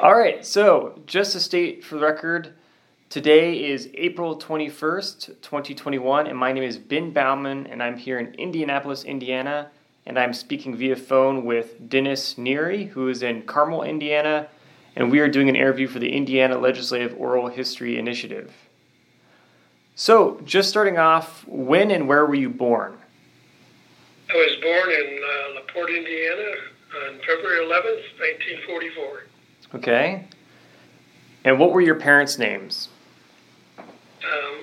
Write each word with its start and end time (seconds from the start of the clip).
All 0.00 0.14
right, 0.14 0.44
so 0.44 0.98
just 1.06 1.32
to 1.32 1.40
state 1.40 1.84
for 1.84 1.96
the 1.96 2.00
record, 2.00 2.54
today 3.10 3.70
is 3.70 3.90
April 3.94 4.38
21st, 4.38 5.42
2021, 5.42 6.26
and 6.26 6.36
my 6.36 6.50
name 6.50 6.62
is 6.62 6.78
Ben 6.78 7.10
Bauman, 7.10 7.66
and 7.66 7.82
I'm 7.82 7.98
here 7.98 8.18
in 8.18 8.34
Indianapolis, 8.34 9.04
Indiana, 9.04 9.70
and 10.06 10.18
I'm 10.18 10.32
speaking 10.32 10.74
via 10.76 10.96
phone 10.96 11.44
with 11.44 11.90
Dennis 11.90 12.34
Neary, 12.34 12.88
who 12.88 13.08
is 13.08 13.22
in 13.22 13.42
Carmel, 13.42 13.82
Indiana, 13.82 14.48
and 14.96 15.10
we 15.10 15.20
are 15.20 15.28
doing 15.28 15.50
an 15.50 15.56
interview 15.56 15.86
for 15.86 15.98
the 15.98 16.10
Indiana 16.10 16.58
Legislative 16.58 17.14
Oral 17.18 17.48
History 17.48 17.98
Initiative. 17.98 18.52
So, 19.94 20.40
just 20.44 20.70
starting 20.70 20.96
off, 20.96 21.46
when 21.46 21.90
and 21.90 22.08
where 22.08 22.24
were 22.24 22.34
you 22.34 22.48
born? 22.48 22.96
I 24.30 24.36
was 24.36 24.56
born 24.62 24.90
in 24.90 25.20
uh, 25.22 25.60
LaPorte, 25.60 25.90
Indiana 25.90 26.50
on 27.06 27.18
February 27.18 27.66
11th, 27.66 28.18
1944. 28.18 29.24
Okay. 29.74 30.24
And 31.44 31.58
what 31.58 31.72
were 31.72 31.80
your 31.80 31.94
parents' 31.94 32.38
names? 32.38 32.88
Um, 33.78 33.84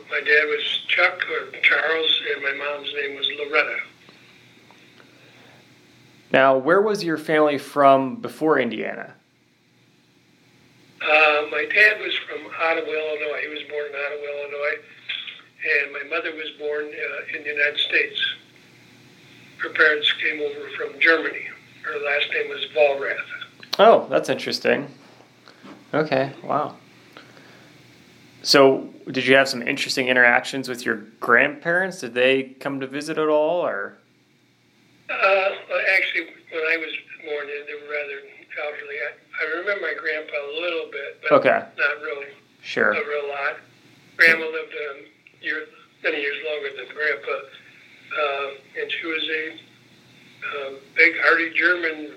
my 0.10 0.20
dad 0.20 0.46
was 0.46 0.64
Chuck 0.88 1.20
or 1.30 1.60
Charles, 1.62 2.22
and 2.34 2.44
my 2.44 2.54
mom's 2.54 2.94
name 2.94 3.16
was 3.16 3.28
Loretta. 3.38 3.78
Now, 6.32 6.58
where 6.58 6.82
was 6.82 7.04
your 7.04 7.18
family 7.18 7.58
from 7.58 8.18
before 8.18 8.60
Indiana? 8.60 9.14
Uh, 11.02 11.48
my 11.50 11.66
dad 11.74 12.00
was 12.00 12.16
from 12.28 12.46
Ottawa, 12.46 12.88
Illinois. 12.88 13.42
He 13.42 13.48
was 13.48 13.64
born 13.70 13.86
in 13.88 13.96
Ottawa, 13.96 14.26
Illinois, 14.38 14.78
and 15.82 15.94
my 15.94 16.04
mother 16.16 16.32
was 16.36 16.52
born 16.60 16.86
uh, 16.86 17.38
in 17.38 17.44
the 17.44 17.50
United 17.50 17.80
States. 17.80 18.22
Her 19.58 19.70
parents 19.70 20.14
came 20.22 20.40
over 20.42 20.70
from 20.78 21.00
Germany. 21.00 21.48
Her 21.82 22.00
last 22.06 22.28
name 22.34 22.50
was 22.50 22.66
Vollrath. 22.76 23.18
Oh, 23.80 24.08
that's 24.10 24.30
interesting. 24.30 24.88
Okay, 25.94 26.34
wow. 26.44 26.76
So, 28.42 28.90
did 29.10 29.26
you 29.26 29.36
have 29.36 29.50
some 29.50 29.62
interesting 29.62 30.08
interactions 30.08 30.70
with 30.70 30.86
your 30.86 30.96
grandparents? 31.20 32.00
Did 32.00 32.14
they 32.14 32.44
come 32.60 32.80
to 32.80 32.88
visit 32.88 33.18
at 33.18 33.28
all, 33.28 33.66
or? 33.66 33.98
Uh, 35.10 35.50
actually, 35.98 36.28
when 36.52 36.62
I 36.72 36.78
was 36.78 36.94
born, 37.26 37.48
they 37.48 37.64
they 37.68 37.74
were 37.74 37.92
rather 37.92 38.22
elderly. 38.64 38.96
I, 39.02 39.44
I 39.44 39.60
remember 39.60 39.82
my 39.82 39.94
grandpa 40.00 40.34
a 40.34 40.54
little 40.62 40.90
bit, 40.92 41.22
but 41.24 41.32
Okay, 41.40 41.50
not 41.78 42.02
really 42.04 42.28
sure. 42.62 42.92
a 42.92 43.08
real 43.08 43.28
lot. 43.30 43.58
Grandma 44.18 44.46
lived 44.46 44.74
um, 44.92 45.06
year, 45.42 45.66
many 46.04 46.22
years 46.22 46.38
longer 46.46 46.70
than 46.78 46.96
Grandpa, 46.96 47.32
uh, 47.32 48.82
and 48.82 48.92
she 48.92 49.08
was 49.08 49.24
a 49.30 49.52
um, 50.68 50.76
big, 50.96 51.14
hearty 51.22 51.52
German, 51.58 52.12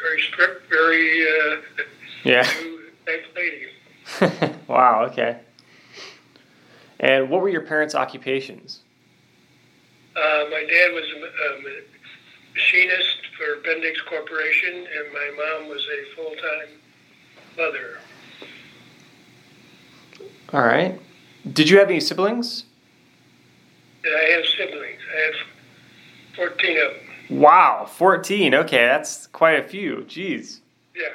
very 0.00 0.20
strict, 0.32 0.68
very 0.70 1.22
uh, 1.22 1.56
Yeah. 2.24 2.48
type 3.06 3.24
lady. 3.36 4.54
wow, 4.68 5.04
okay. 5.10 5.40
And 6.98 7.30
what 7.30 7.40
were 7.40 7.48
your 7.48 7.62
parents' 7.62 7.94
occupations? 7.94 8.80
Uh, 10.16 10.44
my 10.50 10.64
dad 10.68 10.92
was 10.92 11.04
a, 11.04 11.56
um, 11.56 11.64
machinist 12.54 13.18
for 13.36 13.62
Bendix 13.62 13.94
Corporation, 14.08 14.76
and 14.76 15.12
my 15.12 15.30
mom 15.36 15.68
was 15.68 15.82
a 15.86 16.14
full-time 16.14 16.68
mother. 17.56 17.98
All 20.52 20.60
right. 20.60 21.00
Did 21.50 21.70
you 21.70 21.78
have 21.78 21.88
any 21.88 22.00
siblings? 22.00 22.64
I 24.04 24.30
have 24.32 24.44
siblings. 24.46 25.00
I 25.16 25.20
have 25.20 26.50
14 26.50 26.76
of 26.76 26.92
them. 27.28 27.40
Wow, 27.40 27.86
14. 27.88 28.54
Okay, 28.54 28.86
that's 28.86 29.26
quite 29.28 29.64
a 29.64 29.68
few. 29.68 29.98
Jeez. 30.08 30.60
Yeah, 30.94 31.08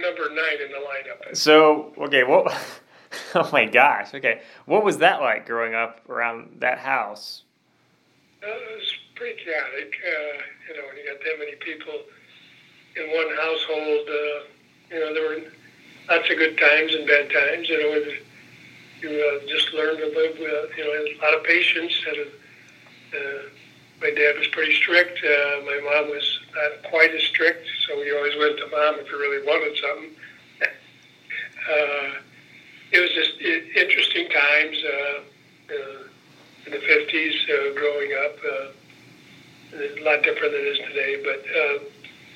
number 0.00 0.28
nine 0.30 0.60
in 0.64 0.72
the 0.72 0.78
lineup. 0.78 1.36
So, 1.36 1.92
okay, 1.98 2.24
what? 2.24 2.54
Oh 3.34 3.48
my 3.52 3.64
gosh. 3.64 4.12
Okay, 4.14 4.42
what 4.66 4.84
was 4.84 4.98
that 4.98 5.20
like 5.20 5.46
growing 5.46 5.74
up 5.74 6.00
around 6.08 6.56
that 6.60 6.78
house? 6.78 7.44
Uh, 8.42 8.48
it 8.48 8.76
was 8.76 8.92
pretty 9.14 9.42
chaotic. 9.42 9.94
Uh, 10.04 10.42
you 10.68 10.76
know, 10.76 10.86
when 10.88 10.96
you 10.96 11.06
got 11.06 11.22
that 11.22 11.38
many 11.38 11.54
people 11.56 11.94
in 12.96 13.08
one 13.14 13.36
household, 13.36 14.08
uh, 14.08 14.94
you 14.94 15.00
know, 15.00 15.14
there 15.14 15.28
were 15.28 15.50
lots 16.10 16.30
of 16.30 16.36
good 16.36 16.58
times 16.58 16.94
and 16.94 17.06
bad 17.06 17.30
times. 17.30 17.68
You 17.68 17.80
know, 17.80 17.92
and 18.02 18.18
you 19.00 19.10
uh, 19.10 19.46
just 19.46 19.72
learned 19.72 19.98
to 19.98 20.06
live 20.06 20.38
with, 20.38 20.76
you 20.76 20.84
know, 20.84 20.92
a 20.92 21.24
lot 21.24 21.34
of 21.34 21.44
patience. 21.44 21.92
Had 22.04 22.16
a, 22.16 22.26
uh, 23.16 23.42
my 24.00 24.10
dad 24.10 24.38
was 24.38 24.48
pretty 24.48 24.74
strict. 24.74 25.18
Uh, 25.24 25.64
my 25.64 25.80
mom 25.84 26.10
was 26.10 26.38
not 26.54 26.90
quite 26.90 27.14
as 27.14 27.22
strict, 27.22 27.66
so 27.86 27.98
we 27.98 28.14
always 28.14 28.36
went 28.38 28.58
to 28.58 28.65
mom 28.76 29.00
if 29.00 29.06
we 29.10 29.16
really 29.18 29.46
wanted 29.46 29.76
something. 29.80 30.10
uh, 30.62 32.20
it 32.92 33.00
was 33.00 33.10
just 33.12 33.40
interesting 33.40 34.28
times. 34.28 34.76
Uh, 34.84 35.20
uh, 35.66 36.06
in 36.66 36.72
the 36.72 36.78
50s 36.78 37.34
uh, 37.48 37.74
growing 37.74 38.12
up. 38.24 38.36
Uh, 38.44 38.66
a 39.76 40.02
lot 40.02 40.22
different 40.22 40.52
than 40.52 40.62
it 40.62 40.72
is 40.74 40.78
today. 40.78 41.22
But 41.22 41.42
uh, 41.50 41.78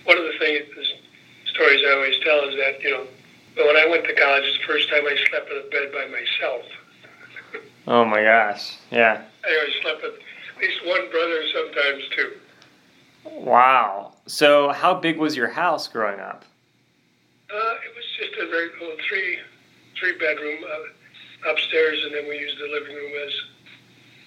one 0.05 0.19
of 0.19 0.25
the 0.25 0.39
things, 0.39 0.67
the 0.75 1.51
stories 1.53 1.81
I 1.87 1.93
always 1.95 2.19
tell 2.23 2.49
is 2.49 2.57
that, 2.57 2.83
you 2.83 2.91
know, 2.91 3.07
when 3.57 3.77
I 3.77 3.87
went 3.87 4.05
to 4.05 4.15
college, 4.15 4.45
it's 4.45 4.59
the 4.59 4.65
first 4.67 4.89
time 4.89 5.07
I 5.07 5.17
slept 5.31 5.51
in 5.51 5.59
a 5.59 5.71
bed 5.71 5.93
by 5.93 6.07
myself. 6.07 6.65
Oh 7.87 8.05
my 8.05 8.23
gosh. 8.23 8.79
Yeah. 8.91 9.23
I 9.45 9.57
always 9.59 9.75
slept 9.83 10.03
with 10.03 10.15
at 10.15 10.63
least 10.63 10.87
one 10.87 11.11
brother, 11.11 11.43
sometimes 11.53 12.03
two. 12.15 12.33
Wow. 13.25 14.13
So, 14.27 14.71
how 14.71 14.95
big 14.95 15.19
was 15.19 15.37
your 15.37 15.49
house 15.49 15.89
growing 15.89 16.21
up? 16.21 16.45
Uh, 17.53 17.57
it 17.57 17.95
was 17.97 18.05
just 18.19 18.33
a 18.41 18.49
very 18.51 18.69
little 18.81 18.97
three, 19.09 19.39
three 19.99 20.17
bedroom 20.19 20.59
uh, 20.65 21.51
upstairs, 21.51 21.99
and 22.05 22.15
then 22.15 22.29
we 22.29 22.39
used 22.39 22.59
the 22.59 22.69
living 22.69 22.95
room 22.95 23.13
as 23.27 23.33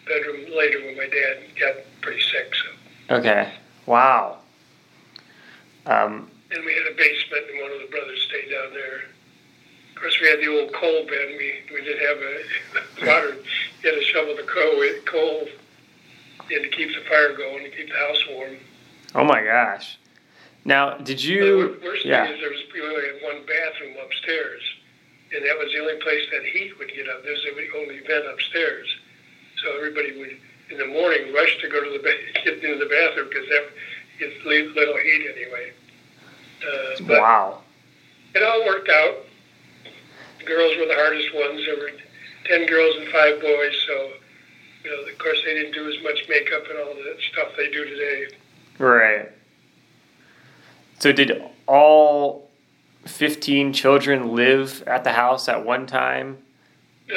bedroom 0.06 0.58
later 0.58 0.80
when 0.86 0.98
my 0.98 1.08
dad 1.08 1.38
got 1.60 1.76
pretty 2.02 2.22
sick. 2.22 2.54
So, 2.54 3.16
Okay. 3.16 3.52
Wow. 3.86 4.38
Um, 5.86 6.30
and 6.52 6.64
we 6.66 6.74
had 6.74 6.92
a 6.92 6.96
basement, 6.96 7.44
and 7.52 7.62
one 7.62 7.72
of 7.72 7.80
the 7.82 7.88
brothers 7.88 8.22
stayed 8.30 8.50
down 8.52 8.74
there. 8.74 9.04
Of 9.96 10.02
course, 10.02 10.20
we 10.22 10.28
had 10.28 10.40
the 10.40 10.48
old 10.48 10.74
coal 10.74 11.06
bin. 11.06 11.38
We 11.38 11.54
we 11.74 11.82
did 11.82 12.00
have 12.00 12.18
a 12.18 13.06
water. 13.08 13.36
You 13.84 13.90
had 13.90 13.96
to 14.00 14.04
shovel 14.04 14.36
the 14.36 14.44
coal. 14.44 14.84
Coal. 15.06 15.48
Had 16.52 16.64
to 16.64 16.70
keep 16.70 16.90
the 16.90 17.02
fire 17.10 17.36
going 17.36 17.64
to 17.64 17.70
keep 17.70 17.88
the 17.90 17.96
house 17.96 18.24
warm. 18.30 18.58
Oh 19.16 19.24
my 19.24 19.44
gosh. 19.44 19.98
Now, 20.66 20.98
did 20.98 21.22
you? 21.24 21.78
the 21.80 21.86
worst 21.86 22.06
Yeah. 22.06 22.26
thing 22.26 22.36
is 22.36 22.40
there 22.42 22.50
was 22.50 22.60
we 22.74 22.82
only 22.82 23.06
had 23.06 23.22
one 23.22 23.46
bathroom 23.46 23.96
upstairs, 24.04 24.62
and 25.36 25.46
that 25.46 25.58
was 25.58 25.72
the 25.74 25.80
only 25.80 25.98
place 26.02 26.24
that 26.32 26.44
heat 26.46 26.78
would 26.80 26.90
get 26.94 27.08
up. 27.10 27.24
There's 27.24 27.44
the 27.44 27.78
only 27.80 28.00
vent 28.00 28.26
upstairs, 28.28 28.88
so 29.62 29.76
everybody 29.78 30.18
would 30.18 30.38
in 30.70 30.78
the 30.78 30.88
morning 30.88 31.34
rush 31.34 31.58
to 31.62 31.68
go 31.70 31.84
to 31.84 31.90
the 31.92 32.00
ba- 32.00 32.42
get 32.46 32.64
into 32.64 32.78
the 32.80 32.90
bathroom 32.90 33.28
because 33.30 33.48
that 33.50 33.66
gets 34.20 34.46
little 34.46 34.98
heat 34.98 35.28
anyway. 35.36 35.74
Uh, 36.66 37.04
but 37.08 37.20
Wow. 37.22 37.62
it 38.34 38.42
all 38.42 38.66
worked 38.66 38.90
out. 38.90 39.18
The 40.40 40.46
girls 40.46 40.78
were 40.78 40.86
the 40.86 40.96
hardest 40.96 41.34
ones. 41.36 41.62
There 41.66 41.76
were 41.78 41.92
ten 42.46 42.66
girls 42.68 42.96
and 42.98 43.08
five 43.10 43.42
boys, 43.42 43.76
so 43.86 44.14
you 44.86 44.92
know, 44.92 45.12
of 45.12 45.18
course, 45.18 45.40
they 45.46 45.54
didn't 45.54 45.74
do 45.74 45.88
as 45.90 46.02
much 46.04 46.28
makeup 46.30 46.64
and 46.70 46.80
all 46.80 46.94
the 46.96 47.16
stuff 47.32 47.50
they 47.58 47.70
do 47.70 47.84
today. 47.86 48.28
Right. 48.80 49.30
So, 51.00 51.12
did 51.12 51.44
all 51.68 52.50
15 53.06 53.74
children 53.74 54.34
live 54.36 54.84
at 54.88 55.04
the 55.04 55.12
house 55.12 55.48
at 55.50 55.66
one 55.66 55.86
time? 55.86 56.38
No, 57.10 57.16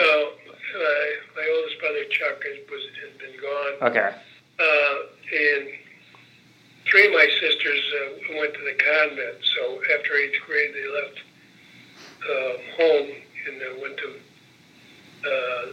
my, 0.75 1.15
my 1.37 1.49
oldest 1.57 1.79
brother 1.81 2.05
Chuck 2.11 2.43
has, 2.43 2.71
was 2.71 2.83
has 3.03 3.21
been 3.21 3.41
gone, 3.41 3.91
Okay. 3.91 4.11
uh, 4.59 4.95
and 5.33 5.69
three 6.91 7.07
of 7.07 7.13
my 7.13 7.29
sisters 7.41 7.81
uh, 8.03 8.35
went 8.39 8.55
to 8.55 8.61
the 8.61 8.75
convent. 8.75 9.37
So 9.55 9.81
after 9.97 10.15
eighth 10.17 10.41
grade, 10.47 10.75
they 10.75 10.89
left 10.89 11.21
uh, 12.25 12.53
home 12.77 13.11
and 13.47 13.63
uh, 13.63 13.81
went 13.81 13.97
to 13.99 14.09
uh, 15.25 15.67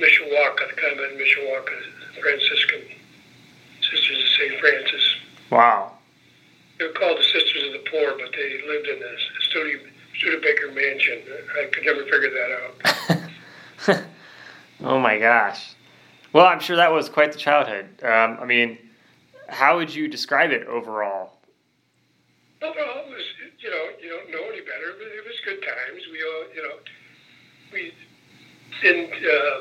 Mishawaka, 0.00 0.68
the 0.74 0.80
convent 0.80 1.12
in 1.12 1.18
Mishawaka, 1.18 1.76
Franciscan 2.20 2.82
Sisters 3.82 4.18
of 4.22 4.28
St. 4.38 4.60
Francis. 4.60 5.16
Wow. 5.50 5.92
They 6.78 6.86
were 6.86 6.92
called 6.92 7.18
the 7.18 7.22
Sisters 7.22 7.64
of 7.66 7.72
the 7.72 7.90
Poor, 7.90 8.12
but 8.18 8.30
they 8.32 8.62
lived 8.66 8.86
in 8.86 9.02
a 9.02 9.16
Studio, 9.48 9.80
Studebaker 10.16 10.72
mansion. 10.72 11.22
I 11.60 11.66
could 11.66 11.84
never 11.84 12.04
figure 12.04 12.30
that 12.30 13.98
out. 13.98 14.04
oh 14.84 14.98
my 14.98 15.18
gosh. 15.18 15.74
Well, 16.32 16.46
I'm 16.46 16.60
sure 16.60 16.76
that 16.76 16.92
was 16.92 17.08
quite 17.08 17.32
the 17.32 17.38
childhood. 17.38 17.86
Um, 18.02 18.38
I 18.40 18.44
mean, 18.44 18.78
how 19.48 19.76
would 19.76 19.94
you 19.94 20.08
describe 20.08 20.50
it 20.50 20.66
overall? 20.66 21.32
Overall, 22.60 23.04
it 23.06 23.10
was, 23.10 23.24
you 23.60 23.70
know, 23.70 23.88
you 24.00 24.10
don't 24.10 24.30
know 24.30 24.48
any 24.52 24.60
better, 24.60 24.94
but 24.98 25.06
it 25.06 25.24
was 25.24 25.34
good 25.44 25.62
times. 25.62 26.02
We 26.12 26.22
all, 26.22 26.44
you 26.54 26.62
know, 26.62 26.74
we 27.72 27.94
didn't 28.82 29.12
uh, 29.12 29.60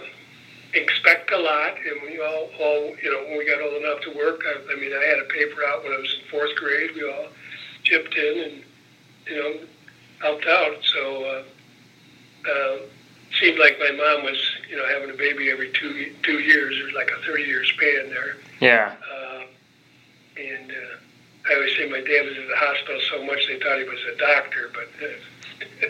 expect 0.78 1.32
a 1.32 1.38
lot, 1.38 1.76
and 1.78 2.02
we 2.04 2.20
all, 2.20 2.50
all, 2.60 2.96
you 3.02 3.12
know, 3.12 3.24
when 3.28 3.38
we 3.38 3.46
got 3.46 3.62
old 3.62 3.82
enough 3.82 4.02
to 4.02 4.12
work, 4.18 4.42
I, 4.46 4.74
I 4.74 4.80
mean, 4.80 4.92
I 4.94 5.04
had 5.06 5.20
a 5.20 5.26
paper 5.26 5.64
out 5.66 5.84
when 5.84 5.94
I 5.94 5.98
was 5.98 6.16
in 6.16 6.30
fourth 6.30 6.56
grade. 6.56 6.92
We 6.96 7.10
all 7.10 7.28
chipped 7.84 8.16
in, 8.16 8.44
and 8.44 8.64
you 9.28 9.36
know, 9.36 9.60
helped 10.20 10.46
out. 10.46 10.78
So 10.84 11.24
uh, 11.26 12.50
uh, 12.50 12.78
seemed 13.40 13.60
like 13.60 13.78
my 13.80 13.92
mom 13.92 14.24
was, 14.24 14.40
you 14.70 14.78
know, 14.78 14.88
having 14.88 15.10
a 15.10 15.18
baby 15.18 15.50
every 15.50 15.72
two 15.72 16.14
two 16.24 16.40
years. 16.40 16.78
It 16.80 16.86
was 16.86 16.94
like 16.94 17.12
a 17.12 17.22
thirty 17.26 17.44
year 17.44 17.64
span 17.66 18.10
there. 18.10 18.38
Yeah. 18.60 18.96
Uh, 19.14 19.44
and 20.38 20.72
uh, 20.72 21.50
I 21.50 21.56
always 21.56 21.76
say 21.76 21.90
my 21.90 22.02
dad 22.02 22.26
was 22.26 22.38
in 22.38 22.48
the 22.48 22.56
hospital 22.56 23.02
so 23.10 23.24
much 23.26 23.48
they 23.48 23.60
thought 23.60 23.78
he 23.78 23.84
was 23.84 24.00
a 24.14 24.18
doctor, 24.18 24.72
but. 24.74 24.90
Uh, 25.04 25.14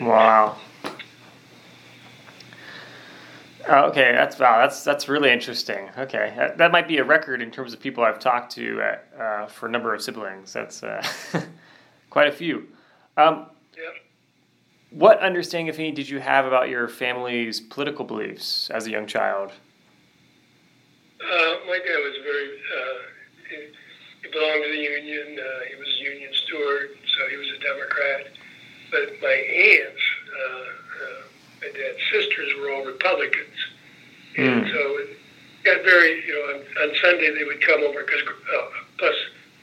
wow. 0.00 0.56
Oh, 3.70 3.88
okay, 3.88 4.12
that's 4.12 4.38
wow. 4.38 4.60
That's 4.60 4.82
that's 4.82 5.08
really 5.08 5.30
interesting. 5.30 5.90
Okay, 5.98 6.32
that, 6.36 6.56
that, 6.56 6.72
might 6.72 6.88
be 6.88 6.96
a 6.98 7.04
record 7.04 7.42
in 7.42 7.50
terms 7.50 7.74
of 7.74 7.80
people 7.80 8.02
I've 8.02 8.18
talked 8.18 8.52
to 8.52 8.80
at, 8.80 9.08
uh, 9.18 9.46
for 9.46 9.66
a 9.66 9.70
number 9.70 9.92
of 9.94 10.00
siblings. 10.00 10.54
That's 10.54 10.82
uh, 10.82 11.06
quite 12.10 12.28
a 12.28 12.32
few. 12.32 12.66
Um, 13.18 13.46
yeah. 13.76 13.90
What 14.90 15.20
understanding, 15.20 15.66
if 15.66 15.78
any, 15.78 15.92
did 15.92 16.08
you 16.08 16.18
have 16.18 16.46
about 16.46 16.70
your 16.70 16.88
family's 16.88 17.60
political 17.60 18.06
beliefs 18.06 18.70
as 18.70 18.86
a 18.86 18.90
young 18.90 19.06
child? 19.06 19.52
Uh, 21.20 21.54
my 21.66 21.78
dad 21.84 21.98
was 21.98 22.16
very. 22.24 22.48
Uh, 22.48 22.98
he, 23.50 23.56
he, 24.22 24.32
belonged 24.32 24.64
to 24.64 24.70
the 24.70 24.82
union. 24.82 25.38
Uh, 25.38 25.64
he 25.68 25.76
was 25.76 25.88
a 25.88 26.04
union 26.10 26.30
steward, 26.32 26.88
so 27.04 27.28
he 27.28 27.36
was 27.36 27.48
a 27.48 27.60
Democrat. 27.60 28.32
But 28.90 29.20
my 29.20 29.28
aunts 29.28 30.02
my 31.68 31.78
dad's 31.78 31.98
sisters 32.10 32.52
were 32.60 32.70
all 32.72 32.84
Republicans, 32.84 33.56
and 34.36 34.64
mm. 34.64 34.72
so 34.72 34.78
it 34.98 35.18
got 35.64 35.82
very, 35.84 36.24
you 36.26 36.34
know, 36.34 36.54
on, 36.54 36.88
on 36.88 36.96
Sunday 37.00 37.34
they 37.36 37.44
would 37.44 37.60
come 37.60 37.82
over 37.82 38.04
because 38.04 38.22
uh, 38.26 38.68
plus 38.98 39.14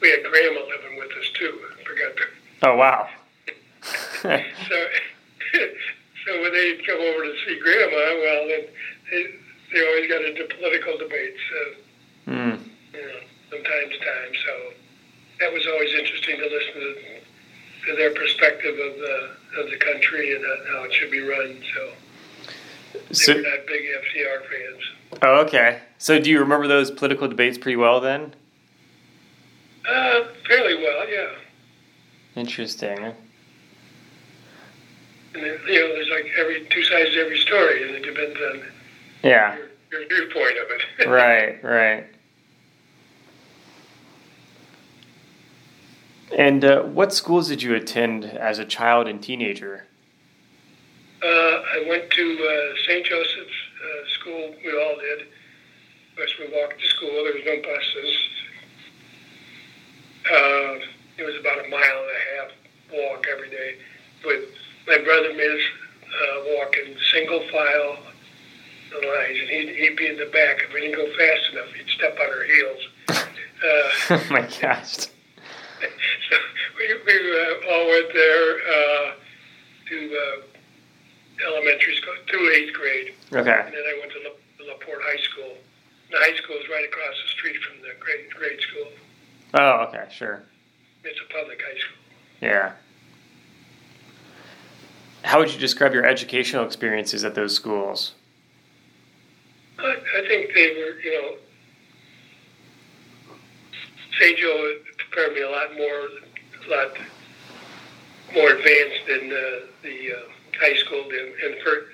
we 0.01 0.09
had 0.09 0.19
grandma 0.23 0.61
living 0.61 0.97
with 0.97 1.11
us 1.17 1.29
too. 1.33 1.59
I 1.79 1.83
forgot 1.83 2.15
to. 2.17 2.23
Oh 2.63 2.75
wow. 2.75 3.09
so, 4.21 4.29
so 6.25 6.41
when 6.41 6.53
they'd 6.53 6.85
come 6.85 6.99
over 6.99 7.23
to 7.23 7.33
see 7.45 7.59
grandma, 7.59 7.95
well, 8.21 8.47
then 8.47 8.65
they, 9.11 9.25
they 9.73 9.87
always 9.87 10.09
got 10.09 10.23
into 10.25 10.45
political 10.55 10.97
debates. 10.97 11.39
Uh, 12.27 12.31
mm. 12.31 12.59
You 12.93 13.01
know, 13.01 13.19
from 13.49 13.63
time 13.63 13.89
to 13.89 13.99
time. 13.99 14.31
So 14.45 14.73
that 15.39 15.53
was 15.53 15.67
always 15.67 15.93
interesting 15.93 16.37
to 16.37 16.45
listen 16.45 16.73
to, 16.73 17.19
to 17.85 17.95
their 17.95 18.13
perspective 18.13 18.73
of 18.73 18.95
the 18.97 19.29
of 19.59 19.69
the 19.69 19.77
country 19.77 20.35
and 20.35 20.43
how 20.71 20.83
it 20.83 20.93
should 20.93 21.11
be 21.11 21.21
run. 21.21 21.57
So, 21.73 21.91
so 23.11 23.33
they 23.33 23.41
were 23.41 23.47
not 23.47 23.67
big 23.67 23.83
FDR 23.83 24.41
fans. 24.41 24.83
Oh, 25.21 25.41
okay. 25.41 25.81
So, 25.97 26.19
do 26.19 26.29
you 26.29 26.39
remember 26.39 26.67
those 26.67 26.91
political 26.91 27.27
debates 27.27 27.57
pretty 27.57 27.77
well 27.77 28.01
then? 28.01 28.33
Uh, 29.87 30.25
fairly 30.47 30.75
well, 30.75 31.09
yeah. 31.09 31.29
Interesting. 32.35 32.97
And 32.97 33.15
then, 35.43 35.59
you 35.67 35.79
know, 35.79 35.87
there's 35.89 36.09
like 36.09 36.31
every 36.37 36.65
two 36.69 36.83
sides 36.83 37.11
to 37.11 37.21
every 37.21 37.39
story, 37.39 37.83
and 37.83 37.95
it 37.95 38.03
depends 38.03 38.37
on 38.51 38.63
yeah 39.23 39.55
your, 39.55 40.01
your 40.01 40.07
viewpoint 40.07 40.57
of 40.57 40.71
it. 40.71 40.81
right, 41.09 41.63
right. 41.63 42.05
And 46.35 46.65
uh, 46.65 46.81
what 46.81 47.13
schools 47.13 47.47
did 47.47 47.63
you 47.63 47.73
attend 47.75 48.25
as 48.25 48.59
a 48.59 48.65
child 48.65 49.07
and 49.07 49.23
teenager? 49.23 49.87
Uh, 51.23 51.27
I 51.27 51.85
went 51.87 52.11
to 52.11 52.23
uh, 52.23 52.75
St. 52.85 53.05
Joseph's 53.05 53.37
uh, 53.39 54.09
School. 54.19 54.53
We 54.63 54.71
all 54.73 54.97
did. 54.99 55.21
Of 55.21 56.17
course, 56.17 56.33
we 56.37 56.47
walked 56.53 56.81
to 56.81 56.87
school. 56.87 57.23
There 57.23 57.33
was 57.33 57.43
no 57.45 57.55
buses. 57.61 58.17
Uh, 60.29 60.85
it 61.17 61.25
was 61.25 61.39
about 61.39 61.65
a 61.65 61.69
mile 61.69 61.79
and 61.79 62.11
a 62.11 62.23
half 62.35 62.51
walk 62.91 63.25
every 63.31 63.49
day. 63.49 63.77
With 64.25 64.49
my 64.87 64.97
brother 64.97 65.33
made 65.33 65.51
us 65.51 65.65
uh, 66.03 66.43
walk 66.57 66.75
in 66.75 66.97
single 67.13 67.47
file 67.49 67.97
the 68.91 69.07
lines, 69.07 69.39
and 69.39 69.49
he'd, 69.49 69.75
he'd 69.77 69.95
be 69.95 70.07
in 70.07 70.17
the 70.17 70.25
back. 70.25 70.57
If 70.67 70.73
we 70.73 70.81
didn't 70.81 70.97
go 70.97 71.07
fast 71.17 71.53
enough, 71.53 71.73
he'd 71.73 71.89
step 71.95 72.17
on 72.19 72.27
our 72.27 72.43
heels. 72.43 72.81
oh 74.09 74.27
my 74.29 74.49
gosh 74.61 75.07
so 76.29 76.37
we, 76.77 76.87
we 77.05 77.15
uh, 77.15 77.71
all 77.71 77.87
went 77.87 78.13
there 78.13 78.57
uh, 78.57 79.11
to 79.89 79.97
uh, 80.17 81.47
elementary 81.47 81.95
school 81.95 82.13
through 82.29 82.51
eighth 82.53 82.73
grade. 82.73 83.13
Okay. 83.33 83.61
And 83.65 83.73
then 83.73 83.83
I 83.83 83.99
went 83.99 84.11
to 84.11 84.19
La, 84.23 84.73
LaPorte 84.73 85.01
High 85.01 85.21
School. 85.21 85.57
The 86.11 86.17
high 86.17 86.35
school 86.35 86.55
is 86.57 86.69
right 86.69 86.85
across 86.85 87.15
the 87.23 87.29
street 87.29 87.57
from 87.63 87.81
the 87.81 87.93
grade 87.99 88.29
grade 88.31 88.59
school. 88.61 88.91
Oh, 89.55 89.85
okay, 89.87 90.05
sure. 90.11 90.43
It's 91.03 91.19
a 91.19 91.33
public 91.33 91.61
high 91.61 91.77
school. 91.79 91.97
Yeah. 92.41 92.73
How 95.23 95.39
would 95.39 95.51
you 95.51 95.59
describe 95.59 95.93
your 95.93 96.05
educational 96.05 96.65
experiences 96.65 97.23
at 97.23 97.33
those 97.33 97.55
schools? 97.55 98.13
I, 99.79 99.95
I 100.17 100.27
think 100.27 100.51
they 100.53 100.69
were, 100.69 100.99
you 101.01 101.21
know, 101.21 101.35
St. 104.19 104.37
Joe 104.37 104.75
me 105.15 105.41
a 105.41 105.49
lot 105.49 105.75
more, 105.75 106.09
a 106.65 106.69
lot 106.69 106.91
more 108.33 108.49
advanced 108.49 109.01
than 109.07 109.31
uh, 109.31 109.65
the 109.83 110.13
uh, 110.13 110.19
high 110.59 110.75
school 110.75 111.03
did, 111.09 111.33
and 111.39 111.61
for 111.63 111.85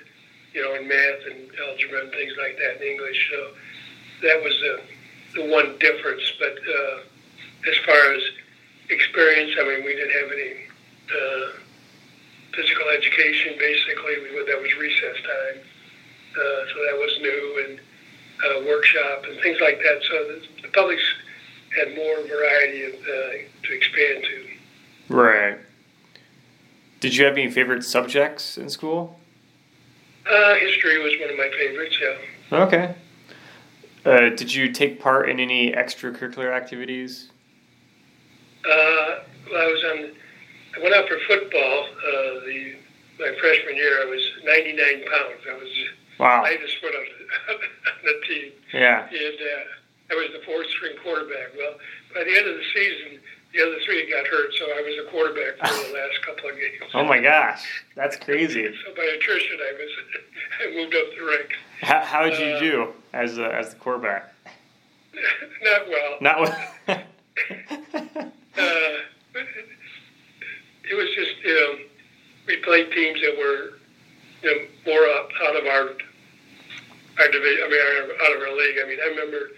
you 0.54 0.62
know, 0.62 0.74
in 0.74 0.86
math 0.88 1.26
and 1.30 1.48
algebra 1.68 2.00
and 2.02 2.10
things 2.12 2.32
like 2.38 2.56
that 2.58 2.82
in 2.82 2.92
English. 2.92 3.30
So 3.30 3.48
that 4.22 4.42
was 4.42 4.54
the 4.60 4.80
the 5.34 5.48
one 5.50 5.78
difference. 5.78 6.22
But 6.38 6.56
uh, 6.58 7.70
as 7.70 7.76
far 7.86 8.12
as 8.12 8.22
experience, 8.90 9.56
I 9.58 9.64
mean, 9.64 9.84
we 9.84 9.94
didn't 9.94 10.12
have 10.12 10.30
any 10.32 10.54
uh, 11.08 11.48
physical 12.54 12.88
education. 12.90 13.56
Basically, 13.58 14.14
we, 14.22 14.44
that 14.46 14.60
was 14.60 14.74
recess 14.76 15.16
time, 15.24 15.58
uh, 16.36 16.60
so 16.68 16.76
that 16.84 16.96
was 17.00 17.18
new 17.20 17.64
and 17.66 17.80
uh, 18.44 18.66
workshop 18.66 19.24
and 19.28 19.40
things 19.40 19.58
like 19.60 19.78
that. 19.78 20.02
So 20.10 20.14
the, 20.28 20.62
the 20.62 20.68
public's 20.68 21.02
had 21.76 21.94
more 21.96 22.22
variety 22.26 22.84
of, 22.84 22.94
uh, 22.94 23.30
to 23.64 23.74
expand 23.74 24.24
to. 24.24 25.14
Right. 25.14 25.58
Did 27.00 27.16
you 27.16 27.24
have 27.24 27.34
any 27.34 27.50
favorite 27.50 27.84
subjects 27.84 28.56
in 28.56 28.68
school? 28.68 29.18
Uh, 30.30 30.54
history 30.54 31.02
was 31.02 31.12
one 31.20 31.30
of 31.30 31.36
my 31.36 31.50
favorites. 31.58 31.98
Yeah. 32.00 32.58
Okay. 32.58 32.94
Uh, 34.04 34.34
did 34.36 34.52
you 34.52 34.72
take 34.72 35.00
part 35.00 35.28
in 35.28 35.40
any 35.40 35.72
extracurricular 35.72 36.52
activities? 36.52 37.30
Uh, 38.64 39.20
well, 39.50 39.62
I 39.62 39.66
was 39.66 39.84
on. 39.84 40.10
I 40.76 40.82
went 40.82 40.94
out 40.94 41.08
for 41.08 41.18
football. 41.26 41.84
Uh, 41.84 42.40
the 42.46 42.76
my 43.18 43.32
freshman 43.40 43.76
year, 43.76 44.02
I 44.02 44.06
was 44.06 44.22
99 44.44 45.04
pounds. 45.04 45.40
I 45.48 45.54
was 45.54 45.68
wow. 46.18 46.42
lightest 46.42 46.76
foot 46.80 46.94
on, 46.94 47.54
on 47.54 47.60
the 48.04 48.26
team. 48.26 48.52
Yeah. 48.72 49.06
And 49.06 49.34
uh, 49.34 49.81
I 50.12 50.14
was 50.14 50.28
the 50.32 50.44
fourth 50.44 50.68
string 50.68 50.92
quarterback. 51.02 51.56
Well, 51.56 51.74
by 52.14 52.24
the 52.24 52.36
end 52.36 52.46
of 52.46 52.56
the 52.56 52.64
season, 52.74 53.20
the 53.54 53.62
other 53.62 53.78
three 53.86 54.10
got 54.10 54.26
hurt, 54.26 54.52
so 54.58 54.64
I 54.66 54.82
was 54.82 55.06
a 55.06 55.10
quarterback 55.10 55.56
for 55.56 55.88
the 55.88 55.94
last 55.94 56.20
couple 56.26 56.50
of 56.50 56.56
games. 56.56 56.82
Oh 56.94 57.04
my 57.04 57.18
gosh, 57.18 57.84
that's 57.96 58.16
crazy! 58.16 58.66
so 58.66 58.94
by 58.94 59.02
attrition, 59.16 59.56
I 59.58 59.72
was 59.72 59.90
I 60.60 60.76
moved 60.76 60.94
up 60.94 61.04
the 61.18 61.24
ranks. 61.24 61.56
How, 61.80 62.00
how 62.04 62.22
did 62.28 62.38
you 62.38 62.54
uh, 62.54 62.60
do 62.60 62.92
as 63.14 63.38
a, 63.38 63.54
as 63.54 63.70
the 63.70 63.76
quarterback? 63.76 64.34
Not 65.62 65.88
well. 65.88 66.18
Not 66.20 66.40
well. 66.40 66.68
uh, 66.88 68.24
it 70.84 70.94
was 70.94 71.08
just 71.14 71.30
you 71.42 71.54
know 71.54 71.78
we 72.46 72.56
played 72.58 72.92
teams 72.92 73.20
that 73.22 73.38
were 73.38 73.78
you 74.42 74.50
know 74.50 74.66
more 74.86 75.06
up 75.16 75.30
out 75.48 75.56
of 75.56 75.66
our 75.66 75.96
our 77.18 77.30
division. 77.30 77.64
I 77.64 77.68
mean, 77.68 77.80
our, 77.80 78.26
out 78.26 78.36
of 78.36 78.42
our 78.42 78.56
league. 78.56 78.76
I 78.82 78.88
mean, 78.88 78.98
I 79.00 79.06
remember 79.06 79.48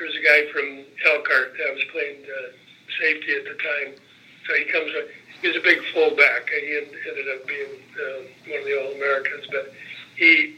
there 0.00 0.08
was 0.08 0.16
a 0.16 0.24
guy 0.24 0.48
from 0.48 0.80
Elkhart 1.12 1.52
that 1.60 1.74
was 1.76 1.84
playing 1.92 2.24
uh, 2.24 2.56
safety 3.04 3.36
at 3.36 3.44
the 3.44 3.56
time. 3.60 4.00
So 4.48 4.56
he 4.56 4.64
comes 4.64 4.88
up. 4.96 5.04
He 5.42 5.48
was 5.48 5.56
a 5.58 5.60
big 5.60 5.78
fullback. 5.92 6.48
And 6.48 6.64
he 6.64 6.72
ended 6.80 7.28
up 7.36 7.46
being 7.46 7.76
um, 8.00 8.24
one 8.48 8.60
of 8.60 8.64
the 8.64 8.80
All 8.80 8.92
Americans, 8.96 9.44
but 9.52 9.72
he 10.16 10.56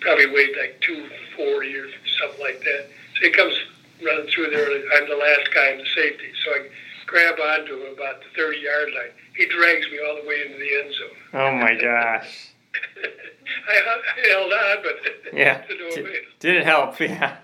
probably 0.00 0.32
weighed 0.32 0.56
like 0.56 0.80
240 0.80 1.76
or 1.76 1.86
something 2.16 2.40
like 2.40 2.60
that. 2.64 2.88
So 3.20 3.28
he 3.28 3.30
comes 3.30 3.52
running 4.00 4.26
through 4.32 4.56
there. 4.56 4.72
I'm 4.96 5.08
the 5.08 5.20
last 5.20 5.52
guy 5.52 5.76
in 5.76 5.78
the 5.84 5.90
safety. 5.94 6.32
So 6.44 6.50
I 6.56 6.68
grab 7.04 7.36
onto 7.38 7.84
him 7.84 7.92
about 7.92 8.24
the 8.24 8.32
30 8.40 8.56
yard 8.56 8.88
line. 8.96 9.12
He 9.36 9.44
drags 9.52 9.84
me 9.92 10.00
all 10.00 10.16
the 10.16 10.26
way 10.26 10.48
into 10.48 10.56
the 10.56 10.72
end 10.80 10.94
zone. 10.96 11.18
Oh 11.34 11.52
my 11.60 11.74
gosh. 11.80 12.56
I, 13.68 13.76
I 13.76 14.28
held 14.28 14.52
on, 14.52 14.76
but 14.82 15.32
yeah, 15.36 15.62
D- 15.68 16.24
didn't 16.40 16.64
help. 16.64 16.98
Yeah, 17.00 17.36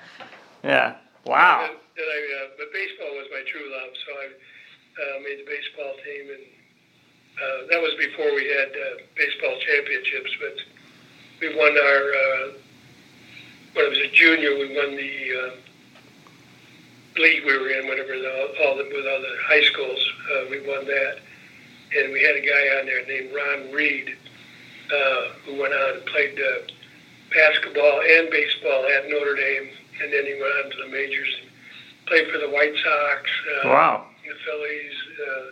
yeah. 0.63 0.95
Wow. 1.27 1.65
And, 1.65 1.73
and 1.73 2.09
I, 2.09 2.21
uh, 2.45 2.49
but 2.59 2.73
baseball 2.73 3.13
was 3.17 3.27
my 3.33 3.43
true 3.49 3.67
love, 3.71 3.93
so 4.05 4.11
I 4.13 4.27
uh, 4.29 5.21
made 5.23 5.39
the 5.41 5.49
baseball 5.49 5.95
team, 6.05 6.25
and 6.31 6.45
uh, 7.41 7.67
that 7.71 7.81
was 7.81 7.95
before 7.99 8.35
we 8.35 8.47
had 8.47 8.71
uh, 8.71 9.03
baseball 9.17 9.57
championships. 9.61 10.33
But 10.41 10.57
we 11.41 11.57
won 11.57 11.73
our 11.73 12.03
uh, 12.15 12.47
when 13.75 13.87
I 13.87 13.89
was 13.89 13.99
a 13.99 14.11
junior, 14.13 14.55
we 14.59 14.77
won 14.77 14.95
the 14.97 15.15
uh, 15.35 15.51
league 17.21 17.45
we 17.45 17.59
were 17.59 17.71
in, 17.71 17.89
whatever 17.89 18.19
the, 18.19 18.31
all 18.65 18.77
the 18.77 18.85
with 18.85 19.07
all 19.07 19.21
the 19.21 19.37
high 19.47 19.63
schools, 19.65 20.03
uh, 20.31 20.45
we 20.51 20.61
won 20.67 20.87
that. 20.87 21.19
and 21.97 22.13
we 22.13 22.23
had 22.23 22.37
a 22.37 22.41
guy 22.41 22.79
on 22.79 22.87
there 22.87 23.05
named 23.07 23.35
Ron 23.35 23.73
Reed, 23.73 24.17
uh, 24.93 25.29
who 25.45 25.61
went 25.61 25.75
on 25.75 25.97
and 25.97 26.07
played 26.07 26.39
uh, 26.39 26.67
basketball 27.35 28.01
and 28.03 28.31
baseball 28.31 28.87
at 28.87 29.09
Notre 29.09 29.35
Dame, 29.35 29.71
and 30.03 30.13
then 30.13 30.25
he 30.27 30.35
went 30.35 30.53
on 30.65 30.71
to 30.71 30.77
the 30.85 30.89
majors 30.89 31.29
and 31.43 31.51
played 32.07 32.31
for 32.31 32.39
the 32.39 32.49
White 32.51 32.75
Sox, 32.83 33.31
uh, 33.65 33.69
Wow. 33.69 34.07
the 34.27 34.35
Phillies. 34.45 34.93
Uh, 35.27 35.45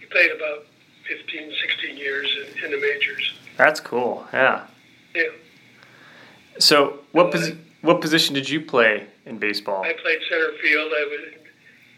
he 0.00 0.06
played 0.06 0.30
about 0.32 0.66
15, 1.08 1.52
16 1.60 1.96
years 1.96 2.28
in, 2.56 2.64
in 2.64 2.70
the 2.70 2.80
majors. 2.80 3.34
That's 3.56 3.80
cool. 3.80 4.26
Yeah. 4.32 4.66
Yeah. 5.14 5.24
So 6.58 7.00
what 7.12 7.30
posi- 7.32 7.58
what 7.82 8.00
position 8.00 8.34
did 8.34 8.48
you 8.48 8.60
play 8.60 9.06
in 9.26 9.38
baseball? 9.38 9.82
I 9.84 9.92
played 9.92 10.18
center 10.28 10.52
field. 10.62 10.92
I 10.92 11.04
was 11.10 11.34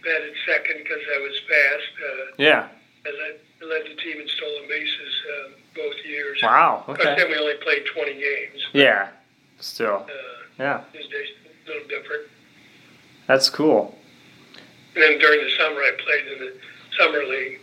batted 0.05 0.35
second 0.47 0.77
because 0.83 1.01
I 1.15 1.19
was 1.21 1.41
fast. 1.49 1.93
Uh, 2.05 2.35
Yeah. 2.39 2.69
I 3.07 3.09
led, 3.11 3.41
I 3.63 3.65
led 3.65 3.83
the 3.85 3.97
team 4.03 4.21
in 4.21 4.29
stolen 4.29 4.69
bases 4.69 5.13
uh, 5.33 5.49
both 5.75 5.97
years. 6.07 6.39
Wow. 6.43 6.85
Okay. 6.89 7.15
then 7.17 7.29
we 7.31 7.37
only 7.37 7.55
played 7.63 7.85
20 7.87 8.13
games. 8.15 8.67
Yeah. 8.73 9.09
Still. 9.59 10.07
Uh, 10.09 10.13
Yeah. 10.59 10.81
these 10.93 11.07
days, 11.09 11.29
a 11.67 11.71
little 11.71 11.89
different. 11.89 12.27
That's 13.27 13.49
cool. 13.49 13.97
And 14.95 15.03
then 15.05 15.19
during 15.19 15.45
the 15.45 15.51
summer, 15.57 15.81
I 15.81 15.93
played 16.03 16.27
in 16.33 16.39
the 16.47 16.53
summer 16.99 17.25
league. 17.25 17.61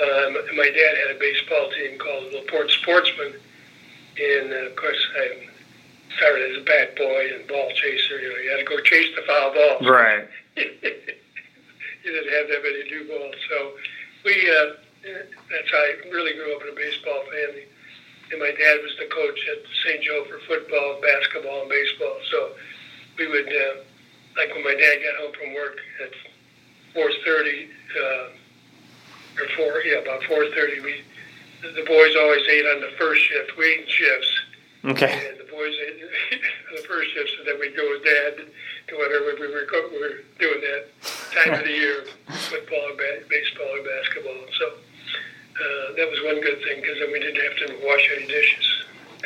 Um, 0.00 0.56
my 0.56 0.70
dad 0.70 0.96
had 0.96 1.16
a 1.16 1.18
baseball 1.18 1.70
team 1.70 1.98
called 1.98 2.32
Laporte 2.32 2.70
Sportsman. 2.70 3.34
And 4.20 4.52
uh, 4.52 4.70
of 4.70 4.76
course, 4.76 5.00
I 5.16 5.48
started 6.16 6.52
as 6.52 6.62
a 6.62 6.64
bat 6.64 6.96
boy 6.96 7.30
and 7.34 7.46
ball 7.48 7.70
chaser. 7.74 8.20
You 8.20 8.30
know, 8.30 8.36
you 8.36 8.50
had 8.50 8.58
to 8.58 8.64
go 8.64 8.80
chase 8.82 9.08
the 9.16 9.22
foul 9.26 9.52
ball. 9.54 9.90
Right. 9.90 10.28
you 10.56 10.64
didn't 12.04 12.32
have 12.32 12.48
that 12.48 12.62
many 12.62 12.84
new 12.90 13.08
balls. 13.08 13.34
So 13.50 13.72
we, 14.24 14.34
uh, 14.46 14.78
that's 15.50 15.70
how 15.70 15.78
I 15.78 16.08
really 16.10 16.34
grew 16.34 16.54
up 16.54 16.62
in 16.62 16.68
a 16.68 16.76
baseball 16.76 17.24
family. 17.26 17.66
And 18.30 18.38
my 18.38 18.52
dad 18.54 18.78
was 18.82 18.94
the 18.98 19.10
coach 19.10 19.40
at 19.50 19.58
St. 19.84 20.04
Joe 20.04 20.24
for 20.30 20.38
football, 20.46 21.00
basketball, 21.02 21.62
and 21.62 21.70
baseball. 21.70 22.16
So 22.30 22.52
we 23.20 23.28
would, 23.28 23.48
uh, 23.48 23.84
like 24.36 24.48
when 24.54 24.64
my 24.64 24.72
dad 24.72 24.96
got 25.04 25.20
home 25.20 25.32
from 25.36 25.54
work 25.54 25.76
at 26.02 26.12
4.30, 26.96 27.68
uh, 28.00 28.28
or 29.42 29.48
4, 29.56 29.82
yeah, 29.84 30.00
about 30.00 30.22
4.30, 30.22 30.82
we, 30.82 31.04
the 31.60 31.84
boys 31.86 32.16
always 32.16 32.42
ate 32.48 32.64
on 32.64 32.80
the 32.80 32.90
first 32.98 33.20
shift, 33.22 33.56
waiting 33.58 33.84
shifts. 33.86 34.32
Okay. 34.82 35.28
And 35.28 35.38
the 35.38 35.52
boys 35.52 35.76
ate 35.84 36.00
on 36.00 36.76
the 36.76 36.88
first 36.88 37.12
shift, 37.12 37.30
so 37.36 37.44
then 37.44 37.60
we'd 37.60 37.76
go 37.76 37.84
with 37.92 38.02
dad 38.02 38.48
to 38.88 38.96
whatever 38.96 39.36
we 39.36 39.52
were, 39.52 39.68
we 39.92 40.00
were 40.00 40.24
doing 40.40 40.60
that 40.64 40.88
time 41.36 41.60
of 41.60 41.64
the 41.64 41.70
year, 41.70 42.04
football, 42.48 42.80
or 42.88 42.96
ba- 42.96 43.22
baseball, 43.28 43.68
or 43.68 43.84
basketball. 43.84 44.48
So 44.56 44.66
uh, 45.60 45.92
that 45.92 46.08
was 46.08 46.18
one 46.24 46.40
good 46.40 46.56
thing 46.64 46.80
because 46.80 46.96
then 46.98 47.12
we 47.12 47.20
didn't 47.20 47.44
have 47.44 47.68
to 47.68 47.86
wash 47.86 48.08
any 48.16 48.26
dishes. 48.26 48.66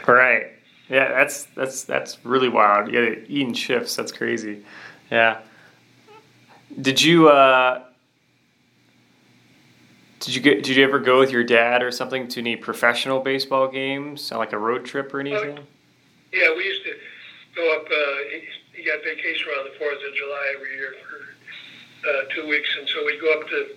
Right. 0.09 0.51
Yeah. 0.89 1.09
That's 1.09 1.45
that's 1.57 1.85
that's 1.85 2.25
really 2.25 2.49
wild. 2.49 2.93
Yeah. 2.93 3.15
Eating 3.27 3.55
shifts. 3.55 3.97
That's 3.97 4.13
crazy. 4.13 4.65
Yeah. 5.11 5.41
Did 6.81 7.01
you 7.03 7.29
uh? 7.29 7.85
Did 10.21 10.35
you 10.35 10.41
get? 10.41 10.63
Did 10.65 10.77
you 10.77 10.85
ever 10.85 10.99
go 10.99 11.19
with 11.19 11.31
your 11.31 11.45
dad 11.45 11.83
or 11.83 11.91
something 11.91 12.29
to 12.29 12.41
any 12.41 12.57
professional 12.57 13.21
baseball 13.21 13.69
games, 13.69 14.33
on 14.33 14.39
like 14.39 14.55
a 14.55 14.59
road 14.59 14.87
trip 14.87 15.13
or 15.13 15.21
anything? 15.21 15.59
Yeah, 16.33 16.55
we 16.57 16.65
used 16.65 16.83
to 16.85 16.95
go 17.55 17.77
up. 17.77 17.85
Uh, 17.85 18.17
he, 18.33 18.81
he 18.81 18.85
got 18.85 19.05
vacation 19.05 19.47
around 19.53 19.67
the 19.71 19.79
Fourth 19.79 19.95
of 19.95 20.15
July 20.17 20.55
every 20.57 20.75
year 20.77 20.95
for 21.05 22.09
uh, 22.09 22.23
two 22.35 22.49
weeks, 22.49 22.69
and 22.79 22.89
so 22.89 23.05
we'd 23.05 23.21
go 23.21 23.33
up 23.39 23.47
to 23.49 23.77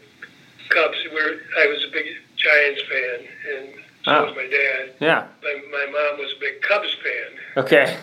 Cubs. 0.70 0.98
We're, 1.14 1.42
I 1.60 1.68
was 1.68 1.86
a 1.88 1.92
big 1.92 2.06
Giants 2.38 2.82
fan, 2.90 3.28
and 3.54 3.84
so 4.08 4.14
Oh. 4.16 4.26
was 4.32 4.36
my 4.36 4.48
dad. 4.48 4.96
Yeah. 5.04 5.28
My, 5.44 5.54
my 5.68 5.86
mom 5.92 6.20
was 6.20 6.32
a 6.32 6.40
big 6.40 6.62
Cubs 6.64 6.96
fan. 7.04 7.30
Okay. 7.60 7.98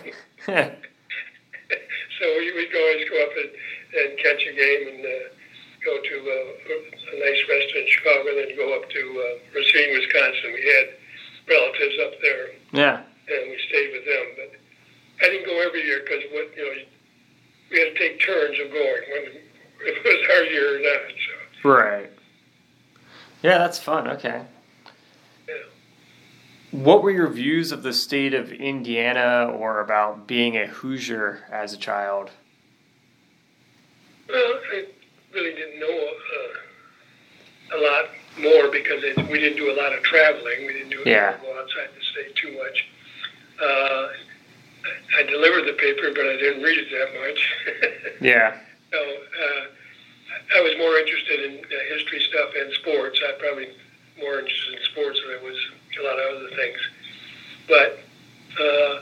so 0.47 2.25
we 2.39 2.53
would 2.53 2.69
go 2.73 2.81
always 2.81 3.09
go 3.09 3.17
up 3.25 3.33
and, 3.41 3.51
and 4.05 4.19
catch 4.21 4.43
a 4.45 4.53
game 4.53 4.83
and 4.93 5.01
uh, 5.01 5.33
go 5.85 5.97
to 5.97 6.17
uh, 6.29 7.17
a 7.17 7.17
nice 7.25 7.41
restaurant 7.49 7.85
in 7.85 7.89
Chicago, 7.89 8.29
and 8.29 8.39
then 8.39 8.57
go 8.57 8.77
up 8.77 8.89
to 8.91 9.01
uh, 9.01 9.57
Racine, 9.57 9.97
Wisconsin. 9.97 10.53
We 10.53 10.65
had 10.77 10.87
relatives 11.49 11.97
up 12.05 12.13
there, 12.21 12.47
yeah. 12.73 12.97
and 13.01 13.43
we 13.51 13.57
stayed 13.69 13.93
with 13.93 14.05
them. 14.05 14.27
But 14.37 14.51
I 15.25 15.31
didn't 15.31 15.47
go 15.47 15.57
every 15.65 15.85
year 15.85 16.01
because 16.05 16.21
what 16.33 16.53
you 16.57 16.65
know, 16.65 16.85
we 17.71 17.79
had 17.81 17.93
to 17.93 17.99
take 17.99 18.21
turns 18.21 18.57
of 18.61 18.69
going 18.73 19.03
when 19.09 19.25
if 19.89 19.97
it 19.97 20.05
was 20.05 20.23
our 20.37 20.45
year 20.53 20.77
or 20.77 20.81
not. 20.85 21.13
So 21.17 21.69
Right. 21.69 22.11
Yeah, 23.43 23.59
that's 23.59 23.79
fun. 23.79 24.09
Okay. 24.09 24.43
What 26.75 27.05
were 27.05 27.13
your 27.13 27.29
views 27.29 27.71
of 27.71 27.85
the 27.85 27.93
state 27.93 28.35
of 28.35 28.51
Indiana 28.51 29.47
or 29.49 29.79
about 29.79 30.27
being 30.27 30.57
a 30.57 30.67
Hoosier 30.67 31.45
as 31.49 31.73
a 31.73 31.77
child? 31.77 32.33
well, 34.29 34.55
I 34.73 34.85
really 35.33 35.55
didn't 35.55 35.79
know 35.79 36.09
uh, 37.71 37.77
a 37.77 37.79
lot 37.79 38.05
more 38.41 38.73
because 38.73 39.05
it, 39.05 39.17
we 39.31 39.39
didn't 39.39 39.57
do 39.57 39.71
a 39.71 39.77
lot 39.81 39.93
of 39.97 40.03
traveling. 40.03 40.67
We 40.67 40.73
didn't 40.73 40.91
do 40.91 41.03
Yeah. 41.07 41.37
go 41.41 41.57
outside 41.61 41.91
the 41.97 42.03
state 42.11 42.35
too 42.35 42.59
much. 42.59 42.87
Uh, 43.63 44.09
I 45.17 45.23
delivered 45.23 45.69
the 45.69 45.75
paper, 45.75 46.11
but 46.13 46.27
I 46.27 46.35
didn't 46.39 46.61
read 46.65 46.77
it 46.79 46.89
that 46.91 47.21
much. 47.21 48.21
Yeah. 48.21 48.57
So 48.91 48.99
uh, 48.99 49.65
I 50.57 50.61
was 50.61 50.75
more 50.79 50.97
interested 50.99 51.39
in 51.45 51.59
uh, 51.65 51.95
history 51.95 52.21
stuff 52.29 52.51
and 52.59 52.73
sports. 52.75 53.21
I'm 53.29 53.39
probably 53.39 53.69
more 54.19 54.41
interested 54.41 54.75
in 54.75 54.81
sports 54.91 55.21
than 55.23 55.39
I 55.39 55.43
was 55.45 55.59
a 55.99 56.03
lot 56.03 56.19
of 56.19 56.37
other 56.37 56.51
things. 56.57 56.79
But 57.69 57.99
uh, 58.61 59.01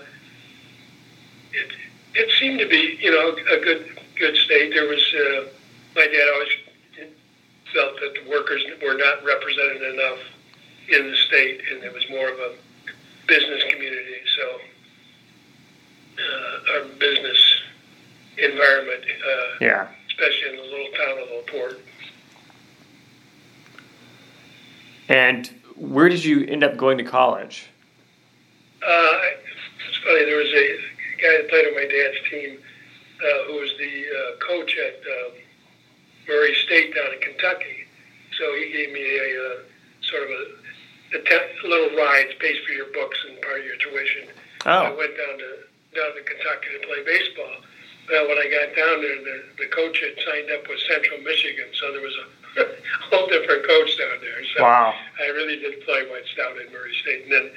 it 1.53 1.73
it 2.15 2.31
seemed 2.39 2.59
to 2.61 2.69
be, 2.69 2.99
you 3.01 3.11
know, 3.11 3.37
a 3.53 3.61
good 3.61 3.99
good 4.19 4.37
state. 4.37 4.73
There 4.75 4.89
was 4.89 5.15
uh, 5.15 5.45
my 5.97 6.07
dad 6.07 6.29
always 6.35 6.49
felt 7.73 7.95
that 8.01 8.15
the 8.23 8.31
workers 8.31 8.63
were 8.83 8.95
not 8.95 9.25
represented 9.25 9.83
enough 9.95 10.19
in 10.89 11.11
the 11.11 11.17
state, 11.17 11.61
and 11.73 11.83
it 11.83 11.93
was 11.93 12.05
more 12.11 12.29
of 12.29 12.39
a 12.39 12.53
business 13.27 13.63
community. 13.71 14.21
So 14.37 14.61
uh, 16.19 16.73
our 16.75 16.85
business 16.99 17.41
environment. 18.39 19.05
Uh, 19.05 19.65
Yeah. 19.65 19.89
especially 20.09 20.51
in 20.51 20.57
the 20.57 20.63
little 20.63 20.93
town 20.97 21.19
of 21.23 21.29
Laporte. 21.31 21.81
And 25.09 25.51
where 25.83 26.09
did 26.09 26.25
you 26.25 26.47
end 26.47 26.63
up 26.63 26.77
going 26.77 26.97
to 26.99 27.05
college? 27.05 27.67
Uh, 28.87 29.19
it's 29.89 29.99
funny, 29.99 30.25
there 30.25 30.39
was 30.39 30.53
a 30.55 30.79
guy 31.19 31.43
that 31.43 31.51
played 31.51 31.67
on 31.67 31.75
my 31.75 31.87
dad's 31.91 32.19
team 32.31 32.59
uh, 33.19 33.47
who 33.47 33.55
was 33.59 33.71
the 33.79 34.07
uh, 34.07 34.39
coach 34.47 34.79
at 34.79 34.95
um, 35.03 35.33
Murray 36.29 36.55
State 36.65 36.95
down 36.95 37.13
in 37.15 37.21
Kentucky. 37.21 37.87
So 38.39 38.55
he 38.55 38.73
gave 38.73 38.93
me 38.93 39.03
a 39.03 39.29
uh, 39.43 39.55
sort 40.03 40.23
of 40.23 40.31
a, 40.31 41.19
a, 41.19 41.23
te- 41.23 41.69
little 41.69 41.97
ride, 41.99 42.31
pays 42.39 42.59
for 42.65 42.73
your 42.73 42.87
books 42.95 43.19
and 43.29 43.41
part 43.43 43.61
of 43.61 43.67
your 43.67 43.77
tuition. 43.77 44.29
Oh. 44.67 44.87
I 44.87 44.91
went 44.95 45.19
down 45.19 45.39
to 45.39 45.51
down 45.99 46.15
to 46.17 46.23
Kentucky 46.23 46.79
to 46.79 46.87
play 46.87 47.05
baseball. 47.05 47.59
Well, 48.09 48.29
when 48.29 48.39
I 48.39 48.49
got 48.49 48.75
down 48.75 49.03
there, 49.03 49.21
the, 49.21 49.37
the 49.59 49.69
coach 49.69 49.99
had 50.01 50.17
signed 50.25 50.51
up 50.51 50.67
with 50.67 50.81
Central 50.89 51.21
Michigan, 51.21 51.69
so 51.75 51.93
there 51.93 52.01
was 52.01 52.17
a 52.17 52.42
whole 53.11 53.27
different 53.29 53.67
coach 53.67 53.99
down 53.99 54.19
there. 54.21 54.45
So 54.57 54.63
Wow. 54.63 54.95
I 55.21 55.29
really 55.31 55.57
did 55.57 55.81
play 55.85 56.07
much 56.11 56.37
down 56.37 56.53
at 56.61 56.73
Murray 56.73 56.95
State, 57.03 57.25
and 57.25 57.33
then 57.33 57.51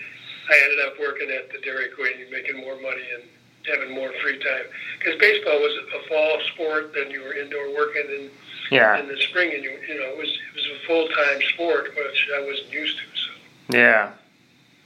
I 0.49 0.59
ended 0.63 0.79
up 0.87 0.99
working 0.99 1.29
at 1.31 1.51
the 1.51 1.59
Dairy 1.59 1.89
Queen, 1.89 2.29
making 2.31 2.57
more 2.57 2.75
money 2.75 3.03
and 3.15 3.23
having 3.67 3.93
more 3.95 4.11
free 4.21 4.37
time. 4.39 4.65
Because 4.99 5.19
baseball 5.19 5.59
was 5.59 5.73
a 5.95 6.07
fall 6.07 6.39
sport, 6.53 6.93
then 6.93 7.09
you 7.11 7.21
were 7.21 7.33
indoor 7.33 7.73
working, 7.75 8.05
and 8.09 8.29
Yeah. 8.71 8.97
in 8.99 9.07
the 9.07 9.17
spring, 9.17 9.53
and 9.53 9.63
you 9.63 9.71
you 9.87 9.95
know 9.99 10.05
it 10.13 10.17
was 10.17 10.29
it 10.29 10.55
was 10.55 10.65
a 10.67 10.85
full 10.87 11.07
time 11.09 11.41
sport, 11.53 11.93
which 11.95 12.27
I 12.35 12.41
wasn't 12.41 12.71
used 12.71 12.97
to. 12.97 13.03
So 13.15 13.77
Yeah. 13.77 14.11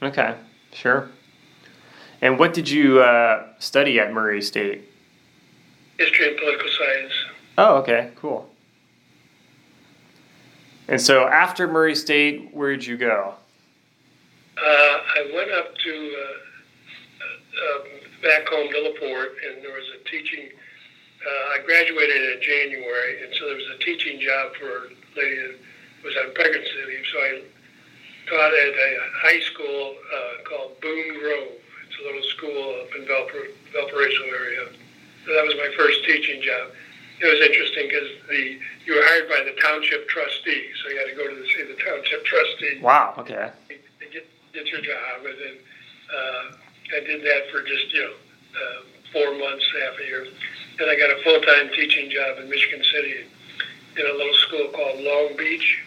Okay. 0.02 0.36
Sure. 0.74 1.10
And 2.22 2.38
what 2.38 2.54
did 2.54 2.70
you 2.70 3.02
uh, 3.02 3.48
study 3.60 4.00
at 4.00 4.12
Murray 4.14 4.42
State? 4.42 4.84
history 5.98 6.30
and 6.30 6.38
political 6.38 6.70
science. 6.70 7.14
Oh, 7.58 7.76
okay. 7.80 8.12
Cool. 8.16 8.50
And 10.90 11.00
so 11.00 11.28
after 11.28 11.68
Murray 11.68 11.94
State, 11.94 12.50
where 12.52 12.72
did 12.72 12.84
you 12.84 12.98
go? 12.98 13.36
Uh, 14.58 14.62
I 14.66 15.32
went 15.36 15.52
up 15.52 15.78
to 15.78 16.16
uh, 16.18 17.22
uh, 17.62 17.80
back 18.24 18.50
home 18.50 18.74
to 18.74 18.80
Laporte, 18.82 19.38
and 19.46 19.64
there 19.64 19.72
was 19.72 19.86
a 20.02 20.10
teaching. 20.10 20.50
Uh, 20.50 21.54
I 21.54 21.64
graduated 21.64 22.34
in 22.34 22.42
January, 22.42 23.24
and 23.24 23.32
so 23.38 23.46
there 23.46 23.56
was 23.56 23.70
a 23.76 23.84
teaching 23.86 24.20
job 24.20 24.52
for 24.58 24.66
a 24.66 24.90
lady 25.16 25.38
that 25.38 25.56
was 26.04 26.16
on 26.26 26.34
pregnancy 26.34 26.82
leave. 26.88 27.06
So 27.14 27.20
I 27.20 27.42
taught 28.28 28.54
at 28.58 28.74
a 28.74 28.92
high 29.22 29.42
school 29.42 29.94
uh, 29.94 30.44
called 30.50 30.82
Boone 30.82 31.20
Grove. 31.20 31.54
It's 31.86 32.00
a 32.02 32.04
little 32.04 32.26
school 32.34 32.82
up 32.82 32.90
in 32.98 33.06
Valpar- 33.06 33.54
Valparaiso 33.74 34.24
area. 34.34 34.66
So 35.28 35.36
that 35.36 35.46
was 35.46 35.54
my 35.54 35.70
first 35.78 36.04
teaching 36.06 36.42
job. 36.42 36.72
It 37.22 37.28
was 37.28 37.42
interesting 37.46 37.88
because 37.88 38.10
the 38.30 38.60
you 38.86 38.96
were 38.96 39.04
hired 39.04 39.30
by 39.30 39.44
the 39.44 39.60
township 39.62 40.08
trustee, 40.08 40.70
so 40.82 40.90
you 40.90 40.98
had 40.98 41.10
to 41.12 41.16
go 41.16 41.28
to 41.28 41.36
the, 41.36 41.46
see 41.48 41.64
the 41.64 41.78
township 41.84 42.26
trustee 42.26 42.80
Wow. 42.82 43.14
Okay. 43.18 43.52
to 43.68 44.06
get 44.12 44.26
get 44.54 44.66
your 44.68 44.82
job, 44.82 45.26
and 45.26 45.36
then 45.38 45.56
uh, 46.10 46.98
I 46.98 47.00
did 47.06 47.22
that 47.22 47.52
for 47.52 47.62
just 47.62 47.94
you 47.94 48.04
know 48.04 48.14
uh, 48.56 48.82
four 49.14 49.38
months, 49.38 49.66
half 49.84 50.00
a 50.00 50.06
year. 50.06 50.28
Then 50.78 50.90
I 50.90 50.96
got 50.96 51.10
a 51.10 51.22
full 51.24 51.42
time 51.42 51.70
teaching 51.76 52.10
job 52.10 52.38
in 52.40 52.50
Michigan 52.50 52.84
City 52.84 53.26
in 53.98 54.06
a 54.06 54.14
little 54.14 54.34
school 54.48 54.70
called 54.74 55.02
Long 55.02 55.36
Beach. 55.38 55.84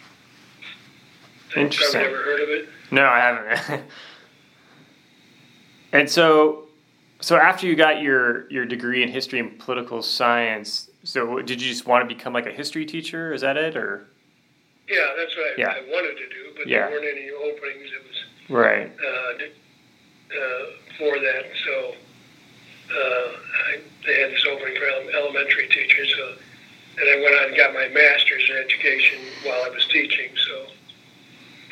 Interesting. 1.56 2.00
Never 2.02 2.16
heard 2.22 2.40
of 2.40 2.48
it. 2.48 2.68
No, 2.90 3.04
I 3.04 3.18
haven't. 3.18 3.84
and 5.92 6.10
so, 6.10 6.64
so 7.20 7.36
after 7.36 7.66
you 7.66 7.74
got 7.74 8.00
your 8.00 8.50
your 8.50 8.64
degree 8.64 9.02
in 9.02 9.08
history 9.08 9.38
and 9.38 9.58
political 9.58 10.02
science, 10.02 10.88
so 11.04 11.40
did 11.42 11.60
you 11.60 11.68
just 11.68 11.86
want 11.86 12.08
to 12.08 12.14
become 12.14 12.32
like 12.32 12.46
a 12.46 12.52
history 12.52 12.86
teacher? 12.86 13.32
Is 13.32 13.40
that 13.42 13.56
it, 13.56 13.76
or 13.76 14.08
Yeah, 14.88 15.08
that's 15.16 15.36
what 15.36 15.46
I, 15.46 15.54
Yeah. 15.56 15.68
I 15.70 15.80
wanted 15.90 16.16
to 16.16 16.28
do, 16.28 16.52
but 16.56 16.66
Yeah. 16.66 16.88
there 16.88 16.90
weren't 17.00 17.16
any 17.16 17.30
openings. 17.30 17.90
It 17.92 18.02
was 18.06 18.24
right? 18.48 18.90
uh, 19.04 19.32
uh, 20.34 20.66
for 20.98 21.18
that. 21.18 21.44
So 21.64 21.94
uh, 22.90 23.28
I, 23.68 23.80
they 24.06 24.20
had 24.20 24.30
this 24.32 24.44
opening 24.50 24.76
for 24.76 24.86
elementary 25.16 25.68
teachers. 25.68 26.12
So 26.16 26.34
and 26.98 27.08
I 27.08 27.22
went 27.22 27.34
on 27.36 27.44
and 27.48 27.56
got 27.56 27.72
my 27.72 27.88
master's 27.88 28.48
in 28.50 28.56
education 28.56 29.18
while 29.44 29.62
I 29.64 29.70
was 29.70 29.86
teaching. 29.88 30.30
So 30.46 30.66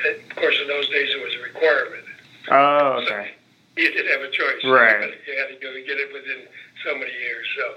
and 0.06 0.16
of 0.30 0.36
course, 0.36 0.56
in 0.62 0.66
those 0.68 0.88
days 0.88 1.10
it 1.14 1.22
was 1.22 1.34
a 1.34 1.42
requirement. 1.42 2.04
Oh, 2.50 3.04
So 3.06 3.14
okay. 3.14 3.30
you 3.76 3.92
didn't 3.92 4.10
have 4.12 4.22
a 4.22 4.30
choice. 4.30 4.64
Right. 4.64 5.12
You 5.26 5.38
had 5.38 5.48
to 5.48 5.60
go 5.60 5.72
get 5.86 5.98
it 5.98 6.12
within 6.12 6.46
so 6.84 6.94
many 6.96 7.12
years. 7.12 7.46
So, 7.56 7.74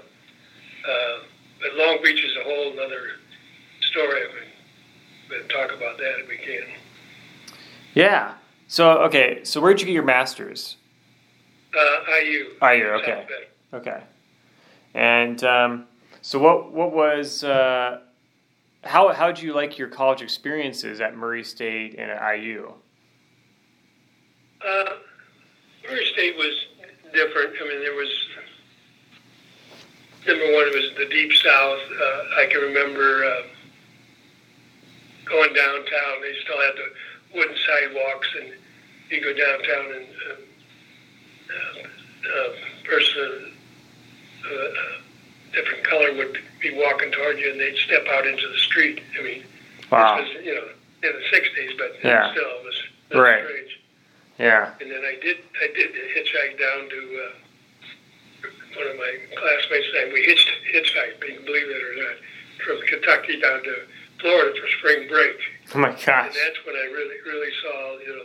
uh, 0.90 1.18
but 1.64 1.74
Long 1.76 1.98
Beach 2.02 2.22
is 2.22 2.36
a 2.36 2.44
whole 2.44 2.72
other 2.78 3.12
story. 3.80 4.22
We 5.30 5.38
can 5.38 5.48
talk 5.48 5.74
about 5.74 5.96
that 5.96 6.20
if 6.20 6.28
we 6.28 6.36
can. 6.36 6.64
Yeah. 7.94 8.34
So 8.68 8.98
okay. 9.04 9.42
So 9.44 9.60
where'd 9.60 9.80
you 9.80 9.86
get 9.86 9.94
your 9.94 10.04
master's? 10.04 10.76
Uh, 11.76 12.20
IU. 12.22 12.50
IU, 12.62 12.86
okay. 13.00 13.26
Okay. 13.72 14.02
And 14.92 15.42
um, 15.42 15.86
so 16.20 16.38
what 16.38 16.72
what 16.72 16.92
was 16.92 17.42
uh, 17.42 18.00
how 18.82 19.12
how 19.12 19.28
did 19.28 19.42
you 19.42 19.54
like 19.54 19.78
your 19.78 19.88
college 19.88 20.20
experiences 20.20 21.00
at 21.00 21.16
Murray 21.16 21.44
State 21.44 21.94
and 21.98 22.10
at 22.10 22.36
IU? 22.36 22.74
Uh, 24.60 24.90
Murray 25.88 26.06
State 26.12 26.36
was 26.36 26.54
different. 27.12 27.54
I 27.60 27.68
mean, 27.68 27.80
there 27.80 27.94
was 27.94 28.08
number 30.26 30.44
one. 30.52 30.66
Was 30.74 30.90
the 30.96 31.06
deep 31.06 31.32
South. 31.32 31.80
Uh, 31.90 32.40
I 32.40 32.46
can 32.50 32.60
remember 32.62 33.24
uh, 33.24 33.42
going 35.26 35.52
downtown. 35.52 36.20
They 36.22 36.34
still 36.42 36.60
had 36.60 36.74
the 36.76 37.38
wooden 37.38 37.56
sidewalks, 37.66 38.28
and 38.40 38.52
you 39.10 39.20
go 39.20 39.32
downtown, 39.32 39.94
and 39.94 40.06
uh, 40.28 41.88
uh, 42.38 42.52
a 42.52 42.86
person 42.88 43.52
of 44.44 44.50
a 44.50 45.54
different 45.54 45.84
color 45.84 46.12
would 46.14 46.38
be 46.60 46.74
walking 46.74 47.10
toward 47.12 47.38
you, 47.38 47.50
and 47.50 47.60
they'd 47.60 47.76
step 47.76 48.06
out 48.12 48.26
into 48.26 48.46
the 48.48 48.58
street. 48.58 49.00
I 49.18 49.22
mean, 49.22 49.44
Wow. 49.90 50.16
this 50.18 50.34
was 50.34 50.44
you 50.44 50.54
know 50.54 50.68
in 51.08 51.12
the 51.16 51.24
'60s, 51.36 51.78
but 51.78 51.96
Yeah. 52.02 52.32
still 52.32 52.44
it 52.44 52.64
was, 52.64 52.74
it 53.10 53.16
was 53.16 53.22
Right. 53.24 53.44
strange. 53.44 53.78
Yeah. 54.38 54.70
And 54.80 54.90
then 54.90 55.04
I 55.04 55.16
did 55.22 55.38
I 55.62 55.66
did 55.68 55.92
hitchhike 55.94 56.58
down 56.58 56.88
to 56.88 57.24
uh, 57.24 57.32
one 58.76 58.88
of 58.88 58.96
my 58.96 59.12
classmates 59.36 59.86
and 60.02 60.12
we 60.12 60.22
hitched 60.22 60.50
hitchhiked, 60.74 61.20
believe 61.20 61.68
it 61.68 61.82
or 61.82 61.96
not, 62.02 62.16
from 62.64 62.80
Kentucky 62.86 63.40
down 63.40 63.62
to 63.62 63.74
Florida 64.20 64.54
for 64.60 64.68
spring 64.78 65.08
break. 65.08 65.36
Oh 65.74 65.78
my 65.78 65.90
gosh! 65.90 66.26
And 66.26 66.34
that's 66.34 66.60
when 66.66 66.76
I 66.76 66.86
really 66.92 67.16
really 67.26 67.52
saw 67.62 67.98
you 67.98 68.08
know 68.16 68.24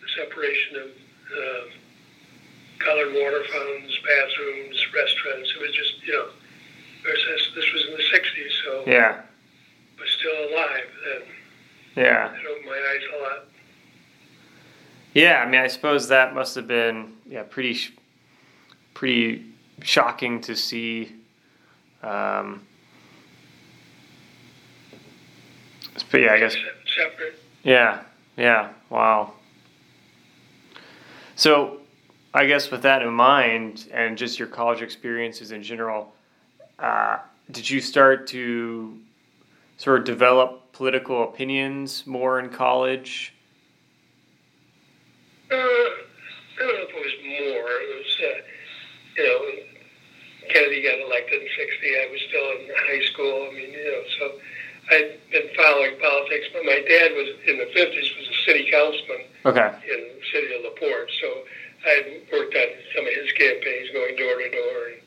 the 0.00 0.08
separation 0.16 0.76
of 0.76 0.88
uh, 0.90 1.64
colored 2.78 3.12
water 3.14 3.42
fountains, 3.52 3.98
bathrooms, 4.04 4.86
restaurants. 4.94 5.52
It 5.56 5.60
was 5.60 5.72
just 5.74 6.06
you 6.06 6.12
know 6.12 6.28
this, 7.04 7.48
this 7.54 7.72
was 7.72 7.86
in 7.88 7.92
the 7.96 8.02
'60s, 8.02 8.52
so 8.64 8.84
Yeah. 8.86 9.22
Was 9.98 10.10
still 10.18 10.48
alive 10.50 10.90
then. 11.04 11.22
Yeah. 12.04 12.32
It 12.32 12.46
opened 12.50 12.66
my 12.66 12.72
eyes 12.72 13.02
a 13.16 13.22
lot. 13.22 13.44
Yeah. 15.12 15.42
I 15.46 15.48
mean, 15.48 15.60
I 15.60 15.68
suppose 15.68 16.08
that 16.08 16.34
must 16.34 16.56
have 16.56 16.66
been 16.66 17.12
yeah 17.28 17.44
pretty 17.44 17.78
pretty 18.94 19.53
shocking 19.82 20.40
to 20.42 20.54
see. 20.54 21.12
Um, 22.02 22.62
but 26.10 26.20
yeah, 26.20 26.32
I 26.32 26.38
guess 26.38 26.56
separate. 26.96 27.40
Yeah, 27.62 28.02
yeah, 28.36 28.70
wow. 28.90 29.32
So, 31.36 31.78
I 32.32 32.46
guess 32.46 32.70
with 32.70 32.82
that 32.82 33.02
in 33.02 33.12
mind, 33.12 33.88
and 33.92 34.18
just 34.18 34.38
your 34.38 34.48
college 34.48 34.82
experiences 34.82 35.52
in 35.52 35.62
general, 35.62 36.12
uh, 36.78 37.18
did 37.50 37.68
you 37.68 37.80
start 37.80 38.26
to 38.28 38.98
sort 39.76 40.00
of 40.00 40.04
develop 40.04 40.72
political 40.72 41.24
opinions 41.24 42.06
more 42.06 42.38
in 42.40 42.48
college? 42.48 43.34
Uh, 45.50 45.54
I 45.54 45.58
don't 46.58 46.68
know 46.68 46.82
if 46.82 46.90
it 46.90 46.94
was 46.94 47.14
more. 47.24 47.70
It 47.70 47.96
was, 47.98 48.16
uh, 48.20 48.42
you 49.16 49.26
know, 49.26 49.53
Kennedy 50.54 50.86
got 50.86 51.02
elected 51.02 51.42
in 51.42 51.48
'60. 51.50 51.98
I 51.98 52.06
was 52.14 52.22
still 52.30 52.48
in 52.54 52.62
high 52.86 53.02
school. 53.10 53.50
I 53.50 53.58
mean, 53.58 53.74
you 53.74 53.90
know, 53.90 54.04
so 54.22 54.24
I'd 54.94 55.18
been 55.34 55.50
following 55.58 55.98
politics. 55.98 56.46
But 56.54 56.62
my 56.62 56.78
dad 56.86 57.10
was 57.18 57.34
in 57.50 57.58
the 57.58 57.66
'50s 57.74 58.08
was 58.14 58.26
a 58.30 58.38
city 58.46 58.70
councilman 58.70 59.26
Okay, 59.50 59.70
in 59.90 60.00
the 60.14 60.22
city 60.30 60.54
of 60.54 60.62
Laporte. 60.62 61.10
So 61.18 61.28
I 61.90 62.22
worked 62.30 62.54
on 62.54 62.70
some 62.94 63.02
of 63.02 63.12
his 63.18 63.34
campaigns, 63.34 63.90
going 63.90 64.14
door 64.14 64.38
to 64.38 64.48
door, 64.54 64.78
and 64.94 65.02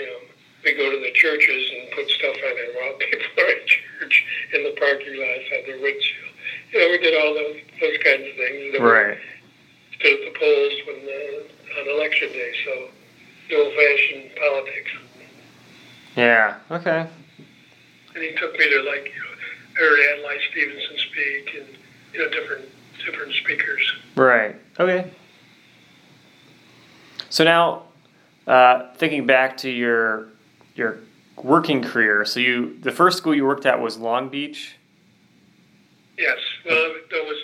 you 0.00 0.04
know, 0.08 0.18
we 0.64 0.72
go 0.72 0.88
to 0.88 0.96
the 0.96 1.12
churches 1.12 1.62
and 1.76 1.92
put 1.92 2.08
stuff 2.08 2.40
on 2.40 2.54
there 2.56 2.72
while 2.80 2.96
people 3.04 3.36
are 3.36 3.52
at 3.52 3.66
church 3.68 4.16
in 4.56 4.64
the 4.64 4.74
parking 4.80 5.12
lots 5.20 5.44
on 5.60 5.62
their 5.68 5.80
windshield. 5.84 6.32
You 6.72 6.80
know, 6.80 6.88
we 6.88 6.98
did 7.04 7.14
all 7.20 7.36
those 7.36 7.60
those 7.84 7.98
kinds 8.00 8.24
of 8.24 8.34
things. 8.40 8.80
Right. 8.80 9.20
stood 10.00 10.16
at 10.16 10.24
the 10.24 10.34
polls 10.40 10.74
when 10.88 10.98
uh, 11.04 11.84
on 11.84 12.00
election 12.00 12.32
day. 12.32 12.52
So 12.64 12.72
the 13.50 13.56
old-fashioned 13.56 14.30
politics. 14.36 14.90
Yeah, 16.16 16.58
okay. 16.70 17.06
And 18.14 18.24
he 18.24 18.34
took 18.36 18.52
me 18.52 18.68
to 18.70 18.82
like 18.82 19.04
you 19.04 19.20
know, 19.20 19.30
I 19.76 19.78
heard 19.78 20.18
Adlai 20.18 20.38
Stevenson 20.50 20.98
speak 20.98 21.54
and 21.58 21.68
you 22.12 22.18
know 22.20 22.28
different 22.30 22.68
different 23.04 23.32
speakers. 23.34 23.80
Right. 24.16 24.56
Okay. 24.78 25.10
So 27.28 27.44
now, 27.44 27.84
uh, 28.46 28.92
thinking 28.94 29.26
back 29.26 29.56
to 29.58 29.70
your 29.70 30.28
your 30.74 30.98
working 31.42 31.82
career, 31.82 32.24
so 32.24 32.40
you 32.40 32.78
the 32.80 32.90
first 32.90 33.18
school 33.18 33.34
you 33.34 33.46
worked 33.46 33.66
at 33.66 33.80
was 33.80 33.96
Long 33.96 34.28
Beach. 34.28 34.76
Yes, 36.18 36.38
well 36.66 36.94
that 37.10 37.24
was 37.24 37.36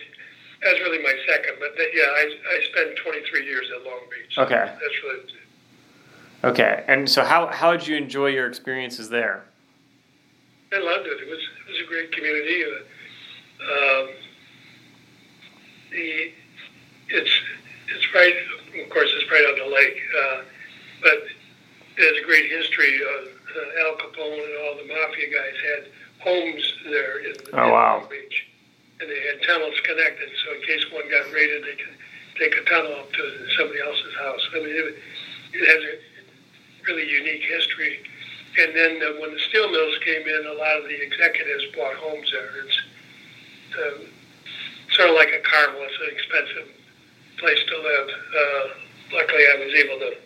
that's 0.62 0.80
really 0.80 1.02
my 1.02 1.14
second, 1.28 1.54
but 1.60 1.76
that, 1.76 1.88
yeah, 1.94 2.02
I 2.02 2.34
I 2.50 2.60
spent 2.72 2.98
23 2.98 3.46
years 3.46 3.66
at 3.74 3.84
Long 3.84 4.00
Beach. 4.10 4.36
Okay. 4.36 4.54
That's 4.54 5.02
really 5.04 5.20
Okay. 6.44 6.84
And 6.86 7.08
so 7.08 7.24
how 7.24 7.46
how 7.48 7.72
did 7.72 7.86
you 7.86 7.96
enjoy 7.96 8.28
your 8.28 8.46
experiences 8.46 9.08
there? 9.08 9.44
I 10.72 10.78
loved 10.78 11.06
it. 11.06 11.20
It 11.20 11.28
was 11.28 11.38
it 11.40 11.70
was 11.72 11.80
a 11.82 11.86
great 11.88 12.12
community. 12.12 12.64
Uh, 12.64 14.00
um, 14.00 14.08
the 15.90 16.32
it's 17.08 17.30
it's 17.88 18.14
right. 18.14 18.34
Of 18.84 18.90
course, 18.90 19.08
it's 19.16 19.30
right 19.30 19.44
on 19.44 19.58
the 19.70 19.74
lake, 19.74 19.98
uh, 20.20 20.42
but 21.02 21.18
it 21.96 22.04
has 22.04 22.22
a 22.22 22.26
great 22.26 22.50
history. 22.50 23.00
Uh, 23.00 23.28
uh, 23.56 23.88
Al 23.88 23.96
Capone 23.96 24.36
and 24.36 24.54
all 24.68 24.76
the 24.76 24.86
mafia 24.86 25.32
guys 25.32 25.56
had 25.64 25.88
homes 26.20 26.74
there 26.84 27.18
in, 27.24 27.34
Oh, 27.54 27.64
in 27.64 27.70
wow. 27.72 28.06
Beach, 28.10 28.46
and 29.00 29.08
they 29.08 29.20
had 29.32 29.42
tunnels 29.46 29.74
connected. 29.84 30.28
So 30.44 30.54
in 30.56 30.62
case 30.66 30.84
one 30.92 31.08
got 31.08 31.32
raided, 31.32 31.64
they 31.64 31.76
could 31.76 31.96
take 32.38 32.54
a 32.54 32.64
tunnel 32.68 32.92
up 33.00 33.10
to 33.12 33.46
somebody 33.56 33.80
else's 33.80 34.14
house. 34.18 34.46
I 34.54 34.58
mean, 34.58 34.76
it, 34.76 34.96
it 35.54 35.64
has 35.64 35.82
a 35.84 35.94
really 36.86 37.08
unique 37.08 37.42
history. 37.42 38.00
And 38.58 38.74
then 38.74 39.02
uh, 39.02 39.20
when 39.20 39.32
the 39.32 39.40
steel 39.48 39.70
mills 39.70 39.98
came 40.04 40.22
in, 40.22 40.46
a 40.46 40.58
lot 40.58 40.78
of 40.78 40.84
the 40.84 41.02
executives 41.02 41.64
bought 41.76 41.94
homes 41.96 42.30
there. 42.32 42.50
It's 42.64 42.78
um, 43.76 44.06
sort 44.92 45.10
of 45.10 45.14
like 45.14 45.28
a 45.28 45.40
Carmel. 45.40 45.82
It's 45.82 45.98
an 46.00 46.16
expensive 46.16 46.68
place 47.38 47.58
to 47.68 47.76
live. 47.76 48.08
Uh, 48.08 48.68
luckily, 49.12 49.44
I 49.44 49.64
was 49.64 49.74
able 49.74 49.98
to 50.00 50.16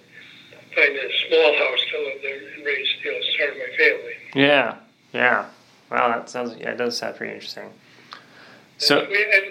find 0.75 0.95
a 0.95 1.09
small 1.27 1.59
house 1.59 1.81
to 1.91 1.99
live 1.99 2.23
there 2.23 2.39
and 2.55 2.65
raise, 2.65 2.87
you 3.03 3.13
know, 3.13 3.19
start 3.35 3.55
my 3.59 3.77
family. 3.77 4.15
Yeah. 4.35 4.77
Yeah. 5.13 5.47
Wow, 5.91 6.09
that 6.09 6.31
sounds 6.31 6.57
yeah, 6.57 6.71
it 6.71 6.77
does 6.77 6.97
sound 6.97 7.17
pretty 7.17 7.35
interesting. 7.35 7.69
So 8.79 9.05
we 9.11 9.19
had, 9.19 9.43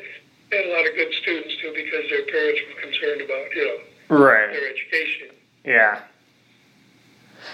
had 0.52 0.66
a 0.66 0.72
lot 0.72 0.88
of 0.88 0.96
good 0.96 1.14
students 1.22 1.56
too 1.62 1.74
because 1.76 2.10
their 2.10 2.26
parents 2.26 2.62
were 2.68 2.82
concerned 2.82 3.22
about, 3.22 3.54
you 3.54 3.66
know, 4.10 4.18
right. 4.18 4.52
their 4.52 4.70
education. 4.70 5.36
Yeah. 5.66 6.00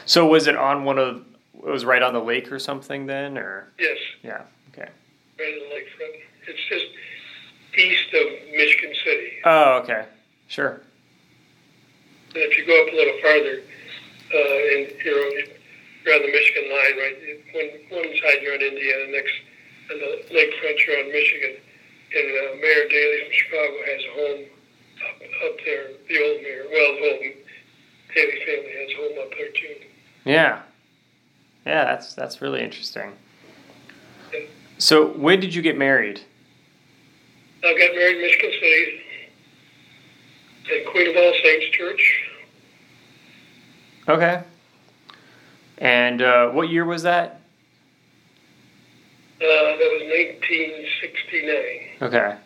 So 0.06 0.26
was 0.26 0.48
it 0.48 0.56
on 0.56 0.84
one 0.84 0.98
of 1.00 1.24
it 1.56 1.70
was 1.70 1.86
right 1.86 2.02
on 2.04 2.14
the 2.14 2.20
lake 2.20 2.52
or 2.52 2.60
something 2.60 3.06
then, 3.06 3.38
or 3.38 3.72
Yes, 3.80 3.98
yeah, 4.24 4.42
okay. 4.70 4.90
right 5.40 5.54
in 5.54 5.60
the 5.60 5.76
lakefront. 5.76 6.20
It's 6.48 6.60
just 6.70 6.86
east 7.78 8.14
of 8.14 8.26
Michigan 8.56 8.94
City. 9.04 9.32
Oh, 9.46 9.80
okay, 9.84 10.06
sure. 10.48 10.82
And 12.36 12.44
if 12.44 12.58
you 12.58 12.66
go 12.68 12.76
up 12.86 12.92
a 12.92 12.96
little 12.96 13.18
farther, 13.24 13.64
uh, 14.30 14.76
and 14.76 14.92
you're, 15.04 15.32
you're 16.04 16.16
on 16.16 16.22
the 16.22 16.32
Michigan 16.32 16.70
line, 16.70 16.96
right? 17.00 17.18
One, 17.56 18.04
one 18.04 18.12
side 18.22 18.40
you're 18.44 18.54
on 18.54 18.62
Indiana, 18.62 19.12
next 19.12 19.34
on 19.92 19.98
the 20.00 20.12
lakefront 20.36 20.78
you're 20.86 21.00
on 21.00 21.12
Michigan. 21.12 21.56
And 22.16 22.28
uh, 22.30 22.56
Mayor 22.62 22.86
Daley 22.88 23.20
from 23.26 23.34
Chicago 23.34 23.76
has 23.90 24.02
a 24.06 24.12
home 24.14 24.42
up, 25.02 25.18
up 25.50 25.56
there. 25.66 25.88
The 26.08 26.16
old 26.22 26.42
mayor, 26.44 26.66
well, 26.70 26.92
the 26.96 27.04
old 27.10 27.22
Family 28.16 28.40
has 28.40 28.92
a 28.92 28.96
home 28.96 29.20
up 29.22 29.32
there 29.38 29.50
too. 29.50 29.76
Yeah, 30.24 30.62
yeah, 31.66 31.84
that's 31.86 32.14
that's 32.14 32.42
really 32.42 32.64
interesting. 32.64 33.12
So, 34.78 35.08
when 35.08 35.40
did 35.40 35.54
you 35.54 35.62
get 35.62 35.78
married? 35.78 36.22
I 37.64 37.74
got 37.74 37.96
married 37.96 38.18
in 38.18 38.22
Michigan 38.22 38.52
City 38.60 39.02
at 40.78 40.86
Queen 40.92 41.10
of 41.10 41.16
All 41.16 41.34
Saints 41.44 41.66
Church. 41.78 42.30
Okay. 44.08 44.44
And 45.78 46.22
uh, 46.22 46.50
what 46.50 46.70
year 46.70 46.86
was 46.86 47.04
that? 47.04 47.42
Uh, 49.38 49.46
that 49.46 49.78
was 49.78 50.02
1969. 50.04 52.02
Okay. 52.02 52.38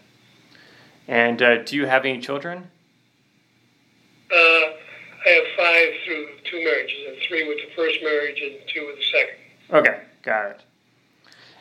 And 1.07 1.41
uh, 1.41 1.63
do 1.63 1.75
you 1.75 1.85
have 1.85 2.05
any 2.05 2.19
children? 2.19 2.69
Uh, 4.31 4.61
I 5.25 5.29
have 5.29 5.43
five 5.57 5.89
through 6.05 6.27
two 6.49 6.63
marriages, 6.63 6.97
and 7.07 7.17
three 7.27 7.47
with 7.47 7.57
the 7.57 7.73
first 7.75 7.99
marriage 8.03 8.39
and 8.41 8.55
two 8.73 8.85
with 8.87 8.95
the 8.97 9.03
second. 9.11 9.87
Okay, 9.87 10.01
got 10.23 10.51
it. 10.51 10.61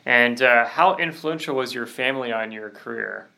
And 0.06 0.40
uh, 0.40 0.66
how 0.66 0.96
influential 0.96 1.54
was 1.56 1.74
your 1.74 1.86
family 1.86 2.32
on 2.32 2.52
your 2.52 2.70
career? 2.70 3.28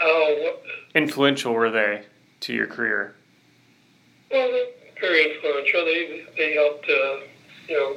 Oh, 0.00 0.36
what, 0.42 0.62
Influential 0.94 1.52
were 1.52 1.70
they 1.70 2.04
to 2.40 2.52
your 2.54 2.66
career? 2.66 3.14
well, 4.30 4.48
they're 4.50 4.66
very 5.00 5.34
influential. 5.34 5.84
They 5.84 6.24
they 6.36 6.54
helped, 6.54 6.84
uh, 6.84 7.16
you 7.68 7.76
know, 7.76 7.96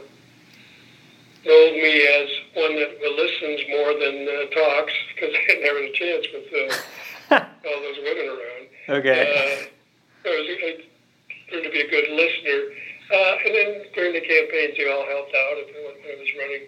mold 1.45 1.73
me 1.73 2.07
as 2.07 2.29
one 2.55 2.75
that 2.75 2.99
listens 3.01 3.61
more 3.69 3.93
than 3.93 4.27
uh, 4.27 4.49
talks 4.53 4.93
because 5.15 5.33
I 5.43 5.47
didn't 5.47 5.65
have 5.65 5.77
any 5.77 5.91
chance 5.93 6.25
with 6.33 6.71
uh, 7.31 7.35
all 7.65 7.81
those 7.81 7.97
women 8.03 8.27
around. 8.27 8.99
okay. 8.99 9.67
I, 10.25 10.29
was, 10.29 10.45
I 10.47 11.53
learned 11.53 11.65
to 11.65 11.71
be 11.71 11.81
a 11.81 11.89
good 11.89 12.09
listener. 12.13 12.59
Uh, 13.11 13.45
and 13.45 13.51
then 13.55 13.69
during 13.93 14.13
the 14.13 14.23
campaigns, 14.23 14.77
they 14.77 14.87
all 14.87 15.05
helped 15.05 15.35
out 15.35 15.59
if 15.59 15.67
when 15.75 15.95
I 15.99 16.15
was 16.15 16.31
running. 16.39 16.65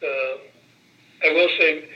Uh, 0.00 0.34
I 1.24 1.28
will 1.32 1.50
say, 1.58 1.88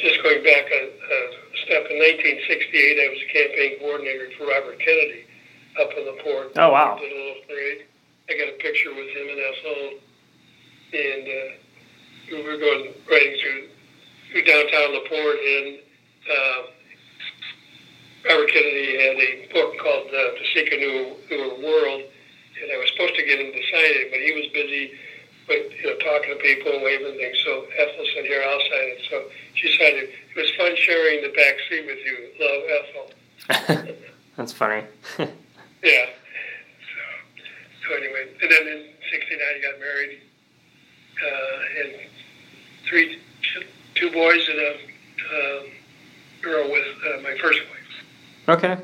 just 0.00 0.22
going 0.22 0.42
back 0.42 0.66
a, 0.68 0.82
a 0.92 1.18
step, 1.64 1.88
in 1.88 1.96
1968, 1.96 3.00
I 3.00 3.08
was 3.08 3.20
a 3.22 3.30
campaign 3.32 3.72
coordinator 3.80 4.28
for 4.36 4.48
Robert 4.48 4.78
Kennedy 4.80 5.24
up 5.80 5.90
in 5.96 6.04
LaPorte. 6.04 6.52
Oh, 6.58 6.70
wow. 6.72 6.98
Did 7.00 7.12
a 7.12 7.16
little 7.16 7.42
parade. 7.48 7.86
I 8.28 8.36
got 8.36 8.48
a 8.52 8.58
picture 8.60 8.92
with 8.92 9.08
him 9.08 9.26
and 9.32 9.40
Ethel, 9.40 9.80
and 10.92 11.24
uh, 11.24 11.48
we 12.28 12.42
were 12.44 12.60
going 12.60 12.92
riding 13.08 13.36
through, 13.40 13.72
through 14.32 14.44
downtown 14.44 14.92
LaPorte, 15.00 15.40
and 15.40 15.68
uh, 16.28 16.60
Robert 18.24 18.50
Kennedy 18.50 18.98
had 18.98 19.16
a 19.16 19.48
book 19.52 19.78
called 19.78 20.08
uh, 20.08 20.34
To 20.34 20.44
Seek 20.54 20.72
a 20.72 20.76
New, 20.76 21.16
Newer 21.30 21.54
World, 21.62 22.02
and 22.02 22.72
I 22.72 22.76
was 22.78 22.90
supposed 22.92 23.14
to 23.14 23.24
get 23.24 23.38
him 23.38 23.52
to 23.52 23.62
sign 23.70 23.92
it, 23.94 24.10
but 24.10 24.18
he 24.20 24.32
was 24.34 24.46
busy 24.52 24.98
with, 25.48 25.72
you 25.78 25.90
know, 25.90 25.96
talking 25.98 26.34
to 26.34 26.40
people 26.42 26.72
and 26.72 26.82
waving 26.82 27.16
things. 27.16 27.38
So 27.44 27.66
Ethel 27.78 28.04
said, 28.14 28.24
here, 28.24 28.42
I'll 28.42 28.60
sign 28.60 28.88
it. 28.92 29.00
So 29.08 29.24
she 29.54 29.68
signed 29.78 29.96
it. 29.96 30.10
It 30.10 30.36
was 30.36 30.50
fun 30.58 30.74
sharing 30.76 31.22
the 31.22 31.30
back 31.30 31.56
seat 31.68 31.86
with 31.86 31.98
you. 32.04 32.16
Love, 32.42 32.62
Ethel. 32.76 33.94
That's 34.36 34.52
funny. 34.52 34.84
Yeah. 35.80 36.06
So, 37.86 37.88
so 37.88 37.94
anyway, 37.94 38.26
and 38.42 38.50
then 38.50 38.66
in 38.66 38.88
'69 39.12 39.38
I 39.40 39.60
got 39.62 39.78
married, 39.78 40.18
uh, 41.22 41.84
and 41.84 41.92
three, 42.88 43.20
two 43.94 44.10
boys 44.10 44.48
and 44.48 44.58
a 44.58 44.72
um, 44.74 45.66
girl 46.42 46.68
with 46.68 46.86
uh, 47.06 47.20
my 47.22 47.38
first. 47.40 47.60
Okay. 48.48 48.78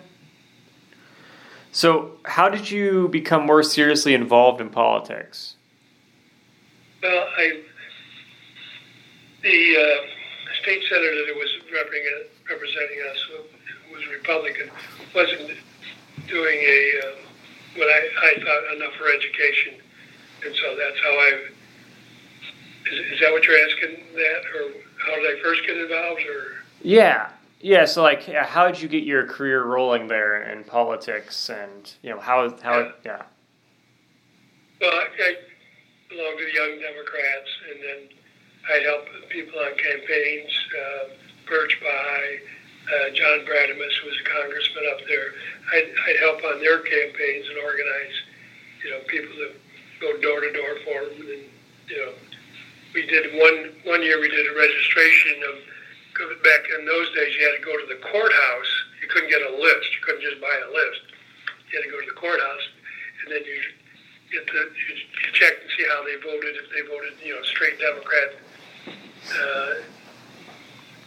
So, 1.72 2.12
how 2.24 2.48
did 2.48 2.70
you 2.70 3.08
become 3.08 3.46
more 3.46 3.62
seriously 3.62 4.14
involved 4.14 4.60
in 4.60 4.70
politics? 4.70 5.56
Well, 7.02 7.28
I 7.36 7.60
the 9.42 9.76
uh, 9.76 10.06
state 10.62 10.82
senator 10.88 11.26
that 11.26 11.34
was 11.36 11.50
representing 11.72 12.30
representing 12.48 12.98
us 13.10 13.18
who 13.28 13.94
was 13.94 14.06
Republican 14.08 14.70
wasn't 15.14 15.58
doing 16.28 16.58
a 16.58 17.00
uh, 17.04 17.16
what 17.76 17.88
I, 17.88 18.00
I 18.22 18.34
thought 18.38 18.76
enough 18.76 18.94
for 18.94 19.10
education, 19.10 19.74
and 20.44 20.54
so 20.54 20.76
that's 20.76 21.00
how 21.02 21.10
I. 21.10 21.30
Is, 22.86 23.12
is 23.12 23.20
that 23.20 23.32
what 23.32 23.44
you're 23.44 23.58
asking? 23.58 24.04
That 24.14 24.42
or 24.54 24.70
how 25.04 25.14
did 25.16 25.38
I 25.38 25.42
first 25.42 25.66
get 25.66 25.76
involved? 25.76 26.22
Or 26.22 26.64
Yeah. 26.82 27.30
Yeah, 27.64 27.86
so 27.86 28.02
like 28.02 28.28
yeah, 28.28 28.44
how 28.44 28.66
did 28.68 28.82
you 28.82 28.88
get 28.88 29.04
your 29.04 29.26
career 29.26 29.64
rolling 29.64 30.06
there 30.06 30.42
in 30.52 30.64
politics 30.64 31.48
and 31.48 31.90
you 32.02 32.10
know 32.10 32.20
how 32.20 32.54
how 32.60 32.92
yeah. 33.06 33.22
well, 34.82 34.92
I, 34.92 35.08
I 35.08 35.36
belonged 36.10 36.38
to 36.40 36.44
the 36.44 36.52
Young 36.52 36.76
Democrats, 36.76 37.50
and 37.72 37.80
then 37.80 38.18
I'd 38.68 38.82
help 38.84 39.06
people 39.30 39.58
on 39.58 39.72
campaigns. 39.78 40.52
Uh, 40.76 41.08
Birch 41.48 41.80
Bayh, 41.80 42.40
uh, 42.84 43.10
John 43.14 43.46
Brademas, 43.48 43.96
who 44.02 44.08
was 44.12 44.18
a 44.20 44.28
congressman 44.28 44.84
up 44.92 45.00
there. 45.08 45.32
I'd, 45.72 45.88
I'd 45.88 46.20
help 46.20 46.44
on 46.44 46.60
their 46.60 46.80
campaigns 46.80 47.48
and 47.48 47.64
organize, 47.64 48.16
you 48.84 48.90
know, 48.90 49.00
people 49.08 49.34
to 49.36 49.52
go 50.00 50.20
door 50.20 50.40
to 50.40 50.52
door 50.52 50.76
for 50.84 51.08
them. 51.08 51.28
And, 51.32 51.48
you 51.88 51.96
know, 51.96 52.12
we 52.92 53.06
did 53.06 53.32
one, 53.40 53.72
one 53.84 54.02
year 54.02 54.20
we 54.20 54.28
did 54.28 54.52
a 54.52 54.54
registration 54.54 55.40
of, 55.48 55.73
back 56.42 56.62
in 56.78 56.86
those 56.86 57.08
days 57.14 57.34
you 57.34 57.42
had 57.42 57.58
to 57.58 57.64
go 57.64 57.74
to 57.74 57.86
the 57.90 58.00
courthouse. 58.00 58.72
You 59.02 59.08
couldn't 59.08 59.30
get 59.30 59.42
a 59.42 59.52
list. 59.54 59.86
You 59.94 60.00
couldn't 60.06 60.22
just 60.22 60.40
buy 60.40 60.54
a 60.54 60.70
list. 60.70 61.02
You 61.70 61.80
had 61.80 61.84
to 61.84 61.92
go 61.92 62.00
to 62.00 62.06
the 62.06 62.18
courthouse 62.18 62.66
and 63.24 63.32
then 63.32 63.42
you 63.44 63.58
get 64.30 64.44
the, 64.46 64.62
you, 64.68 64.94
check 65.32 65.54
and 65.56 65.70
see 65.76 65.86
how 65.88 66.04
they 66.04 66.16
voted, 66.20 66.54
if 66.60 66.68
they 66.70 66.82
voted, 66.86 67.16
you 67.24 67.34
know, 67.34 67.42
straight 67.42 67.80
Democrat, 67.80 68.30
uh, 68.86 69.72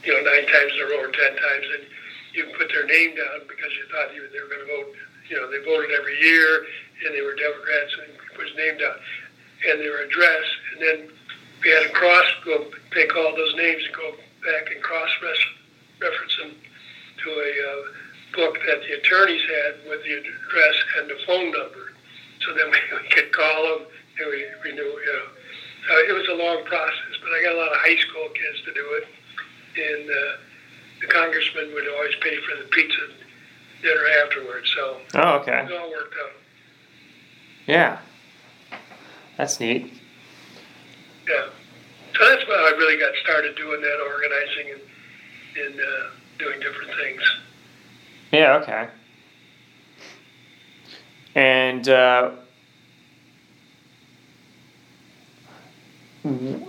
you 0.03 0.11
know, 0.13 0.21
nine 0.25 0.45
times 0.49 0.71
in 0.73 0.79
a 0.81 0.87
row 0.91 1.05
or 1.05 1.11
ten 1.13 1.33
times, 1.37 1.67
and 1.77 1.83
you 2.33 2.49
put 2.57 2.69
their 2.73 2.85
name 2.85 3.15
down 3.15 3.45
because 3.47 3.71
you 3.75 3.83
thought 3.91 4.13
you, 4.15 4.25
they 4.33 4.41
were 4.41 4.49
going 4.49 4.65
to 4.65 4.71
vote. 4.71 4.89
You 5.29 5.35
know, 5.37 5.51
they 5.51 5.59
voted 5.63 5.91
every 5.91 6.15
year, 6.23 6.65
and 7.05 7.13
they 7.13 7.21
were 7.21 7.35
Democrats, 7.35 7.91
and 8.01 8.17
put 8.35 8.47
his 8.47 8.55
name 8.55 8.77
down, 8.79 8.95
and 9.69 9.79
their 9.79 10.07
address, 10.07 10.45
and 10.73 10.77
then 10.81 10.97
we 11.63 11.69
had 11.71 11.85
a 11.87 11.93
cross 11.93 12.25
go 12.45 12.71
take 12.93 13.15
all 13.15 13.35
those 13.35 13.55
names 13.55 13.83
and 13.83 13.95
go 13.95 14.13
back 14.43 14.71
and 14.71 14.81
cross 14.81 15.09
reference 15.21 16.37
them 16.41 16.51
to 17.23 17.29
a 17.29 17.51
uh, 17.51 17.81
book 18.35 18.57
that 18.67 18.81
the 18.81 18.93
attorneys 18.99 19.41
had 19.41 19.89
with 19.89 20.03
the 20.03 20.13
address 20.13 20.75
and 20.99 21.09
the 21.09 21.17
phone 21.25 21.51
number, 21.51 21.93
so 22.45 22.53
then 22.53 22.69
we, 22.71 22.77
we 23.01 23.09
could 23.09 23.31
call 23.31 23.63
them 23.79 23.87
and 24.19 24.29
we, 24.29 24.45
we 24.63 24.71
knew, 24.73 24.83
you 24.83 25.13
know. 25.13 25.27
So 25.87 25.93
it 26.09 26.13
was 26.13 26.27
a 26.29 26.35
long 26.35 26.65
process, 26.65 27.13
but 27.21 27.29
I 27.31 27.43
got 27.43 27.55
a 27.55 27.57
lot 27.57 27.71
of 27.71 27.77
high 27.77 27.95
school 27.97 28.27
kids 28.29 28.59
to 28.65 28.73
do 28.73 28.85
it 29.01 29.07
and 29.77 30.09
uh, 30.09 30.37
the 31.01 31.07
congressman 31.07 31.73
would 31.73 31.87
always 31.87 32.15
pay 32.21 32.35
for 32.41 32.61
the 32.61 32.67
pizza 32.69 32.97
dinner 33.81 34.05
afterwards. 34.23 34.71
So 34.75 34.97
Oh, 35.15 35.37
okay. 35.39 35.65
it 35.65 35.71
all 35.71 35.89
worked 35.91 36.15
out. 36.23 36.31
Yeah. 37.67 37.99
That's 39.37 39.59
neat. 39.59 39.93
Yeah. 41.29 41.49
So 42.17 42.25
that's 42.25 42.45
when 42.47 42.57
I 42.57 42.71
really 42.77 42.97
got 42.99 43.13
started 43.23 43.55
doing 43.55 43.81
that, 43.81 43.99
organizing 44.01 44.71
and, 44.73 44.81
and 45.65 45.79
uh, 45.79 46.09
doing 46.39 46.59
different 46.59 46.91
things. 46.99 47.21
Yeah, 48.31 48.55
okay. 48.55 48.89
And 51.35 51.87
uh, 51.87 52.31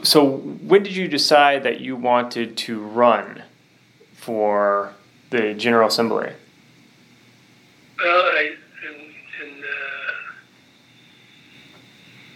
so, 0.03 0.37
when 0.37 0.83
did 0.83 0.95
you 0.95 1.09
decide 1.09 1.63
that 1.63 1.81
you 1.81 1.97
wanted 1.97 2.59
to 2.59 2.81
run 2.81 3.43
for 4.13 4.93
the 5.31 5.55
General 5.55 5.89
Assembly? 5.89 6.35
Well, 7.99 8.23
I 8.23 8.55
in, 8.87 8.95
in 9.43 9.65
uh, 9.65 10.13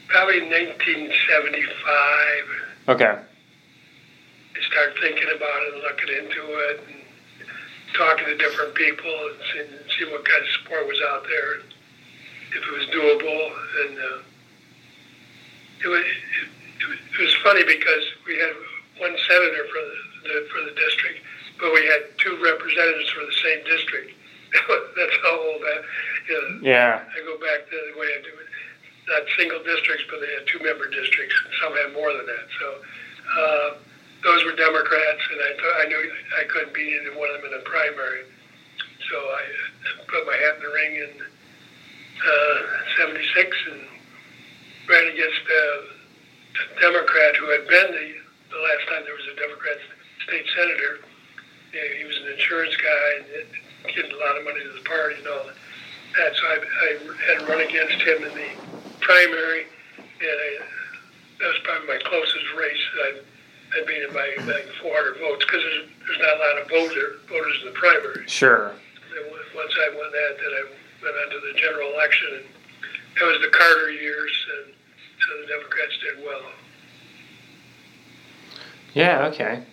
probably 0.09 0.41
1975, 0.41 2.62
Okay. 2.89 3.05
I 3.15 4.61
started 4.71 4.97
thinking 5.01 5.29
about 5.37 5.59
it 5.63 5.75
and 5.75 5.83
looking 5.83 6.09
into 6.19 6.43
it 6.71 6.81
and 6.89 7.03
talking 7.95 8.27
to 8.27 8.37
different 8.37 8.75
people 8.75 9.11
and 9.11 9.37
seeing, 9.53 9.71
see 9.99 10.05
what 10.11 10.25
kind 10.25 10.43
of 10.43 10.49
support 10.61 10.87
was 10.87 11.01
out 11.13 11.25
there. 11.25 11.63
if 12.53 12.63
it 12.63 12.73
was 12.73 12.87
doable, 12.93 13.43
and 13.87 13.99
uh, 13.99 14.19
it, 15.85 15.89
was, 15.89 16.05
it, 16.05 16.49
it 17.15 17.21
was 17.23 17.35
funny 17.45 17.65
because 17.65 18.05
we 18.27 18.37
had 18.39 18.53
one 18.99 19.15
senator 19.29 19.65
for 19.73 19.81
the, 19.81 19.97
the 20.29 20.49
for 20.53 20.61
the 20.69 20.75
district, 20.77 21.21
but 21.61 21.73
we 21.73 21.87
had 21.87 22.03
two 22.19 22.37
representatives 22.43 23.11
for 23.11 23.25
the 23.25 23.33
same 23.43 23.65
district. 23.65 24.13
That's 24.97 25.17
how 25.23 25.39
old 25.41 25.63
that. 25.63 25.83
You 26.29 26.35
know, 26.35 26.69
Yeah. 26.69 27.01
I 27.09 27.19
go 27.25 27.39
back 27.39 27.65
to 27.71 27.77
the 27.93 27.99
way 27.99 28.07
I 28.07 28.21
do 28.23 28.35
it. 28.37 28.42
Not 29.13 29.29
single 29.37 29.61
districts, 29.61 30.09
but 30.09 30.25
they 30.25 30.33
had 30.33 30.49
two 30.49 30.57
member 30.65 30.89
districts. 30.89 31.37
Some 31.61 31.77
had 31.77 31.93
more 31.93 32.17
than 32.17 32.25
that. 32.25 32.47
So 32.57 32.67
uh, 33.37 33.69
those 34.25 34.41
were 34.49 34.57
Democrats, 34.57 35.21
and 35.29 35.37
I 35.37 35.53
th- 35.53 35.77
I 35.81 35.85
knew 35.85 36.01
I 36.41 36.45
couldn't 36.49 36.73
beat 36.73 36.97
either 36.97 37.13
one 37.13 37.29
of 37.29 37.43
them 37.43 37.53
in 37.53 37.61
a 37.61 37.63
primary. 37.63 38.25
So 39.13 39.17
I 39.21 39.45
uh, 39.45 40.09
put 40.09 40.25
my 40.25 40.33
hat 40.33 40.57
in 40.57 40.63
the 40.65 40.73
ring 40.73 40.93
in 40.97 41.13
uh, 41.21 42.57
'76 43.05 43.57
and 43.69 43.85
ran 44.89 45.13
against 45.13 45.45
uh, 45.45 46.73
a 46.73 46.81
Democrat 46.81 47.37
who 47.37 47.53
had 47.53 47.69
been 47.69 47.93
the, 47.93 48.09
the 48.49 48.61
last 48.65 48.89
time 48.89 49.05
there 49.05 49.13
was 49.13 49.29
a 49.29 49.37
Democrat 49.37 49.77
state 50.25 50.47
senator. 50.57 51.05
He 51.73 52.05
was 52.05 52.17
an 52.17 52.33
insurance 52.33 52.77
guy 52.81 53.09
and 53.21 53.93
getting 53.93 54.13
a 54.13 54.21
lot 54.25 54.39
of 54.41 54.45
money 54.45 54.65
to 54.65 54.73
the 54.73 54.89
party 54.89 55.17
and 55.21 55.29
all 55.29 55.45
that. 55.45 56.33
So 56.37 56.45
I, 56.49 56.57
I 56.65 56.89
had 57.29 57.49
run 57.49 57.61
against 57.61 58.01
him 58.05 58.25
in 58.25 58.33
the 58.33 58.73
primary, 59.03 59.67
and 59.99 60.37
I, 60.39 60.51
that 61.41 61.49
was 61.51 61.61
probably 61.65 61.89
my 61.89 62.01
closest 62.07 62.47
race. 62.57 62.85
I, 63.05 63.21
I 63.75 63.85
beat 63.87 64.03
him 64.03 64.15
by 64.15 64.31
like 64.47 64.67
400 64.81 65.19
votes 65.19 65.45
because 65.45 65.63
there's, 65.63 65.89
there's 66.07 66.23
not 66.23 66.37
a 66.37 66.41
lot 66.41 66.55
of 66.63 66.69
voter, 66.71 67.19
voters 67.29 67.57
in 67.61 67.73
the 67.73 67.79
primary. 67.79 68.25
Sure. 68.27 68.71
And 68.71 69.25
once 69.55 69.75
I 69.77 69.95
won 69.97 70.11
that, 70.11 70.33
then 70.39 70.53
I 70.55 70.63
went 71.03 71.17
on 71.19 71.29
to 71.35 71.41
the 71.53 71.59
general 71.59 71.93
election, 71.93 72.29
and 72.41 72.47
that 73.19 73.27
was 73.27 73.41
the 73.43 73.51
Carter 73.51 73.91
years, 73.91 74.33
and 74.59 74.75
so 75.21 75.41
the 75.43 75.47
Democrats 75.47 75.99
did 76.01 76.25
well. 76.25 76.43
Yeah, 78.95 79.27
okay. 79.27 79.65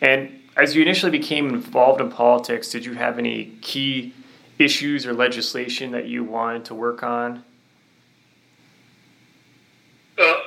And 0.00 0.40
as 0.56 0.74
you 0.74 0.82
initially 0.82 1.10
became 1.10 1.48
involved 1.50 2.00
in 2.00 2.10
politics, 2.10 2.70
did 2.70 2.84
you 2.84 2.94
have 2.94 3.18
any 3.18 3.56
key 3.60 4.14
issues 4.58 5.06
or 5.06 5.12
legislation 5.12 5.92
that 5.92 6.06
you 6.06 6.24
wanted 6.24 6.64
to 6.66 6.74
work 6.74 7.02
on? 7.02 7.44
Well, 10.18 10.42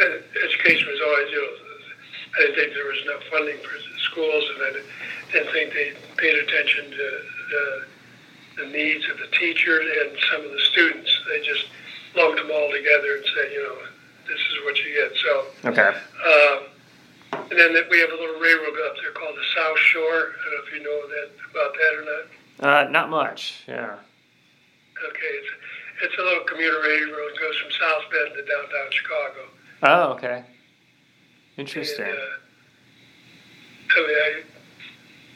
ed- 0.00 0.24
education 0.44 0.88
was 0.88 1.00
always, 1.04 1.30
you 1.30 1.40
know, 1.40 1.52
I 2.36 2.40
didn't 2.46 2.54
think 2.56 2.74
there 2.74 2.86
was 2.86 3.00
enough 3.04 3.22
funding 3.30 3.58
for 3.58 3.74
schools, 4.10 4.44
and 4.54 4.62
I 4.62 4.70
didn't 5.32 5.52
think 5.52 5.72
they 5.74 5.92
paid 6.16 6.36
attention 6.36 6.90
to 6.90 7.06
the, 7.50 7.84
the 8.62 8.66
needs 8.70 9.04
of 9.10 9.18
the 9.18 9.26
teachers 9.36 9.84
and 9.84 10.16
some 10.30 10.44
of 10.44 10.52
the 10.52 10.60
students. 10.72 11.10
They 11.28 11.40
just 11.44 11.64
lumped 12.16 12.38
them 12.38 12.50
all 12.52 12.70
together 12.70 13.16
and 13.16 13.24
said, 13.34 13.52
you 13.52 13.62
know, 13.62 13.76
this 14.28 14.38
is 14.38 14.64
what 14.64 14.76
you 14.78 14.94
get. 14.94 15.12
So, 15.18 15.46
Okay. 15.70 15.90
um, 15.90 17.42
and 17.50 17.58
then 17.58 17.74
we 17.90 17.98
have 17.98 18.10
a 18.10 18.14
little 18.14 18.40
railroad 18.40 18.78
up 18.86 18.94
there 19.02 19.10
called 19.12 19.34
the 19.36 19.46
South 19.56 19.78
Shore. 19.78 20.30
I 20.30 20.44
don't 20.44 20.52
know 20.54 20.62
if 20.66 20.72
you 20.74 20.82
know 20.84 21.08
that 21.08 21.30
about 21.50 21.74
that 21.74 21.92
or 21.98 22.04
not. 22.06 22.86
Uh, 22.86 22.90
not 22.90 23.10
much. 23.10 23.64
Yeah. 23.66 23.96
Okay, 25.08 25.32
it's 25.34 25.48
it's 26.02 26.16
a 26.18 26.22
little 26.22 26.44
commuter 26.44 26.80
railroad. 26.82 27.32
It 27.32 27.40
goes 27.40 27.56
from 27.60 27.70
South 27.72 28.04
Bend 28.10 28.32
to 28.36 28.42
downtown 28.44 28.88
Chicago. 28.90 29.42
Oh, 29.82 30.02
okay. 30.16 30.44
Interesting. 31.56 32.06
And, 32.06 32.16
uh, 32.16 32.40
I 33.90 34.06
mean, 34.06 34.16
I, 34.16 34.30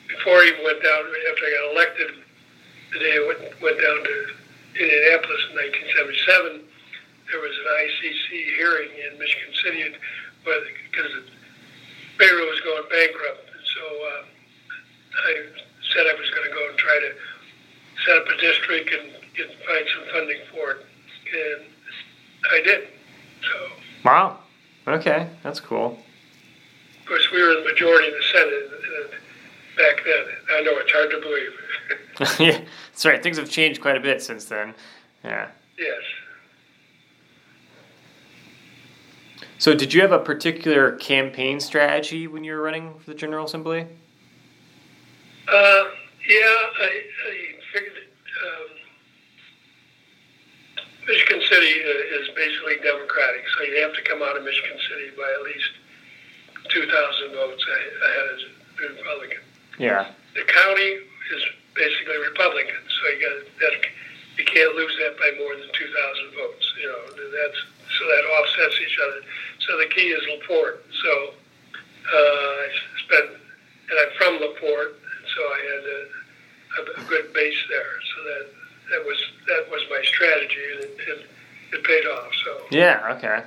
before 0.08 0.40
I 0.40 0.52
even 0.52 0.64
went 0.64 0.82
down, 0.82 1.02
after 1.04 1.44
I 1.44 1.50
got 1.52 1.64
elected, 1.72 2.10
the 2.92 2.98
day 2.98 3.12
I 3.18 3.24
went, 3.26 3.40
went 3.60 3.78
down 3.80 3.98
to 4.04 4.14
Indianapolis 4.78 5.42
in 5.50 5.56
1977, 6.64 6.64
there 7.30 7.40
was 7.40 7.54
an 7.56 7.68
ICC 7.88 8.28
hearing 8.56 8.90
in 8.94 9.18
Michigan 9.18 9.52
City 9.64 9.82
because 10.44 11.10
the 11.12 11.24
railroad 12.20 12.50
was 12.52 12.60
going 12.60 12.84
bankrupt. 12.88 13.48
And 13.48 13.64
so 13.64 13.84
uh, 13.84 14.22
I 15.24 15.30
said 15.92 16.04
I 16.06 16.14
was 16.14 16.30
going 16.30 16.46
to 16.48 16.54
go 16.54 16.62
and 16.68 16.78
try 16.78 16.96
to 17.00 17.10
set 18.04 18.16
up 18.18 18.26
a 18.28 18.36
district 18.40 18.92
and 18.92 19.23
get 19.36 19.46
find 19.66 19.86
some 19.94 20.04
funding 20.12 20.40
for 20.52 20.70
it, 20.72 20.86
and 21.32 21.66
I 22.52 22.62
did. 22.62 22.88
So. 23.42 23.72
Wow. 24.04 24.38
Okay, 24.86 25.28
that's 25.42 25.60
cool. 25.60 25.98
Of 27.00 27.06
course, 27.06 27.30
we 27.32 27.42
were 27.42 27.54
the 27.54 27.68
majority 27.68 28.08
in 28.08 28.14
the 28.14 28.22
Senate 28.32 28.70
uh, 28.72 29.08
back 29.76 30.04
then. 30.04 30.24
I 30.56 30.62
know 30.62 30.72
it's 30.74 30.92
hard 30.92 31.10
to 31.10 31.20
believe. 31.20 32.40
yeah, 32.40 32.64
that's 32.92 33.06
right. 33.06 33.22
Things 33.22 33.38
have 33.38 33.50
changed 33.50 33.80
quite 33.80 33.96
a 33.96 34.00
bit 34.00 34.22
since 34.22 34.44
then. 34.44 34.74
Yeah. 35.24 35.48
yes. 35.78 36.02
So, 39.58 39.74
did 39.74 39.94
you 39.94 40.02
have 40.02 40.12
a 40.12 40.18
particular 40.18 40.92
campaign 40.92 41.60
strategy 41.60 42.26
when 42.26 42.44
you 42.44 42.52
were 42.52 42.60
running 42.60 42.98
for 42.98 43.10
the 43.10 43.14
General 43.14 43.46
Assembly? 43.46 43.86
Uh, 45.48 45.84
yeah, 46.28 46.56
I, 46.80 47.02
I 47.28 47.34
figured 47.72 47.92
um, 47.96 48.73
Michigan 51.06 51.40
City 51.48 51.74
uh, 51.84 52.20
is 52.20 52.28
basically 52.34 52.76
Democratic, 52.82 53.44
so 53.56 53.64
you 53.64 53.80
have 53.82 53.94
to 53.94 54.02
come 54.02 54.22
out 54.22 54.36
of 54.36 54.44
Michigan 54.44 54.78
City 54.88 55.12
by 55.16 55.28
at 55.28 55.42
least 55.44 55.72
2,000 56.72 57.32
votes 57.32 57.64
ahead 57.68 58.28
of 58.32 58.38
the 58.80 58.88
Republican. 58.96 59.42
Yeah. 59.78 60.08
The 60.34 60.44
county 60.48 60.90
is 61.04 61.42
basically 61.74 62.16
Republican, 62.24 62.80
so 62.88 63.02
you 63.12 63.20
got 63.20 63.36
that. 63.60 63.74
You 64.38 64.44
can't 64.44 64.74
lose 64.74 64.90
that 64.98 65.14
by 65.14 65.30
more 65.38 65.54
than 65.54 65.70
2,000 65.70 66.34
votes. 66.34 66.66
You 66.80 66.88
know, 66.90 67.02
that's 67.14 67.60
so 67.98 68.02
that 68.02 68.24
offsets 68.34 68.80
each 68.82 68.98
other. 68.98 69.20
So 69.60 69.78
the 69.78 69.86
key 69.94 70.10
is 70.10 70.22
Laporte. 70.26 70.82
So 70.90 71.12
uh, 71.30 72.16
I 72.18 72.68
spent, 73.06 73.30
and 73.30 73.96
I'm 74.00 74.12
from 74.18 74.40
Laporte, 74.42 74.98
so 75.36 75.40
I 75.40 75.58
had 75.70 75.82
a, 75.86 76.00
a, 76.74 76.82
a 76.98 77.08
good 77.08 77.32
base 77.32 77.62
there. 77.70 77.94
So 78.02 78.16
that 78.24 78.46
that 78.90 79.04
was 79.04 79.18
that 79.48 79.70
was 79.70 79.82
my 79.90 80.02
strategy, 80.04 80.56
and 80.74 80.84
it, 80.84 80.98
it, 81.08 81.26
it 81.74 81.84
paid 81.84 82.06
off. 82.06 82.30
So 82.44 82.60
Yeah. 82.70 83.16
Okay. 83.16 83.42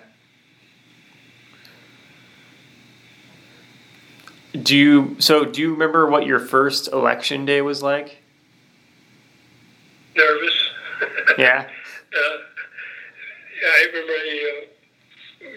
Do 4.64 4.76
you 4.76 5.16
so? 5.20 5.46
Do 5.46 5.62
you 5.62 5.72
remember 5.72 6.08
what 6.10 6.26
your 6.26 6.40
first 6.40 6.88
election 6.92 7.46
day 7.46 7.62
was 7.62 7.82
like? 7.84 8.18
nervous. 10.16 10.54
Yeah. 11.38 11.62
Uh, 11.70 12.38
yeah, 13.62 13.70
I 13.70 13.86
remember 13.94 14.14
the, 14.14 14.38
uh, 15.46 15.50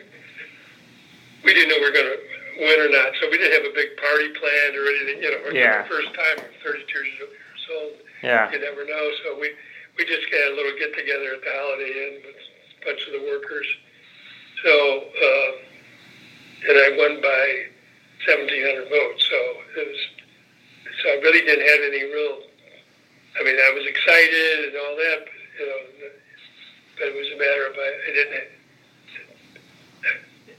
we 1.42 1.54
didn't 1.54 1.70
know 1.70 1.76
we 1.80 1.84
were 1.88 1.92
going 1.96 2.12
to 2.12 2.18
win 2.60 2.80
or 2.80 2.90
not, 2.92 3.12
so 3.18 3.30
we 3.30 3.38
didn't 3.38 3.52
have 3.62 3.72
a 3.72 3.74
big 3.74 3.96
party 3.96 4.28
planned 4.36 4.76
or 4.76 4.84
anything. 4.84 5.22
You 5.22 5.30
know, 5.30 5.50
Yeah. 5.52 5.82
the 5.84 5.88
first 5.88 6.08
time 6.08 6.44
I'm 6.44 6.52
32 6.62 6.98
years 6.98 7.30
old. 7.74 7.92
Yeah. 8.22 8.50
You 8.52 8.60
never 8.60 8.84
know. 8.84 9.10
So 9.24 9.38
we 9.40 9.52
we 10.00 10.08
just 10.08 10.24
had 10.32 10.48
a 10.48 10.56
little 10.56 10.72
get 10.80 10.96
together 10.96 11.36
at 11.36 11.44
the 11.44 11.52
Holiday 11.52 11.92
Inn 11.92 12.14
with 12.24 12.40
a 12.40 12.84
bunch 12.88 13.04
of 13.04 13.12
the 13.20 13.24
workers. 13.28 13.68
So 14.64 14.72
uh, 14.72 15.50
and 16.64 16.76
I 16.80 16.88
won 16.96 17.20
by 17.20 17.44
1,700 18.24 18.88
votes. 18.88 19.20
So 19.28 19.38
it 19.76 19.84
was. 19.92 20.00
So 21.04 21.04
I 21.12 21.16
really 21.20 21.44
didn't 21.44 21.68
have 21.68 21.82
any 21.84 22.08
real. 22.08 22.48
I 23.36 23.44
mean, 23.44 23.60
I 23.60 23.70
was 23.76 23.84
excited 23.84 24.72
and 24.72 24.76
all 24.80 24.96
that, 24.96 25.18
but, 25.28 25.40
you 25.60 25.64
know. 25.68 25.80
But 26.96 27.04
it 27.12 27.16
was 27.16 27.28
a 27.32 27.38
matter 27.40 27.64
of 27.68 27.74
I, 27.76 27.90
I 27.92 28.10
didn't. 28.16 28.48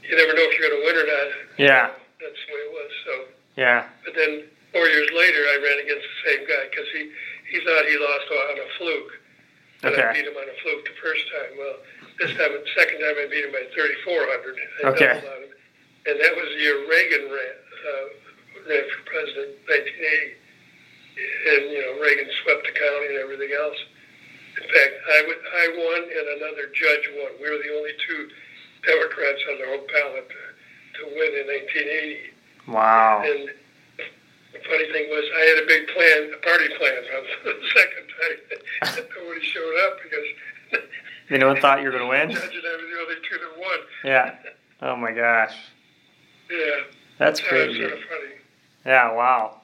You 0.06 0.18
never 0.18 0.34
know 0.38 0.46
if 0.50 0.54
you're 0.58 0.70
going 0.70 0.82
to 0.82 0.86
win 0.86 0.98
or 1.02 1.08
not. 1.10 1.28
Yeah. 1.58 1.86
That's 2.22 2.42
the 2.46 2.50
way 2.54 2.62
it 2.62 2.74
was. 2.74 2.92
So. 3.06 3.14
Yeah. 3.58 3.90
But 4.06 4.14
then 4.14 4.46
four 4.70 4.86
years 4.86 5.10
later, 5.14 5.42
I 5.50 5.56
ran 5.62 5.78
against 5.82 6.06
the 6.06 6.18
same 6.30 6.42
guy 6.46 6.70
because 6.70 6.90
he, 6.94 7.10
he 7.54 7.58
thought 7.62 7.86
he 7.86 7.98
lost 8.02 8.28
on 8.30 8.58
a 8.58 8.70
fluke. 8.78 9.21
And 9.84 9.96
I 9.98 10.14
beat 10.14 10.26
him 10.30 10.38
on 10.38 10.46
a 10.46 10.56
fluke 10.62 10.86
the 10.86 10.98
first 11.02 11.26
time. 11.34 11.58
Well, 11.58 11.76
this 12.22 12.32
time, 12.38 12.54
the 12.54 12.62
second 12.78 13.02
time, 13.02 13.18
I 13.18 13.26
beat 13.30 13.46
him 13.46 13.52
by 13.52 13.66
3,400. 13.74 14.56
I 14.86 14.88
Okay. 14.94 15.18
him. 15.18 15.50
And 16.06 16.16
that 16.22 16.34
was 16.38 16.46
the 16.50 16.60
year 16.62 16.78
Reagan 16.90 17.30
ran, 17.30 17.56
uh, 17.58 18.08
ran 18.70 18.84
for 18.90 19.02
president, 19.10 19.58
1980. 19.66 20.38
And, 21.18 21.62
you 21.74 21.82
know, 21.82 22.02
Reagan 22.02 22.30
swept 22.42 22.66
the 22.66 22.74
county 22.74 23.08
and 23.14 23.20
everything 23.22 23.54
else. 23.54 23.78
In 24.58 24.66
fact, 24.70 24.94
I, 25.02 25.20
would, 25.28 25.42
I 25.42 25.66
won 25.78 26.02
and 26.10 26.28
another 26.42 26.70
judge 26.74 27.06
won. 27.18 27.32
We 27.42 27.50
were 27.50 27.62
the 27.62 27.74
only 27.74 27.94
two 28.06 28.30
Democrats 28.86 29.42
on 29.50 29.56
the 29.62 29.66
whole 29.66 29.86
ballot 29.90 30.30
to, 30.30 30.42
to 30.98 31.02
win 31.18 31.32
in 31.42 31.46
1980. 31.50 32.34
Wow. 32.68 33.22
And 33.26 33.50
the 34.54 34.60
funny 34.60 34.92
thing 34.92 35.10
was, 35.10 35.26
I 35.36 35.40
had 35.56 35.64
a 35.64 35.68
big 35.68 35.88
plan, 35.88 36.32
a 36.34 36.38
party 36.46 36.68
plan 36.78 37.04
on 37.16 37.24
the 37.46 37.56
second 37.74 38.06
time. 38.18 39.06
Nobody 39.18 39.46
showed 39.46 39.76
up 39.88 39.98
because 40.04 40.84
Anyone 41.30 41.60
thought 41.62 41.80
you 41.82 41.86
were 41.86 41.92
gonna 41.98 42.08
win? 42.08 42.32
Judge 42.32 42.44
and 42.44 42.52
I 42.66 42.76
were 42.76 42.90
the 42.90 43.02
only 43.02 43.16
two 43.30 43.38
that 43.38 43.60
won. 43.60 43.80
Yeah. 44.04 44.36
Oh 44.82 44.96
my 44.98 45.12
gosh. 45.14 45.56
Yeah, 46.50 46.58
That's 47.18 47.40
so 47.40 47.48
crazy. 47.48 47.80
sort 47.80 47.94
of 47.94 48.00
funny. 48.00 48.32
Yeah. 48.86 49.14
Wow. 49.14 49.62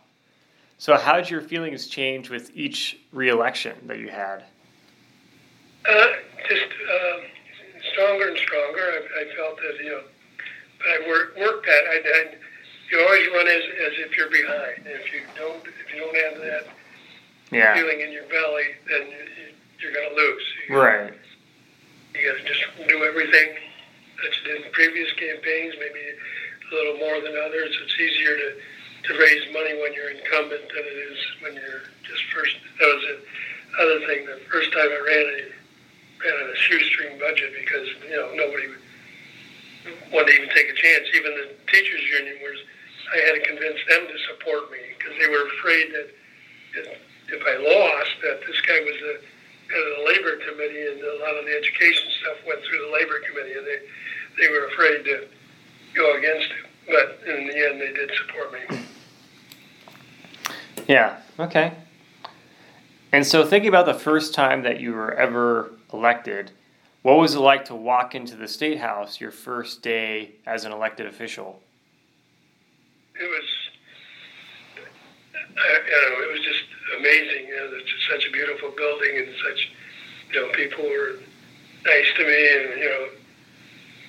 So, 0.77 0.95
how 0.95 1.17
did 1.17 1.29
your 1.29 1.41
feelings 1.41 1.87
change 1.87 2.29
with 2.29 2.51
each 2.55 2.97
re-election 3.11 3.75
that 3.87 3.97
you 3.99 4.09
had? 4.09 4.43
Uh, 5.89 6.07
just 6.47 6.61
uh, 6.63 7.17
stronger 7.91 8.29
and 8.29 8.37
stronger. 8.37 8.79
I, 8.81 9.21
I 9.21 9.35
felt 9.35 9.57
that 9.57 9.83
you 9.83 9.89
know, 9.89 10.01
but 10.77 10.87
I 10.87 11.07
worked 11.09 11.37
worked 11.37 11.65
that. 11.65 11.83
I, 11.89 12.01
I 12.05 12.35
you 12.91 12.99
always 13.01 13.27
run 13.33 13.47
as 13.47 13.63
as 13.87 13.93
if 14.05 14.17
you're 14.17 14.29
behind. 14.29 14.85
If 14.85 15.11
you 15.13 15.21
don't 15.37 15.63
if 15.65 15.93
you 15.93 15.99
don't 16.01 16.15
have 16.15 16.41
that 16.41 16.67
Yeah. 17.51 17.73
feeling 17.75 18.01
in 18.01 18.11
your 18.11 18.23
belly, 18.27 18.75
then 18.89 19.07
you, 19.07 19.53
you're 19.79 19.93
going 19.93 20.09
to 20.09 20.15
lose. 20.15 20.43
You, 20.69 20.75
Right. 20.75 21.13
You 22.15 22.19
got 22.31 22.37
to 22.41 22.43
just 22.47 22.63
do 22.87 23.03
everything 23.03 23.49
that 24.23 24.31
you 24.37 24.43
did 24.53 24.65
in 24.65 24.71
previous 24.71 25.11
campaigns, 25.13 25.75
maybe 25.79 26.01
a 26.71 26.75
little 26.75 26.97
more 26.97 27.21
than 27.21 27.37
others. 27.37 27.71
It's 27.83 27.99
easier 27.99 28.35
to, 28.35 28.49
to 29.07 29.19
raise 29.19 29.53
money 29.53 29.79
when 29.79 29.93
you're 29.93 30.09
incumbent 30.09 30.63
than 30.73 30.83
it 30.83 30.97
is 31.11 31.17
when 31.41 31.53
you're 31.53 31.83
just 32.03 32.23
first. 32.33 32.55
That 32.79 32.87
was 32.95 33.03
the 33.05 33.17
other 33.83 33.99
thing. 34.07 34.25
The 34.25 34.41
first 34.49 34.71
time 34.73 34.89
I 34.89 34.99
ran 35.05 35.25
it, 35.39 35.51
ran 36.25 36.33
on 36.43 36.49
a 36.49 36.55
shoestring 36.55 37.19
budget 37.19 37.53
because 37.59 37.87
you 38.09 38.15
know 38.17 38.33
nobody 38.33 38.67
wanted 40.11 40.27
to 40.27 40.33
even 40.41 40.49
take 40.49 40.69
a 40.69 40.73
chance. 40.73 41.05
Even 41.15 41.31
the 41.35 41.47
teachers 41.71 42.01
union 42.19 42.37
was. 42.43 42.57
I 43.13 43.17
had 43.25 43.33
to 43.35 43.43
convince 43.47 43.79
them 43.89 44.07
to 44.07 44.17
support 44.31 44.71
me 44.71 44.79
because 44.97 45.13
they 45.19 45.27
were 45.27 45.47
afraid 45.47 45.91
that 45.93 46.07
if, 47.29 47.41
I 47.43 47.55
lost, 47.57 48.11
that 48.23 48.39
this 48.45 48.59
guy 48.61 48.79
was 48.81 48.95
the 48.99 49.15
head 49.73 49.83
of 49.83 49.93
the 49.97 50.03
labor 50.07 50.37
committee, 50.47 50.87
and 50.87 50.99
a 51.01 51.19
lot 51.23 51.35
of 51.35 51.45
the 51.45 51.55
education 51.55 52.07
stuff 52.21 52.37
went 52.47 52.59
through 52.63 52.79
the 52.85 52.91
labor 52.93 53.19
committee, 53.27 53.57
and 53.57 53.65
they 53.65 53.79
they 54.37 54.49
were 54.49 54.67
afraid 54.67 55.03
to 55.05 55.27
go 55.95 56.17
against 56.17 56.47
him. 56.47 56.65
But 56.87 57.19
in 57.27 57.47
the 57.47 57.67
end, 57.67 57.81
they 57.81 57.91
did 57.91 58.11
support 58.15 58.53
me. 58.53 58.85
Yeah. 60.87 61.17
Okay. 61.39 61.73
And 63.11 63.25
so, 63.25 63.45
thinking 63.45 63.69
about 63.69 63.85
the 63.85 63.93
first 63.93 64.33
time 64.33 64.63
that 64.63 64.79
you 64.79 64.93
were 64.93 65.13
ever 65.13 65.71
elected, 65.91 66.51
what 67.01 67.17
was 67.17 67.35
it 67.35 67.39
like 67.39 67.65
to 67.65 67.75
walk 67.75 68.15
into 68.15 68.35
the 68.35 68.47
state 68.47 68.79
house 68.79 69.19
your 69.19 69.31
first 69.31 69.81
day 69.81 70.31
as 70.45 70.65
an 70.65 70.71
elected 70.71 71.07
official? 71.07 71.61
It 73.19 73.29
was, 73.29 73.47
I, 75.57 75.67
you 75.85 75.99
know, 76.09 76.21
it 76.21 76.31
was 76.33 76.41
just 76.45 76.63
amazing. 76.99 77.47
You 77.47 77.55
know, 77.55 77.69
it's 77.73 78.07
such 78.09 78.27
a 78.27 78.31
beautiful 78.31 78.71
building, 78.71 79.17
and 79.17 79.27
such, 79.43 79.69
you 80.33 80.41
know, 80.41 80.51
people 80.53 80.83
were 80.83 81.17
nice 81.85 82.09
to 82.17 82.23
me, 82.23 82.41
and 82.55 82.79
you 82.79 82.89
know, 82.89 83.07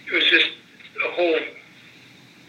it 0.09 0.13
was 0.13 0.25
just 0.25 0.51
a 1.05 1.11
whole 1.13 1.39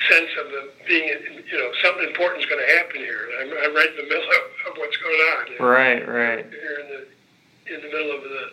sense 0.08 0.32
of 0.40 0.52
the 0.52 0.72
being, 0.88 1.10
you 1.52 1.58
know, 1.58 1.72
something 1.84 2.08
important 2.08 2.44
is 2.44 2.50
going 2.50 2.64
to 2.64 2.72
happen 2.80 2.98
here. 2.98 3.30
I'm, 3.42 3.52
I'm 3.52 3.76
right 3.76 3.90
in 3.90 3.98
the 3.98 4.10
middle 4.10 4.30
of, 4.68 4.72
of 4.72 4.78
what's 4.78 4.98
going 4.98 5.22
on. 5.36 5.48
You 5.52 5.60
know? 5.60 5.66
Right. 5.66 6.08
Right. 6.08 6.46
You're 6.52 6.80
in 6.80 6.88
the 6.88 7.02
in 7.76 7.82
the 7.82 7.92
middle 7.92 8.16
of 8.16 8.24
the 8.24 8.44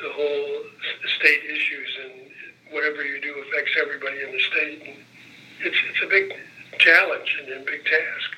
the 0.00 0.10
whole 0.12 0.64
state 1.16 1.42
issues, 1.48 1.90
and 2.04 2.12
whatever 2.72 3.04
you 3.04 3.20
do 3.20 3.34
affects 3.46 3.72
everybody 3.80 4.22
in 4.22 4.32
the 4.32 4.40
state. 4.40 4.82
And 4.86 4.96
it's 5.60 5.76
it's 5.90 6.02
a 6.02 6.08
big 6.08 6.34
challenge 6.78 7.38
and 7.42 7.52
a 7.52 7.64
big 7.64 7.84
task. 7.84 8.36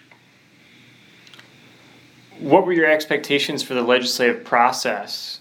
What 2.38 2.66
were 2.66 2.72
your 2.72 2.90
expectations 2.90 3.62
for 3.62 3.74
the 3.74 3.82
legislative 3.82 4.44
process? 4.44 5.40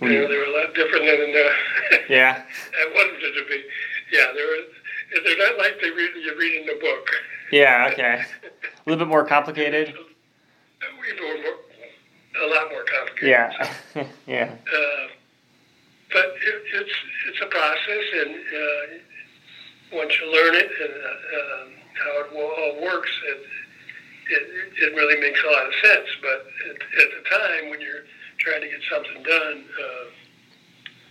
You 0.00 0.08
know, 0.08 0.28
they 0.28 0.36
were 0.36 0.44
a 0.44 0.58
lot 0.58 0.74
different 0.74 1.04
than 1.04 1.34
uh, 1.36 1.98
Yeah. 2.08 2.42
I 2.42 2.94
wanted 2.94 3.22
it 3.22 3.42
to 3.42 3.48
be. 3.48 3.62
Yeah, 4.10 4.32
they 4.34 4.42
were. 4.42 5.22
They're 5.24 5.38
not 5.38 5.58
like 5.58 5.80
they 5.80 5.90
read 5.90 6.10
you 6.16 6.38
read 6.38 6.60
in 6.60 6.66
the 6.66 6.78
book. 6.80 7.08
Yeah. 7.52 7.90
Okay. 7.92 8.22
A 8.42 8.88
little 8.88 9.04
bit 9.04 9.08
more 9.08 9.24
complicated. 9.24 9.94
We 10.98 11.12
were 11.12 11.42
more, 11.42 12.42
a 12.42 12.54
lot 12.54 12.70
more 12.70 12.84
complicated. 12.84 13.28
Yeah. 13.28 14.06
yeah. 14.26 14.50
Uh, 14.50 15.08
but 16.10 16.24
it, 16.24 16.62
it's 16.72 16.90
it's 17.28 17.40
a 17.42 17.46
process, 17.46 18.04
and 18.14 18.34
uh, 18.34 18.98
once 19.92 20.12
you 20.20 20.32
learn 20.32 20.54
it 20.54 20.70
and 20.82 20.92
uh, 20.92 21.62
um, 21.62 21.68
how 21.94 22.20
it 22.20 22.28
all 22.34 22.82
works, 22.82 23.10
it, 23.28 23.38
it 24.30 24.72
it 24.82 24.94
really 24.96 25.20
makes 25.20 25.40
a 25.42 25.50
lot 25.50 25.66
of 25.66 25.72
sense. 25.82 26.08
But 26.22 26.46
at, 26.70 26.76
at 26.76 27.08
the 27.16 27.28
time, 27.30 27.70
when 27.70 27.80
you're 27.80 28.04
trying 28.38 28.60
to 28.60 28.68
get 28.68 28.80
something 28.90 29.22
done, 29.22 29.64
uh, 29.64 30.06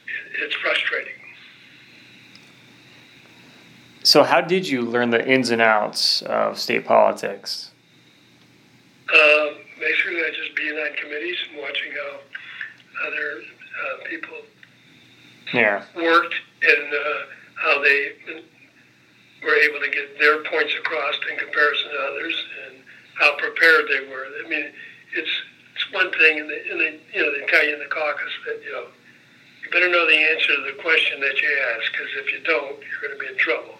it, 0.07 0.43
it's 0.43 0.55
frustrating. 0.55 1.13
So, 4.03 4.23
how 4.23 4.41
did 4.41 4.67
you 4.67 4.81
learn 4.81 5.09
the 5.09 5.25
ins 5.27 5.49
and 5.49 5.61
outs 5.61 6.21
of 6.23 6.57
state 6.57 6.85
politics? 6.85 7.71
Um, 9.13 9.55
basically, 9.79 10.21
I 10.21 10.31
just 10.35 10.55
being 10.55 10.77
on 10.77 10.93
committees 11.01 11.37
and 11.51 11.61
watching 11.61 11.91
how 11.91 12.19
other 13.07 13.41
uh, 13.41 14.09
people 14.09 14.37
Yeah. 15.53 15.83
worked 15.95 16.35
and 16.61 16.93
uh, 16.93 17.21
how 17.55 17.83
they 17.83 18.13
were 19.43 19.55
able 19.55 19.79
to 19.79 19.89
get 19.89 20.19
their 20.19 20.43
points 20.43 20.73
across 20.75 21.15
in 21.31 21.37
comparison 21.37 21.91
to 21.91 21.99
others, 22.11 22.35
and 22.67 22.83
how 23.19 23.35
prepared 23.37 23.85
they 23.87 24.07
were. 24.09 24.27
I 24.45 24.47
mean, 24.49 24.71
it's 25.15 25.33
it's 25.75 25.93
one 25.93 26.11
thing, 26.11 26.39
and 26.39 26.49
they, 26.49 26.61
and 26.69 26.79
they 26.79 26.99
you 27.13 27.21
know 27.23 27.31
they 27.31 27.45
tell 27.47 27.63
you 27.65 27.73
in 27.73 27.79
the 27.79 27.91
caucus 27.91 28.33
that 28.45 28.59
you 28.63 28.71
know 28.71 28.87
you 29.63 29.69
better 29.71 29.89
know 29.89 30.05
the 30.07 30.17
answer 30.17 30.55
to 30.55 30.63
the 30.71 30.81
question 30.81 31.19
that 31.21 31.41
you 31.41 31.49
ask, 31.75 31.91
because 31.91 32.09
if 32.19 32.31
you 32.31 32.39
don't, 32.43 32.79
you're 32.83 33.01
going 33.07 33.15
to 33.15 33.19
be 33.19 33.31
in 33.31 33.37
trouble. 33.37 33.75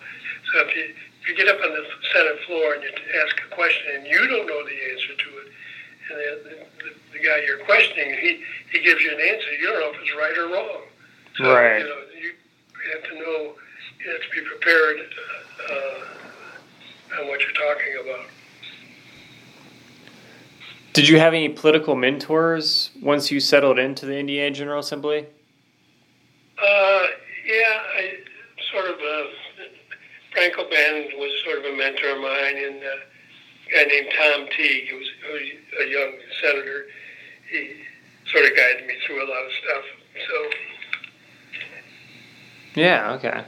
So 0.54 0.66
if 0.68 0.76
you 0.76 0.96
if 1.22 1.28
you 1.28 1.36
get 1.36 1.48
up 1.48 1.60
on 1.62 1.72
the 1.72 1.86
Senate 2.14 2.40
floor 2.48 2.74
and 2.76 2.84
you 2.84 2.92
ask 3.24 3.36
a 3.44 3.54
question 3.54 3.86
and 3.96 4.08
you 4.08 4.28
don't 4.28 4.48
know 4.48 4.64
the 4.64 4.78
answer 4.96 5.14
to 5.20 5.30
it, 5.44 5.48
and 6.10 6.18
the, 6.18 6.56
the, 6.84 6.90
the 7.14 7.20
guy 7.20 7.42
you're 7.46 7.64
questioning, 7.66 8.16
he, 8.20 8.42
he 8.72 8.82
gives 8.82 9.02
you 9.02 9.12
an 9.12 9.20
answer, 9.22 9.52
you 9.60 9.68
don't 9.68 9.80
know 9.80 9.92
if 9.94 10.02
it's 10.02 10.16
right 10.18 10.38
or 10.38 10.48
wrong. 10.48 10.82
So, 11.38 11.54
Right. 11.54 11.80
you 11.82 11.86
know, 11.86 12.02
you 12.18 12.32
have 12.94 13.04
to 13.12 13.16
know, 13.20 13.54
you 14.04 14.12
have 14.12 14.22
to 14.22 14.30
be 14.32 14.42
prepared 14.48 15.00
uh, 15.70 17.22
on 17.22 17.28
what 17.28 17.40
you're 17.42 17.52
talking 17.52 17.98
about. 18.02 18.28
Did 20.94 21.08
you 21.08 21.20
have 21.20 21.34
any 21.34 21.50
political 21.50 21.96
mentors 21.96 22.92
once 23.02 23.32
you 23.32 23.40
settled 23.40 23.78
into 23.80 24.06
the 24.06 24.18
Indiana 24.18 24.56
General 24.56 24.80
Assembly? 24.80 25.28
Uh, 26.58 27.04
yeah, 27.46 27.80
I 27.96 28.18
sort 28.72 28.86
of, 28.86 28.96
uh, 28.96 29.24
Frank 30.34 30.58
O'Bannon 30.58 31.12
was 31.18 31.32
sort 31.46 31.60
of 31.60 31.66
a 31.66 31.78
mentor 31.78 32.16
of 32.16 32.22
mine, 32.22 32.58
and 32.58 32.84
uh, 32.84 32.88
a 33.68 33.72
guy 33.72 33.84
named 33.84 34.10
Tom 34.18 34.48
Teague, 34.56 34.90
who 34.90 34.98
was, 34.98 35.08
who 35.26 35.34
was 35.34 35.42
a 35.88 35.92
young 35.92 36.14
senator, 36.42 36.86
he 37.50 37.76
sort 38.32 38.46
of 38.46 38.56
guided 38.56 38.88
me 38.88 38.96
through 39.06 39.24
a 39.24 39.28
lot 39.30 39.46
of 39.46 39.52
stuff. 39.64 39.84
So, 40.28 40.50
Yeah. 42.76 43.14
Okay. 43.14 43.44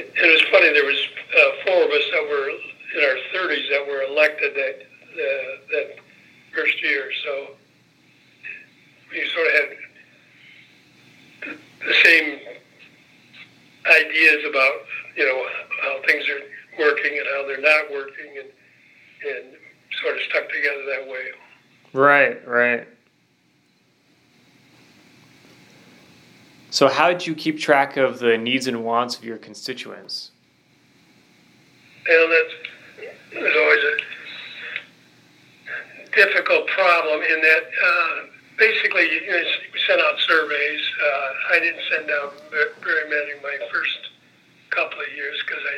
It, 0.00 0.12
it 0.16 0.30
was 0.32 0.42
funny, 0.50 0.72
there 0.72 0.84
was 0.84 1.00
uh, 1.36 1.50
four 1.66 1.84
of 1.84 1.90
us 1.90 2.06
that 2.12 2.24
were 2.24 2.48
in 2.50 3.00
our 3.04 3.18
30s 3.34 3.68
that 3.70 3.86
were 3.86 4.02
elected 4.02 4.54
that, 4.54 4.82
uh, 5.12 5.50
that 5.72 5.96
first 6.54 6.82
year, 6.82 7.10
so 7.24 7.56
we 9.10 9.28
sort 9.34 9.46
of 9.46 9.52
had 9.52 9.68
the 11.86 11.94
same 12.04 12.38
ideas 13.86 14.44
about 14.48 14.72
you 15.16 15.24
know 15.24 15.46
how 15.82 16.00
things 16.06 16.24
are 16.28 16.40
working 16.78 17.18
and 17.18 17.26
how 17.34 17.46
they're 17.46 17.60
not 17.60 17.90
working, 17.90 18.38
and 18.38 18.48
and 19.28 19.56
sort 20.02 20.16
of 20.16 20.22
stuck 20.22 20.48
together 20.48 20.84
that 20.86 21.08
way. 21.08 21.30
Right. 21.92 22.46
Right. 22.46 22.86
So, 26.70 26.88
how 26.88 27.08
did 27.08 27.26
you 27.26 27.34
keep 27.34 27.58
track 27.58 27.96
of 27.96 28.20
the 28.20 28.38
needs 28.38 28.68
and 28.68 28.84
wants 28.84 29.16
of 29.18 29.24
your 29.24 29.38
constituents? 29.38 30.30
That's 32.06 32.54
there's 33.32 33.56
always 33.56 33.84
a 33.84 33.96
difficult 36.14 36.66
problem 36.68 37.22
in 37.22 37.40
that 37.40 37.62
uh, 37.62 38.26
basically 38.58 39.02
you 39.10 39.30
know, 39.30 39.42
we 39.72 39.80
sent 39.86 40.00
out 40.00 40.18
surveys. 40.20 40.80
Uh, 41.02 41.54
I 41.54 41.58
didn't 41.58 41.82
send 41.90 42.10
out 42.10 42.34
very 42.50 43.08
many 43.08 43.40
my 43.42 43.58
first 43.72 43.98
couple 44.70 45.00
of 45.00 45.16
years 45.16 45.42
because 45.46 45.62
I, 45.62 45.76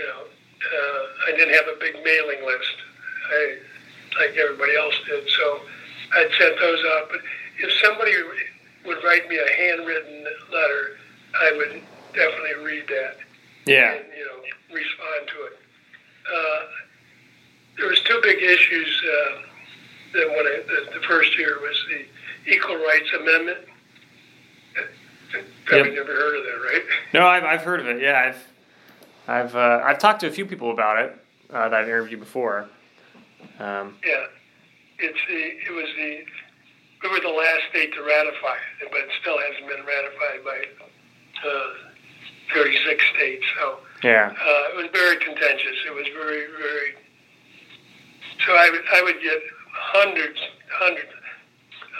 you 0.00 0.06
know, 0.06 0.22
uh, 0.24 1.28
I 1.28 1.36
didn't 1.36 1.54
have 1.54 1.68
a 1.68 1.78
big 1.78 1.94
mailing 2.04 2.44
list. 2.46 2.76
I 3.32 3.58
like 4.18 4.36
everybody 4.36 4.76
else 4.76 4.94
did, 5.06 5.28
so 5.28 5.60
I'd 6.14 6.30
sent 6.38 6.58
those 6.58 6.84
out. 6.96 7.08
But 7.10 7.20
if 7.58 7.72
somebody 7.84 8.12
would 8.86 9.02
write 9.04 9.28
me 9.28 9.36
a 9.38 9.50
handwritten 9.56 10.24
letter, 10.52 10.96
I 11.40 11.52
would 11.56 11.82
definitely 12.14 12.64
read 12.64 12.84
that 12.88 13.16
and 13.66 14.04
you 14.16 14.24
know 14.26 14.42
respond 14.74 15.28
to 15.28 15.44
it. 15.46 15.58
Uh, 16.32 16.66
there 17.78 17.88
was 17.88 18.00
two 18.02 18.18
big 18.22 18.42
issues 18.42 19.02
uh, 19.04 19.38
that 20.14 20.28
when 20.28 20.46
I, 20.46 20.62
the, 20.66 20.98
the 20.98 21.06
first 21.06 21.38
year 21.38 21.58
was 21.60 21.76
the 21.88 22.52
Equal 22.52 22.76
Rights 22.76 23.08
Amendment. 23.18 23.58
Probably 25.66 25.90
Yep. 25.94 26.06
never 26.06 26.12
heard 26.12 26.36
of 26.38 26.44
that, 26.44 26.68
right? 26.68 26.82
No, 27.14 27.26
I've, 27.26 27.44
I've 27.44 27.62
heard 27.62 27.78
of 27.80 27.86
it. 27.86 28.02
Yeah, 28.02 28.18
I've 28.34 28.46
I've 29.28 29.54
uh, 29.54 29.80
I've 29.84 29.98
talked 29.98 30.20
to 30.20 30.26
a 30.26 30.30
few 30.32 30.44
people 30.44 30.72
about 30.72 30.98
it 30.98 31.16
uh, 31.52 31.68
that 31.68 31.80
I've 31.82 31.88
interviewed 31.88 32.18
before. 32.18 32.68
Um, 33.60 33.96
Yeah, 34.04 34.24
it's 34.98 35.18
the 35.28 35.34
it 35.34 35.70
was 35.74 35.86
the 35.96 36.24
we 37.02 37.08
were 37.08 37.20
the 37.20 37.28
last 37.28 37.62
state 37.70 37.92
to 37.94 38.02
ratify 38.02 38.56
it, 38.82 38.88
but 38.90 39.00
it 39.00 39.10
still 39.20 39.38
hasn't 39.38 39.66
been 39.68 39.84
ratified 39.86 40.44
by 40.44 40.58
uh, 41.48 42.54
36 42.54 43.04
states. 43.14 43.44
So 43.58 43.78
Yeah. 44.02 44.32
uh, 44.36 44.72
it 44.72 44.76
was 44.76 44.88
very 44.92 45.16
contentious. 45.16 45.76
It 45.86 45.94
was 45.94 46.06
very, 46.14 46.46
very. 46.58 46.94
So 48.46 48.52
I 48.54 48.68
would, 48.70 48.84
I 48.92 49.02
would 49.02 49.20
get 49.22 49.40
hundreds, 49.72 50.38
hundreds 50.72 51.08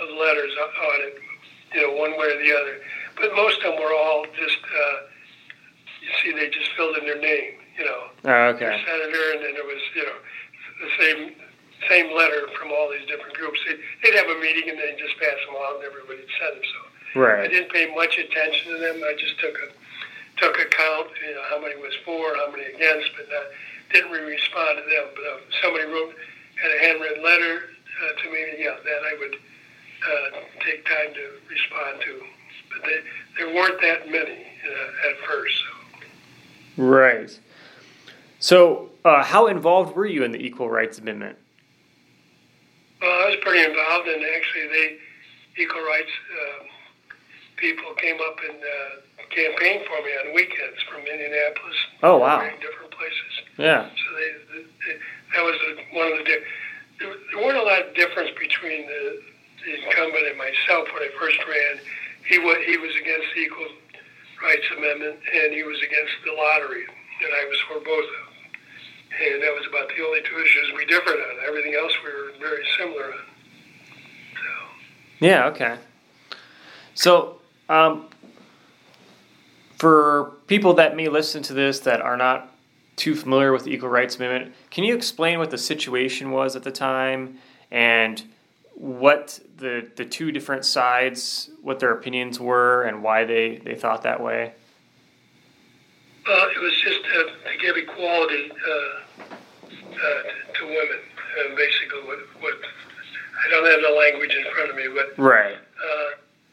of 0.02 0.08
letters 0.18 0.52
on 0.60 1.00
it, 1.08 1.18
you 1.74 1.82
know, 1.82 1.92
one 1.96 2.12
way 2.18 2.26
or 2.26 2.38
the 2.42 2.52
other. 2.56 2.80
But 3.16 3.34
most 3.36 3.58
of 3.62 3.72
them 3.74 3.80
were 3.80 3.94
all 3.94 4.24
just, 4.38 4.58
uh, 4.64 4.96
you 6.02 6.08
see, 6.22 6.32
they 6.38 6.48
just 6.50 6.70
filled 6.76 6.96
in 6.96 7.04
their 7.04 7.20
name, 7.20 7.54
you 7.78 7.84
know, 7.84 8.02
Oh, 8.24 8.24
their 8.24 8.48
okay. 8.56 8.84
senator, 8.86 9.24
and 9.32 9.44
then 9.44 9.54
it 9.56 9.64
was, 9.64 9.80
you 9.94 10.02
know, 10.04 10.18
the 10.80 10.90
same 11.04 11.34
same 11.88 12.14
letter 12.16 12.48
from 12.58 12.70
all 12.72 12.90
these 12.90 13.06
different 13.08 13.34
groups. 13.34 13.58
They'd, 13.66 13.80
they'd 14.02 14.16
have 14.18 14.28
a 14.28 14.38
meeting 14.40 14.68
and 14.68 14.78
then 14.78 14.98
just 14.98 15.16
pass 15.18 15.38
them 15.46 15.56
out, 15.56 15.80
and 15.80 15.84
everybody'd 15.84 16.28
send 16.38 16.56
them. 16.56 16.64
So 16.64 16.80
I 17.44 17.48
didn't 17.48 17.72
pay 17.72 17.92
much 17.94 18.18
attention 18.18 18.72
to 18.72 18.78
them. 18.78 19.02
I 19.02 19.14
just 19.18 19.38
took 19.40 19.54
a 19.54 19.68
took 20.38 20.58
a 20.58 20.64
count, 20.70 21.08
you 21.26 21.34
know, 21.34 21.42
how 21.50 21.60
many 21.60 21.76
was 21.76 21.92
for, 22.04 22.34
how 22.36 22.50
many 22.50 22.64
against, 22.64 23.10
but 23.16 23.28
not, 23.28 23.44
didn't 23.92 24.10
really 24.10 24.32
respond 24.32 24.78
to 24.78 24.84
them. 24.88 25.06
But 25.14 25.24
uh, 25.24 25.38
somebody 25.60 25.84
wrote 25.84 26.14
had 26.62 26.70
a 26.70 26.78
handwritten 26.80 27.22
letter 27.22 27.62
uh, 28.02 28.22
to 28.22 28.30
me, 28.30 28.40
yeah, 28.58 28.76
that 28.82 29.02
I 29.04 29.16
would 29.18 29.34
uh, 29.34 30.40
take 30.64 30.84
time 30.86 31.14
to 31.14 31.24
respond 31.48 32.00
to. 32.06 32.22
But 32.72 32.88
they, 32.88 33.00
there 33.38 33.54
weren't 33.54 33.80
that 33.80 34.10
many 34.10 34.46
uh, 34.64 35.10
at 35.10 35.16
first. 35.26 35.54
So. 36.76 36.82
Right. 36.82 37.40
So, 38.38 38.90
uh, 39.04 39.22
how 39.24 39.48
involved 39.48 39.96
were 39.96 40.06
you 40.06 40.24
in 40.24 40.32
the 40.32 40.38
Equal 40.38 40.70
Rights 40.70 40.98
Amendment? 40.98 41.36
Well, 43.00 43.10
I 43.10 43.30
was 43.30 43.38
pretty 43.42 43.64
involved, 43.64 44.08
and 44.08 44.22
actually, 44.36 44.68
they 44.68 45.62
equal 45.62 45.82
rights 45.82 46.12
um, 46.30 46.66
people 47.56 47.92
came 47.96 48.16
up 48.20 48.36
and 48.48 48.58
uh, 48.60 49.24
campaigned 49.30 49.84
for 49.86 50.00
me 50.04 50.12
on 50.24 50.34
weekends 50.34 50.80
from 50.88 51.00
Indianapolis. 51.04 51.76
Oh, 52.02 52.16
wow. 52.18 52.40
Different 52.60 52.92
places. 52.92 53.32
Yeah. 53.56 53.88
So 53.88 54.06
they, 54.16 54.30
they, 54.56 54.94
that 55.36 55.42
was 55.44 55.56
the, 55.64 55.96
one 55.96 56.12
of 56.12 56.18
the. 56.18 56.24
Di- 56.24 56.46
there, 57.00 57.14
there 57.32 57.40
weren't 57.44 57.56
a 57.56 57.64
lot 57.64 57.80
of 57.88 57.94
difference 57.94 58.30
between 58.38 58.86
the, 58.86 59.22
the 59.64 59.72
incumbent 59.84 60.26
and 60.28 60.36
myself 60.36 60.88
when 60.92 61.02
I 61.02 61.10
first 61.18 61.40
ran. 61.48 61.80
He 62.28 62.38
was 62.38 62.58
he 62.66 62.76
was 62.76 62.92
against 63.00 63.26
the 63.34 63.40
Equal 63.40 63.68
Rights 64.44 64.68
Amendment, 64.76 65.20
and 65.32 65.52
he 65.52 65.62
was 65.64 65.80
against 65.80 66.12
the 66.24 66.32
lottery, 66.32 66.84
and 66.84 67.30
I 67.32 67.44
was 67.48 67.58
for 67.68 67.80
both 67.80 68.04
of 68.04 68.12
them. 68.12 68.29
And 69.18 69.42
that 69.42 69.52
was 69.54 69.66
about 69.68 69.88
the 69.88 70.04
only 70.04 70.20
two 70.22 70.38
issues 70.38 70.72
we 70.76 70.86
differed 70.86 71.18
on. 71.18 71.46
Everything 71.46 71.74
else 71.74 71.92
we 72.04 72.10
were 72.10 72.32
very 72.38 72.64
similar 72.78 73.06
on. 73.06 73.18
So. 74.34 75.26
Yeah. 75.26 75.46
Okay. 75.46 75.76
So, 76.94 77.40
um, 77.68 78.08
for 79.78 80.32
people 80.46 80.74
that 80.74 80.94
may 80.94 81.08
listen 81.08 81.42
to 81.44 81.54
this 81.54 81.80
that 81.80 82.00
are 82.00 82.16
not 82.16 82.52
too 82.96 83.14
familiar 83.14 83.52
with 83.52 83.64
the 83.64 83.72
Equal 83.72 83.88
Rights 83.88 84.18
Movement, 84.18 84.54
can 84.70 84.84
you 84.84 84.94
explain 84.94 85.38
what 85.38 85.50
the 85.50 85.58
situation 85.58 86.30
was 86.30 86.54
at 86.54 86.62
the 86.62 86.70
time 86.70 87.38
and 87.70 88.22
what 88.74 89.40
the 89.56 89.88
the 89.96 90.04
two 90.04 90.32
different 90.32 90.64
sides, 90.64 91.50
what 91.62 91.80
their 91.80 91.92
opinions 91.92 92.38
were, 92.38 92.82
and 92.84 93.02
why 93.02 93.24
they 93.24 93.56
they 93.56 93.74
thought 93.74 94.02
that 94.02 94.22
way? 94.22 94.52
Well, 96.30 96.46
it 96.46 96.62
was 96.62 96.78
just 96.78 97.02
uh, 97.10 97.50
to 97.50 97.54
give 97.58 97.74
equality 97.74 98.54
uh, 98.54 99.34
uh, 99.34 100.22
to 100.54 100.62
women. 100.62 101.02
Uh, 101.02 101.58
basically, 101.58 102.06
what, 102.06 102.22
what 102.38 102.54
I 102.54 103.50
don't 103.50 103.66
have 103.66 103.82
the 103.82 103.90
language 103.98 104.30
in 104.38 104.46
front 104.54 104.70
of 104.70 104.78
me, 104.78 104.86
but 104.94 105.10
Right. 105.18 105.58
uh, 105.58 106.08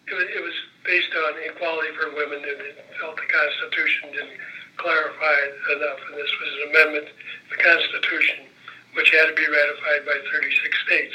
it, 0.10 0.18
was, 0.18 0.26
it 0.34 0.42
was 0.42 0.58
based 0.82 1.14
on 1.14 1.38
equality 1.46 1.94
for 1.94 2.10
women, 2.18 2.42
and 2.42 2.58
it 2.58 2.90
felt 2.98 3.22
the 3.22 3.30
Constitution 3.30 4.18
didn't 4.18 4.42
clarify 4.82 5.36
it 5.46 5.54
enough. 5.78 6.02
And 6.10 6.18
this 6.18 6.34
was 6.42 6.50
an 6.58 6.64
amendment 6.74 7.14
to 7.14 7.50
the 7.54 7.62
Constitution, 7.62 8.50
which 8.98 9.14
had 9.14 9.30
to 9.30 9.38
be 9.38 9.46
ratified 9.46 10.10
by 10.10 10.18
36 10.42 10.74
states, 10.90 11.14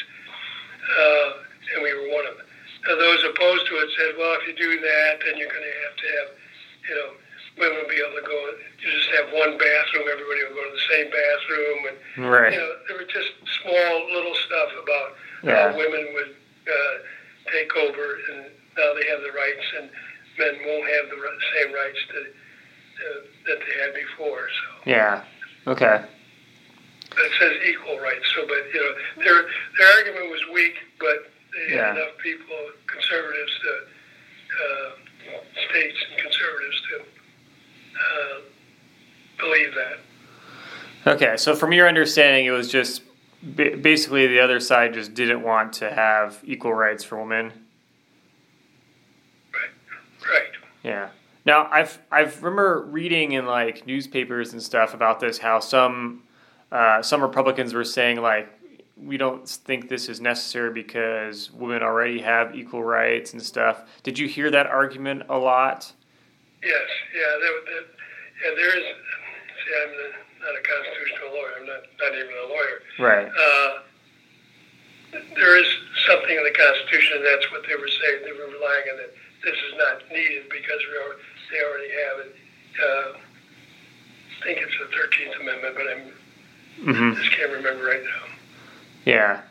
uh, 0.86 1.28
and 1.74 1.82
we 1.82 1.90
were 1.98 2.14
one 2.14 2.30
of 2.30 2.38
them. 2.38 2.46
Now, 2.86 2.94
those 2.94 3.26
opposed 3.26 3.66
to 3.66 3.74
it 3.82 3.90
said, 3.98 4.14
well, 4.14 4.38
if 4.38 4.46
you 4.46 4.54
do 4.54 4.70
that, 4.70 5.18
then 5.26 5.34
you're 5.34 5.50
going 5.50 5.66
to 5.66 5.76
have 5.82 5.96
to 5.98 6.06
have, 6.14 6.28
you 6.86 6.94
know, 6.94 7.10
women 7.59 7.76
will 7.82 7.88
be 7.88 8.00
able 8.00 8.16
to 8.16 8.26
go. 8.26 8.38
You 8.80 8.88
just 8.90 9.11
have 9.16 9.28
one 9.32 9.59
bathroom. 9.59 10.09
Everybody 10.11 10.40
will 10.48 10.57
go 10.57 10.64
to 10.64 10.74
the 10.74 10.86
same 10.88 11.09
bathroom, 11.11 11.78
and 11.88 11.96
Right. 12.30 12.53
you 12.53 12.59
know, 12.61 12.72
there 12.88 12.96
were 12.96 13.05
just 13.11 13.30
small 13.62 13.92
little 14.12 14.34
stuff 14.46 14.70
about 14.82 15.16
Yeah. 15.42 15.72
how 15.72 15.76
women 15.76 16.12
would 16.14 16.36
uh, 16.68 16.94
take 17.50 17.74
over, 17.76 18.18
and 18.30 18.50
now 18.76 18.94
they 18.94 19.07
have 19.09 19.20
the 19.22 19.32
rights, 19.32 19.66
and 19.78 19.90
men 20.38 20.55
won't 20.64 20.88
have 20.88 21.11
the 21.11 21.38
same 21.57 21.72
rights 21.74 21.98
to, 22.09 22.18
uh, 22.20 23.20
that 23.46 23.59
they 23.66 23.74
had 23.82 23.94
before. 23.94 24.48
So 24.48 24.90
Yeah. 24.90 25.24
Okay. 25.66 26.00
but 27.11 27.18
it 27.26 27.32
says 27.38 27.53
equal 27.66 27.98
rights. 28.00 28.24
So, 28.34 28.46
but 28.46 28.72
you 28.72 28.80
know, 28.80 29.22
their 29.24 29.42
their 29.76 29.92
argument 29.98 30.30
was 30.30 30.40
weak, 30.55 30.76
but 30.98 31.30
they 31.53 31.74
Yeah. 31.74 31.88
had 31.88 31.96
enough 31.96 32.16
people, 32.18 32.70
conservatives, 32.86 33.53
to 33.61 33.86
uh, 34.64 34.90
states 35.68 35.98
and 36.11 36.18
conservatives 36.22 36.80
to 36.88 37.05
uh, 37.97 38.40
believe 39.38 39.74
that. 39.74 41.12
Okay, 41.14 41.36
so 41.36 41.55
from 41.55 41.72
your 41.72 41.88
understanding, 41.88 42.47
it 42.47 42.51
was 42.51 42.70
just 42.70 43.03
basically 43.57 44.28
the 44.28 44.40
other 44.40 44.61
side 44.61 44.95
just 44.95 45.14
didn't 45.14 45.43
want 45.43 45.72
to 45.74 45.90
have 45.90 46.40
equal 46.45 46.72
rights 46.72 47.03
for 47.03 47.18
women. 47.18 47.53
Right. 49.53 50.30
Right. 50.30 50.53
Yeah. 50.84 51.09
Now 51.45 51.68
I've 51.70 51.99
I've 52.11 52.43
remember 52.43 52.82
reading 52.82 53.32
in 53.32 53.47
like 53.47 53.86
newspapers 53.86 54.53
and 54.53 54.62
stuff 54.62 54.95
about 54.95 55.18
this 55.18 55.38
how 55.38 55.59
some 55.59 56.22
uh, 56.70 57.03
some 57.03 57.20
Republicans 57.20 57.74
were 57.74 57.84
saying 57.84 58.20
like 58.20 58.49
we 58.97 59.16
don't 59.16 59.49
think 59.49 59.88
this 59.88 60.09
is 60.09 60.20
necessary 60.20 60.72
because 60.72 61.51
women 61.51 61.82
already 61.82 62.20
have 62.20 62.55
equal 62.55 62.84
rights 62.84 63.32
and 63.32 63.43
stuff. 63.43 63.82
Did 64.05 64.18
you 64.18 64.28
hear 64.28 64.51
that 64.53 64.66
argument 64.66 65.24
a 65.28 65.36
lot? 65.36 65.93
Yes, 66.62 66.88
yeah, 67.14 67.32
that, 67.42 67.52
that, 67.66 67.84
yeah. 68.42 68.54
There 68.54 68.78
is. 68.78 68.84
See, 68.86 69.74
I'm 69.82 69.90
the, 69.94 70.08
not 70.46 70.54
a 70.58 70.62
constitutional 70.62 71.30
lawyer. 71.34 71.52
I'm 71.60 71.66
not 71.66 71.82
not 71.98 72.12
even 72.14 72.30
a 72.30 72.48
lawyer. 72.48 72.78
Right. 72.98 73.28
Uh, 73.28 73.72
there 75.34 75.58
is 75.58 75.66
something 76.06 76.34
in 76.36 76.44
the 76.44 76.54
Constitution. 76.56 77.18
and 77.18 77.26
That's 77.26 77.50
what 77.52 77.62
they 77.68 77.74
were 77.76 77.88
saying. 77.88 78.22
They 78.24 78.32
were 78.32 78.46
relying 78.50 78.86
on 78.90 78.96
that. 78.98 79.12
This 79.44 79.54
is 79.54 79.74
not 79.76 80.02
needed 80.10 80.48
because 80.50 80.78
we 80.86 80.94
are, 81.02 81.16
they 81.50 81.60
already 81.66 81.90
have 81.90 82.16
it. 82.26 82.34
Uh, 82.78 83.18
I 83.18 84.44
think 84.44 84.58
it's 84.62 84.74
the 84.78 84.86
Thirteenth 84.96 85.34
Amendment, 85.40 85.74
but 85.74 85.86
I'm 85.90 86.12
hmm 86.82 87.20
just 87.20 87.32
can't 87.36 87.52
remember 87.52 87.84
right 87.84 88.02
now. 88.02 88.34
Yeah. 89.04 89.42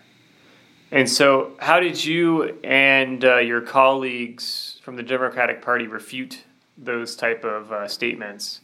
And 0.92 1.10
so, 1.10 1.54
how 1.60 1.80
did 1.80 2.04
you 2.04 2.58
and 2.64 3.24
uh, 3.24 3.38
your 3.38 3.62
colleagues 3.62 4.80
from 4.84 4.96
the 4.98 5.04
Democratic 5.04 5.62
Party 5.62 5.88
refute 5.88 6.44
those 6.82 7.16
type 7.16 7.44
of 7.46 7.72
uh, 7.72 7.88
statements? 7.88 8.62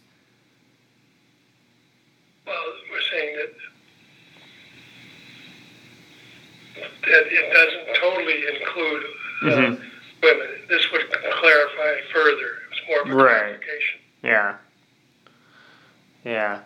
Well, 2.45 2.55
we're 2.91 3.01
saying 3.11 3.35
that 3.37 3.53
that 7.03 7.25
it 7.27 7.53
doesn't 7.53 7.95
totally 8.01 8.43
include 8.59 9.03
uh, 9.43 9.45
Mhm. 9.45 9.81
women. 10.23 10.47
This 10.67 10.91
would 10.91 11.09
clarify 11.11 11.89
it 11.91 12.05
further. 12.13 12.57
It's 12.71 12.81
more 12.87 13.01
of 13.01 13.09
a 13.09 13.15
Right. 13.15 13.33
clarification. 13.59 13.99
Yeah. 14.23 14.57
Yeah. 16.25 16.59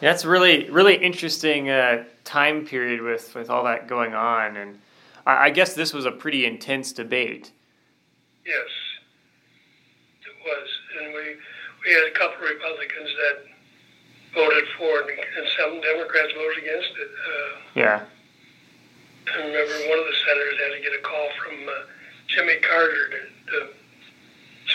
That's 0.00 0.24
really 0.24 0.68
really 0.70 0.96
interesting 0.96 1.70
uh, 1.70 2.04
time 2.24 2.66
period 2.66 3.00
with 3.02 3.34
with 3.34 3.50
all 3.50 3.64
that 3.64 3.86
going 3.88 4.14
on, 4.14 4.56
and 4.56 4.80
I, 5.26 5.46
I 5.46 5.50
guess 5.50 5.74
this 5.74 5.92
was 5.92 6.04
a 6.04 6.10
pretty 6.10 6.44
intense 6.46 6.92
debate. 6.92 7.52
Yes, 8.44 8.68
was, 10.48 10.68
and 11.00 11.14
we 11.14 11.36
we 11.84 11.88
had 11.94 12.04
a 12.08 12.14
couple 12.18 12.42
of 12.42 12.48
Republicans 12.50 13.10
that 13.22 13.36
voted 14.34 14.64
for 14.76 15.00
it, 15.04 15.18
and 15.18 15.46
some 15.58 15.80
Democrats 15.80 16.32
voted 16.34 16.58
against 16.64 16.92
it. 16.98 17.10
Uh, 17.12 17.50
Yeah. 17.74 18.00
I 19.28 19.38
remember 19.44 19.74
one 19.92 19.98
of 19.98 20.06
the 20.08 20.16
senators 20.26 20.56
had 20.58 20.72
to 20.72 20.80
get 20.80 20.92
a 20.98 21.02
call 21.02 21.28
from 21.36 21.54
uh, 21.68 21.72
Jimmy 22.28 22.56
Carter 22.64 23.08
to, 23.12 23.20
to 23.52 23.68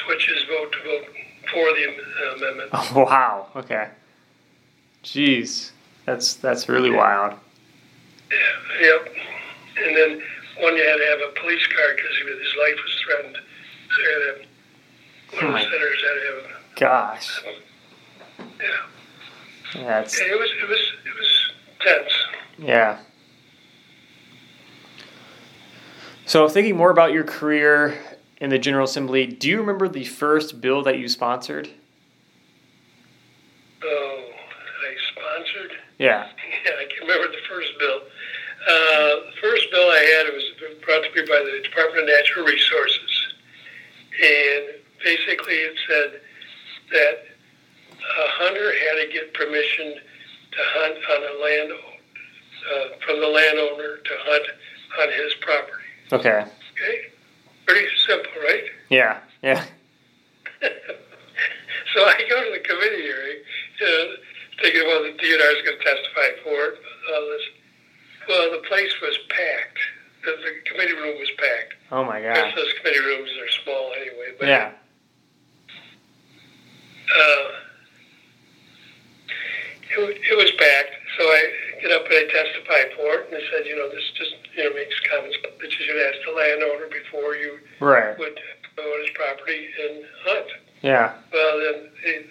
switch 0.06 0.30
his 0.30 0.44
vote 0.46 0.72
to 0.72 0.80
vote 0.84 1.08
for 1.52 1.66
the 1.74 1.86
uh, 1.90 2.36
amendment. 2.38 2.70
Oh, 2.72 2.92
wow. 3.10 3.48
Okay. 3.56 3.90
Jeez, 5.04 5.72
that's 6.06 6.36
that's 6.36 6.70
really 6.70 6.92
wild. 6.92 7.34
Yeah, 8.32 8.80
yep. 8.82 9.16
And 9.84 9.98
then 9.98 10.22
one 10.62 10.78
you 10.78 10.84
had 10.84 10.98
to 10.98 11.06
have 11.10 11.20
a 11.30 11.40
police 11.40 11.66
card 11.68 11.96
because 11.98 12.16
his 12.18 12.56
life 12.60 12.78
was 12.84 13.02
threatened. 13.04 13.38
So 13.38 14.02
you 14.02 14.10
had 14.10 14.42
to 14.42 14.48
Oh 15.42 15.48
of 15.48 15.52
my- 15.54 15.62
senators 15.64 16.02
had 16.02 16.14
to. 16.14 16.80
Gosh. 16.80 17.44
Yeah, 19.76 19.84
That's 19.84 20.20
it 20.20 20.38
was 20.38 20.50
it 20.62 20.70
was 20.70 20.80
it 21.06 21.16
was 21.18 21.52
tense. 21.82 22.14
Yeah. 22.60 23.00
So, 26.26 26.48
thinking 26.48 26.78
more 26.78 26.90
about 26.92 27.12
your 27.12 27.24
career 27.26 28.00
in 28.38 28.50
the 28.50 28.58
General 28.58 28.86
Assembly, 28.86 29.26
do 29.28 29.50
you 29.50 29.58
remember 29.60 29.88
the 29.88 30.06
first 30.06 30.62
bill 30.62 30.82
that 30.84 30.98
you 30.98 31.08
sponsored? 31.10 31.70
Oh, 33.84 34.24
I 34.32 34.96
sponsored. 35.12 35.72
Yeah. 36.00 36.28
Yeah, 36.66 36.72
I 36.80 36.86
can 36.86 37.06
remember 37.06 37.28
the 37.28 37.42
first 37.50 37.72
bill. 37.78 38.00
Uh, 38.66 39.28
the 39.28 39.34
first 39.42 39.70
bill 39.70 39.90
I 39.90 40.00
had 40.18 40.28
it 40.28 40.34
was 40.34 40.78
brought 40.86 41.04
to 41.04 41.10
me 41.14 41.28
by 41.28 41.44
the 41.44 41.60
Department 41.62 42.04
of 42.04 42.16
Natural 42.16 42.46
Resources, 42.46 43.34
and 44.24 44.80
basically 45.04 45.54
it 45.56 45.76
said 45.88 46.22
that 46.92 47.26
a 48.00 48.28
hunter 48.40 48.72
had 48.72 49.06
to 49.06 49.14
get 49.14 49.34
permission 49.34 49.94
to 50.52 50.58
hunt 50.60 50.96
on 50.96 51.22
a 51.24 51.44
land 51.44 51.72
uh, 51.74 52.98
from 53.06 53.20
the 53.20 53.28
landowner 53.28 53.98
to 53.98 54.12
hunt 54.20 54.46
on 55.02 55.08
his 55.24 55.34
property. 55.42 55.84
Okay. 56.12 56.46
Okay, 56.74 57.02
pretty 57.66 57.88
simple, 58.08 58.32
right? 58.44 58.64
Yeah. 58.90 59.20
Yeah. 59.42 59.64
so 60.62 62.00
I 62.06 62.14
go 62.30 62.44
to 62.44 62.52
the 62.54 62.60
committee 62.68 63.02
hearing, 63.02 63.38
you 63.80 63.86
know, 63.88 64.14
thinking, 64.62 64.84
well, 64.86 65.02
the 65.02 65.10
DNR 65.18 65.58
is 65.58 65.62
going 65.66 65.80
to 65.80 65.84
testify 65.84 66.28
for 66.44 66.54
it, 66.70 66.80
all 67.12 67.22
this. 67.32 67.42
Well, 68.30 68.52
the 68.52 68.68
place 68.68 68.94
was 69.02 69.18
packed. 69.30 69.80
The, 70.24 70.32
the 70.46 70.70
committee 70.70 70.94
room 70.94 71.18
was 71.18 71.30
packed. 71.38 71.74
Oh 71.92 72.04
my 72.06 72.20
Because 72.22 72.38
god. 72.38 72.54
those 72.56 72.74
committee 72.80 73.00
rooms 73.00 73.30
are 73.42 73.50
small 73.64 73.92
anyway. 74.00 74.36
But 74.38 74.48
Yeah. 74.48 74.72
Uh, 77.10 77.46
it, 79.98 80.18
it 80.32 80.36
was 80.38 80.52
packed. 80.58 80.94
So 81.18 81.24
I 81.26 81.42
get 81.82 81.92
up 81.92 82.06
and 82.06 82.16
I 82.16 82.26
testify 82.32 82.82
for 82.98 83.10
it, 83.22 83.30
and 83.30 83.34
they 83.38 83.46
said, 83.54 83.66
you 83.68 83.76
know, 83.78 83.90
this 83.90 84.04
just 84.18 84.34
you 84.56 84.64
know 84.66 84.74
makes 84.76 84.96
common 85.10 85.32
sense 85.32 85.54
that 85.62 85.70
you 85.72 85.82
should 85.86 86.02
ask 86.10 86.18
the 86.26 86.34
landowner 86.34 86.88
before 86.90 87.36
you 87.36 87.60
Right. 87.80 88.18
would 88.18 88.40
go 88.76 88.84
on 88.84 89.00
his 89.06 89.12
property 89.14 89.70
and 89.84 90.04
hunt. 90.26 90.50
Yeah. 90.82 91.14
Well, 91.32 91.54
then 91.60 91.90
the, 92.04 92.26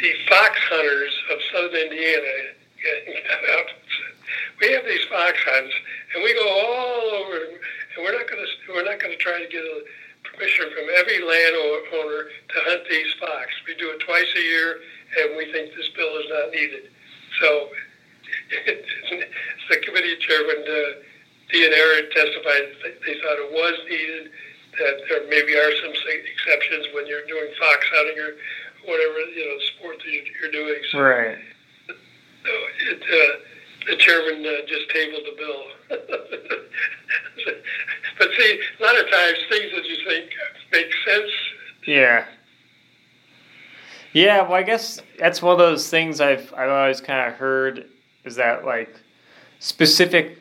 the 0.00 0.12
fox 0.28 0.54
hunters 0.70 1.14
of 1.32 1.38
southern 1.52 1.90
Indiana 1.90 2.32
got 3.28 3.42
up. 3.58 3.66
and 3.66 3.82
said, 3.90 4.14
We 4.60 4.72
have 4.72 4.84
these 4.86 5.04
fox 5.10 5.36
hunts, 5.44 5.74
and 6.14 6.22
we 6.22 6.32
go 6.34 6.46
all 6.46 7.26
over, 7.26 7.36
and 7.36 7.58
we're 8.04 8.12
not 8.16 8.28
going 8.30 8.44
to 8.44 8.48
we're 8.72 8.84
not 8.86 9.00
going 9.00 9.12
to 9.12 9.18
try 9.18 9.42
to 9.42 9.48
get 9.50 9.62
a 9.64 9.82
permission 10.36 10.66
from 10.74 10.86
every 10.98 11.20
landowner 11.22 12.24
to 12.50 12.56
hunt 12.66 12.82
these 12.90 13.12
fox. 13.20 13.48
We 13.66 13.74
do 13.76 13.90
it 13.90 14.00
twice 14.00 14.26
a 14.36 14.42
year, 14.42 14.80
and 15.22 15.36
we 15.36 15.50
think 15.52 15.74
this 15.74 15.88
bill 15.96 16.16
is 16.18 16.26
not 16.30 16.50
needed. 16.50 16.90
So, 17.40 17.68
the 19.70 19.76
committee 19.84 20.16
chairman, 20.20 20.64
uh, 20.66 21.02
DNR, 21.52 22.10
testified 22.14 22.66
that 22.82 22.94
they 23.06 23.14
thought 23.20 23.38
it 23.38 23.52
was 23.52 23.76
needed 23.88 24.30
that 24.78 24.96
there 25.08 25.22
maybe 25.30 25.54
are 25.54 25.70
some 25.82 25.94
exceptions 25.94 26.86
when 26.94 27.06
you're 27.06 27.26
doing 27.26 27.46
fox 27.60 27.86
hunting 27.94 28.18
or 28.18 28.34
whatever 28.90 29.18
you 29.30 29.46
know 29.46 29.58
sport 29.78 29.98
that 29.98 30.10
you're- 30.10 30.30
you're 30.42 30.50
doing. 30.50 30.82
So 30.90 30.98
Right. 30.98 31.38
so 31.86 32.52
it, 32.90 33.02
uh, 33.02 33.36
the 33.86 33.96
chairman 33.96 34.44
uh, 34.46 34.66
just 34.66 34.90
tabled 34.90 35.22
the 35.24 35.36
bill. 35.36 35.62
but 38.18 38.28
see, 38.38 38.60
a 38.80 38.82
lot 38.82 38.98
of 38.98 39.10
times 39.10 39.38
things 39.48 39.72
that 39.74 39.84
you 39.84 39.96
think 40.08 40.30
make 40.72 40.92
sense. 41.06 41.30
Yeah. 41.86 42.24
Yeah, 44.12 44.42
well, 44.42 44.54
I 44.54 44.62
guess 44.62 45.00
that's 45.18 45.42
one 45.42 45.52
of 45.52 45.58
those 45.58 45.90
things 45.90 46.20
I've 46.20 46.52
I've 46.54 46.70
always 46.70 47.00
kind 47.00 47.28
of 47.28 47.34
heard 47.34 47.88
is 48.24 48.36
that 48.36 48.64
like 48.64 48.94
specific 49.58 50.38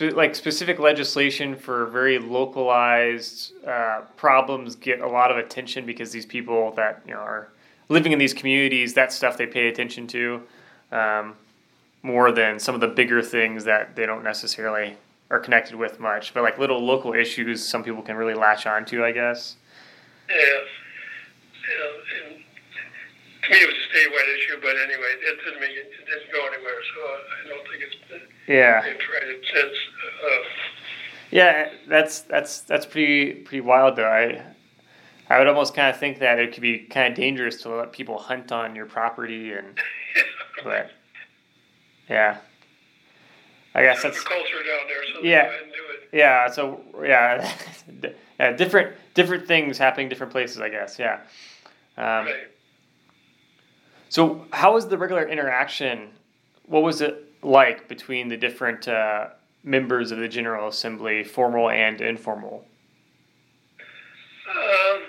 like 0.00 0.34
specific 0.34 0.80
legislation 0.80 1.54
for 1.54 1.86
very 1.86 2.18
localized 2.18 3.52
uh, 3.64 4.00
problems 4.16 4.74
get 4.74 5.00
a 5.00 5.06
lot 5.06 5.30
of 5.30 5.36
attention 5.36 5.86
because 5.86 6.10
these 6.10 6.26
people 6.26 6.72
that 6.72 7.02
you 7.06 7.14
know 7.14 7.20
are 7.20 7.48
living 7.88 8.10
in 8.10 8.18
these 8.18 8.34
communities 8.34 8.94
that 8.94 9.12
stuff 9.12 9.36
they 9.36 9.46
pay 9.46 9.68
attention 9.68 10.08
to 10.08 10.42
um, 10.90 11.36
more 12.06 12.30
than 12.32 12.58
some 12.58 12.74
of 12.74 12.80
the 12.80 12.88
bigger 12.88 13.20
things 13.20 13.64
that 13.64 13.96
they 13.96 14.06
don't 14.06 14.22
necessarily 14.24 14.96
are 15.30 15.40
connected 15.40 15.74
with 15.74 15.98
much 15.98 16.32
but 16.32 16.42
like 16.42 16.58
little 16.58 16.84
local 16.84 17.12
issues 17.12 17.66
some 17.66 17.82
people 17.82 18.02
can 18.02 18.16
really 18.16 18.34
latch 18.34 18.66
on 18.66 18.84
to 18.84 19.04
I 19.04 19.12
guess 19.12 19.56
Yeah. 20.28 20.34
And 22.26 22.36
to 23.46 23.50
me, 23.52 23.58
it 23.58 23.66
was 23.66 23.76
a 23.76 23.96
statewide 23.96 24.38
issue, 24.38 24.56
but 24.60 24.76
anyway, 24.76 25.12
it 25.20 25.38
didn't 25.44 25.60
make 25.60 25.70
it, 25.70 25.90
it 26.00 26.06
didn't 26.06 26.32
go 26.32 26.46
anywhere. 26.46 26.80
So 26.94 27.00
I 27.02 27.48
don't 27.48 27.68
think 27.68 27.82
it's 27.82 28.08
been, 28.08 28.54
yeah 28.54 28.80
tried 28.82 29.36
since. 29.54 29.76
Uh, 30.24 30.42
Yeah, 31.30 31.70
that's 31.88 32.20
that's 32.20 32.60
that's 32.60 32.86
pretty 32.86 33.34
pretty 33.34 33.60
wild 33.60 33.96
though. 33.96 34.08
I 34.08 34.42
I 35.28 35.38
would 35.38 35.48
almost 35.48 35.74
kind 35.74 35.92
of 35.92 35.98
think 35.98 36.20
that 36.20 36.38
it 36.38 36.52
could 36.52 36.62
be 36.62 36.78
kind 36.78 37.12
of 37.12 37.16
dangerous 37.16 37.62
to 37.62 37.68
let 37.68 37.92
people 37.92 38.18
hunt 38.18 38.52
on 38.52 38.76
your 38.76 38.86
property 38.86 39.52
and 39.52 39.78
but 40.64 40.90
yeah. 42.08 42.38
I 43.74 43.82
guess 43.82 44.02
that's 44.02 44.18
a 44.20 44.24
culture 44.24 44.62
down 44.64 44.86
there, 44.88 45.04
so 45.14 45.20
Yeah. 45.22 45.42
they 45.44 45.48
go 45.48 45.50
ahead 45.50 45.62
and 45.64 45.72
do 45.72 45.78
it. 45.92 46.08
yeah, 46.18 46.50
so 46.50 46.80
yeah, 47.04 47.52
yeah, 48.40 48.52
different 48.52 48.96
different 49.14 49.46
things 49.46 49.76
happening 49.76 50.08
different 50.08 50.32
places, 50.32 50.60
I 50.60 50.68
guess. 50.70 50.98
Yeah. 50.98 51.20
Um, 51.98 52.26
Right. 52.26 52.34
So, 54.08 54.46
how 54.52 54.74
was 54.74 54.86
the 54.88 54.96
regular 54.96 55.28
interaction? 55.28 56.10
What 56.66 56.82
was 56.84 57.00
it 57.00 57.24
like 57.42 57.88
between 57.88 58.28
the 58.28 58.36
different 58.36 58.86
uh, 58.88 59.28
members 59.64 60.10
of 60.12 60.18
the 60.18 60.28
General 60.28 60.68
Assembly, 60.68 61.24
formal 61.24 61.68
and 61.70 62.00
informal? 62.00 62.64
Um, 64.48 65.02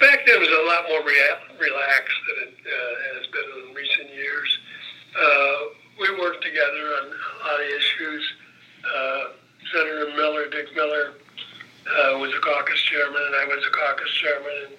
back 0.00 0.26
then 0.26 0.34
it 0.36 0.40
was 0.40 0.48
a 0.48 0.66
lot 0.66 0.84
more 0.88 1.02
rea- 1.06 1.58
relaxed 1.68 2.18
than 2.28 2.48
it 2.48 2.54
uh, 2.66 3.16
has 3.18 3.26
been 3.28 3.68
in 3.68 3.74
recent 3.74 4.10
years. 4.14 4.58
Uh, 5.16 5.56
worked 6.18 6.42
together 6.42 6.84
on 7.00 7.06
a 7.06 7.46
lot 7.46 7.60
of 7.60 7.66
issues. 7.66 8.32
Uh, 8.84 9.24
Senator 9.72 10.06
Miller, 10.16 10.48
Dick 10.48 10.74
Miller, 10.74 11.12
uh, 11.86 12.18
was 12.18 12.32
the 12.32 12.40
caucus 12.40 12.80
chairman, 12.82 13.20
and 13.26 13.36
I 13.36 13.44
was 13.46 13.64
the 13.64 13.70
caucus 13.70 14.10
chairman. 14.14 14.52
And 14.66 14.74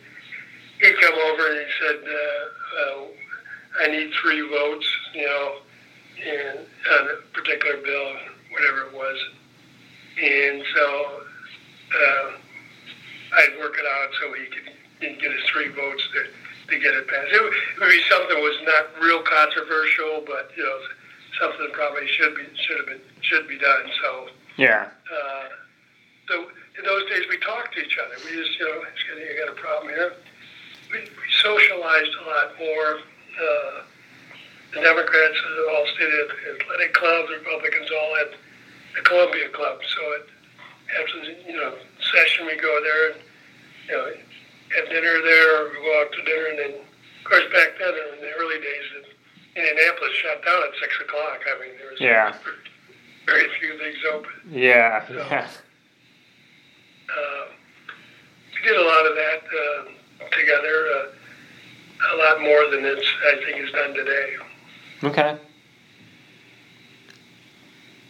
he'd 0.82 1.02
come 1.02 1.14
over 1.14 1.48
and 1.48 1.60
he 1.60 1.72
said, 1.80 2.00
uh, 2.04 2.82
uh, 2.82 3.06
"I 3.82 3.88
need 3.88 4.12
three 4.22 4.42
votes, 4.42 4.88
you 5.14 5.26
know, 5.26 5.56
and 6.26 6.60
on 6.60 7.08
a 7.10 7.16
particular 7.34 7.78
bill, 7.78 8.16
whatever 8.52 8.88
it 8.88 8.94
was." 8.94 9.18
And 10.22 10.64
so 10.76 11.22
uh, 11.96 12.32
I'd 13.34 13.58
work 13.60 13.76
it 13.78 13.86
out 13.86 14.10
so 14.20 14.34
he 14.34 14.46
could 14.46 14.74
he'd 15.00 15.20
get 15.20 15.32
his 15.32 15.44
three 15.50 15.70
votes 15.70 16.04
to, 16.14 16.74
to 16.74 16.80
get 16.80 16.94
it 16.94 17.08
passed. 17.08 17.32
It 17.34 17.42
would, 17.42 17.54
it 17.54 17.80
would 17.80 17.90
be 17.90 18.04
something 18.10 18.36
that 18.36 18.42
was 18.42 18.58
not 18.64 19.02
real 19.02 19.22
controversial, 19.24 20.24
but 20.26 20.52
you 20.56 20.64
know 20.64 20.80
something 21.42 21.60
that 21.66 21.74
probably 21.74 22.08
should 22.08 22.36
be 22.38 22.46
should 22.62 22.78
have 22.78 22.86
been 22.86 23.02
should 23.22 23.48
be 23.48 23.58
done. 23.58 23.86
So 24.02 24.30
Yeah. 24.58 24.88
uh, 25.10 25.50
so 26.30 26.48
in 26.78 26.86
those 26.86 27.10
days 27.10 27.26
we 27.30 27.38
talked 27.40 27.74
to 27.76 27.82
each 27.82 27.98
other. 27.98 28.16
We 28.24 28.38
just 28.38 28.54
you 28.60 28.66
know 28.70 28.86
"It's 28.86 29.02
you 29.10 29.46
got 29.46 29.50
a 29.50 29.60
problem 29.60 29.90
here. 29.90 30.14
We, 30.92 31.00
we 31.02 31.28
socialized 31.42 32.14
a 32.22 32.26
lot 32.30 32.48
more. 32.60 33.00
Uh, 33.34 33.82
the 34.74 34.82
Democrats 34.82 35.38
all 35.72 35.86
stayed 35.96 36.14
at 36.14 36.62
athletic 36.62 36.94
clubs. 36.94 37.28
The 37.30 37.40
Republicans 37.44 37.90
all 37.92 38.16
at 38.24 38.32
the 38.96 39.02
Columbia 39.02 39.50
Club. 39.50 39.80
So 39.84 40.02
it 40.14 40.30
after 41.00 41.20
the 41.26 41.34
you 41.52 41.58
know 41.58 41.74
session 42.14 42.46
we 42.46 42.56
go 42.56 42.72
there 42.84 43.12
and 43.12 43.20
you 43.90 43.94
know 43.98 44.06
have 44.78 44.90
dinner 44.90 45.22
there 45.24 45.48
or 45.66 45.70
we 45.72 45.76
go 45.84 45.92
out 46.02 46.12
to 46.12 46.22
dinner 46.24 46.46
and 46.52 46.60
then 46.60 46.74
of 46.80 47.24
course 47.26 47.44
back 47.52 47.76
then 47.80 47.94
in 48.16 48.20
the 48.22 48.32
early 48.40 48.60
days 48.60 48.86
Indianapolis 49.56 50.14
shut 50.22 50.44
down 50.46 50.64
at 50.64 50.70
six 50.80 50.94
o'clock. 51.02 51.40
I 51.48 51.60
mean 51.60 51.72
there 51.80 51.92
was 51.92 52.00
Yeah. 52.00 52.34
very 53.26 53.48
few 53.60 53.78
things 53.78 53.98
open. 54.14 54.32
Yeah. 54.50 55.08
So- 55.08 55.14
Yeah. 55.32 55.48
Uh, 57.12 57.46
we 58.56 58.62
did 58.70 58.78
a 58.78 58.82
lot 58.84 59.06
of 59.06 59.16
that 59.16 59.42
uh, 59.44 60.28
together, 60.38 60.88
uh, 60.96 62.14
a 62.14 62.16
lot 62.18 62.42
more 62.42 62.70
than 62.70 62.86
it's 62.86 63.06
I 63.28 63.36
think 63.44 63.66
is 63.68 63.72
done 63.74 63.94
today. 63.94 64.36
Okay. 65.04 65.38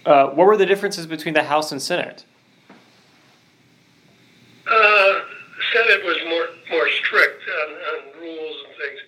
Uh, 0.06 0.28
what 0.28 0.46
were 0.46 0.58
the 0.58 0.66
differences 0.68 1.08
between 1.08 1.34
the 1.34 1.44
House 1.44 1.72
and 1.72 1.82
Senate? 1.82 2.26
Uh, 4.68 4.72
the 4.72 5.24
Senate 5.74 6.04
was 6.06 6.18
more 6.28 6.48
more 6.70 6.88
strict 6.90 7.42
on, 7.50 7.72
on 7.74 8.22
rules 8.22 8.56
and 8.68 8.76
things. 8.78 9.00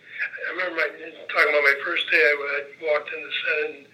I 0.47 0.51
remember 0.51 0.75
my, 0.75 0.87
talking 1.33 1.49
about 1.49 1.65
my 1.65 1.77
first 1.81 2.05
day. 2.13 2.21
I, 2.21 2.33
I 2.37 2.59
walked 2.85 3.09
in 3.09 3.19
the 3.19 3.33
Senate 3.33 3.71
and 3.73 3.85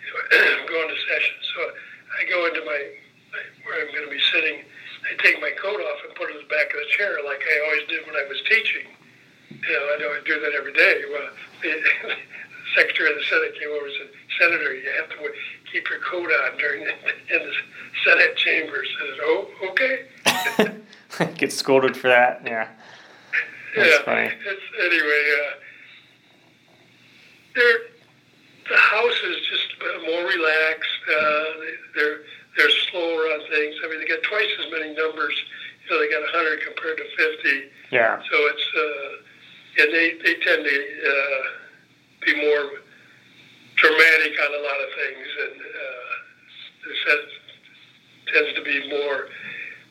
you 0.00 0.08
know, 0.10 0.66
going 0.72 0.88
to 0.88 0.98
session. 1.06 1.36
So 1.54 1.60
I 2.16 2.20
go 2.26 2.38
into 2.48 2.64
my 2.64 2.80
where 3.62 3.84
I'm 3.84 3.92
going 3.92 4.08
to 4.08 4.12
be 4.12 4.22
sitting. 4.32 4.64
I 5.06 5.14
take 5.22 5.40
my 5.40 5.52
coat 5.60 5.78
off 5.80 6.00
and 6.04 6.12
put 6.16 6.32
it 6.32 6.40
in 6.40 6.42
the 6.42 6.50
back 6.50 6.72
of 6.72 6.80
the 6.80 6.88
chair 6.96 7.20
like 7.24 7.40
I 7.40 7.54
always 7.68 7.84
did 7.88 8.04
when 8.04 8.16
I 8.16 8.26
was 8.26 8.40
teaching. 8.48 8.88
You 9.48 9.72
know, 9.76 9.84
I 9.92 9.96
know 10.00 10.08
I 10.12 10.20
do 10.24 10.40
that 10.40 10.52
every 10.56 10.72
day. 10.72 11.04
Well, 11.08 11.30
the, 11.62 11.70
the 12.08 12.16
Secretary 12.74 13.12
of 13.12 13.16
the 13.16 13.26
Senate 13.28 13.54
came 13.60 13.70
over 13.70 13.86
and 13.86 13.96
said, 14.00 14.10
"Senator, 14.40 14.74
you 14.74 14.88
have 14.98 15.08
to 15.14 15.16
keep 15.72 15.88
your 15.88 16.00
coat 16.00 16.30
on 16.30 16.58
during 16.58 16.84
the, 16.84 16.90
in 17.34 17.46
the 17.46 17.54
Senate 18.04 18.36
chambers. 18.36 18.88
I 19.00 19.06
said, 19.06 19.18
oh, 19.22 19.48
okay. 19.70 21.34
Get 21.38 21.52
scolded 21.52 21.96
for 21.96 22.08
that. 22.08 22.42
Yeah. 22.44 22.68
That's 23.76 23.88
yeah. 23.88 24.02
funny. 24.04 24.26
It's, 24.26 24.62
anyway, 24.80 25.24
uh, 25.38 25.54
they're, 27.54 27.80
the 28.68 28.76
House 28.76 29.20
is 29.24 29.36
just 29.50 29.68
more 30.06 30.24
relaxed. 30.26 31.00
Uh, 31.08 31.44
they're 31.94 32.20
they're 32.56 32.70
slower 32.90 33.30
on 33.30 33.40
things. 33.48 33.76
I 33.84 33.88
mean, 33.88 34.00
they 34.00 34.06
got 34.06 34.22
twice 34.22 34.50
as 34.58 34.70
many 34.72 34.94
numbers. 34.94 35.34
You 35.84 35.96
know, 35.96 36.02
they 36.02 36.10
got 36.10 36.22
100 36.22 36.60
compared 36.62 36.98
to 36.98 37.04
50. 37.16 37.70
Yeah. 37.90 38.20
So 38.30 38.36
it's 38.50 38.66
uh, 38.76 39.82
and 39.82 39.92
they 39.94 40.08
they 40.22 40.34
tend 40.42 40.64
to 40.64 40.76
uh, 41.06 41.42
be 42.26 42.34
more 42.36 42.70
dramatic 43.76 44.32
on 44.38 44.50
a 44.54 44.62
lot 44.62 44.80
of 44.82 44.90
things, 44.94 45.26
and 45.42 45.60
uh, 45.60 46.12
the 46.84 46.94
Senate 47.06 47.40
tends 48.32 48.54
to 48.54 48.62
be 48.62 48.88
more 48.90 49.28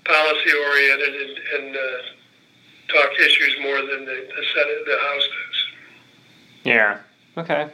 policy 0.05 0.51
oriented 0.53 1.15
and, 1.15 1.37
and 1.55 1.75
uh, 1.75 2.93
talk 2.93 3.11
issues 3.19 3.55
more 3.61 3.77
than 3.77 4.05
the, 4.05 4.27
the 4.35 4.43
Senate, 4.53 4.85
the 4.85 4.97
House 4.99 5.23
does. 5.23 5.57
Yeah. 6.63 6.97
Okay. 7.39 7.71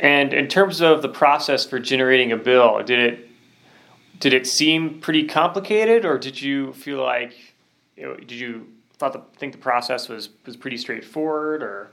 And 0.00 0.34
in 0.34 0.48
terms 0.48 0.80
of 0.80 1.00
the 1.00 1.08
process 1.08 1.64
for 1.64 1.78
generating 1.78 2.32
a 2.32 2.36
bill, 2.36 2.82
did 2.82 2.98
it 2.98 3.28
did 4.18 4.32
it 4.32 4.48
seem 4.48 5.00
pretty 5.00 5.28
complicated, 5.28 6.04
or 6.04 6.18
did 6.18 6.42
you 6.42 6.72
feel 6.72 7.00
like 7.00 7.54
you 7.96 8.02
know, 8.02 8.16
did 8.16 8.32
you 8.32 8.66
thought 8.98 9.12
the 9.12 9.22
think 9.38 9.52
the 9.52 9.58
process 9.58 10.08
was 10.08 10.30
was 10.44 10.56
pretty 10.56 10.76
straightforward, 10.76 11.62
or 11.62 11.92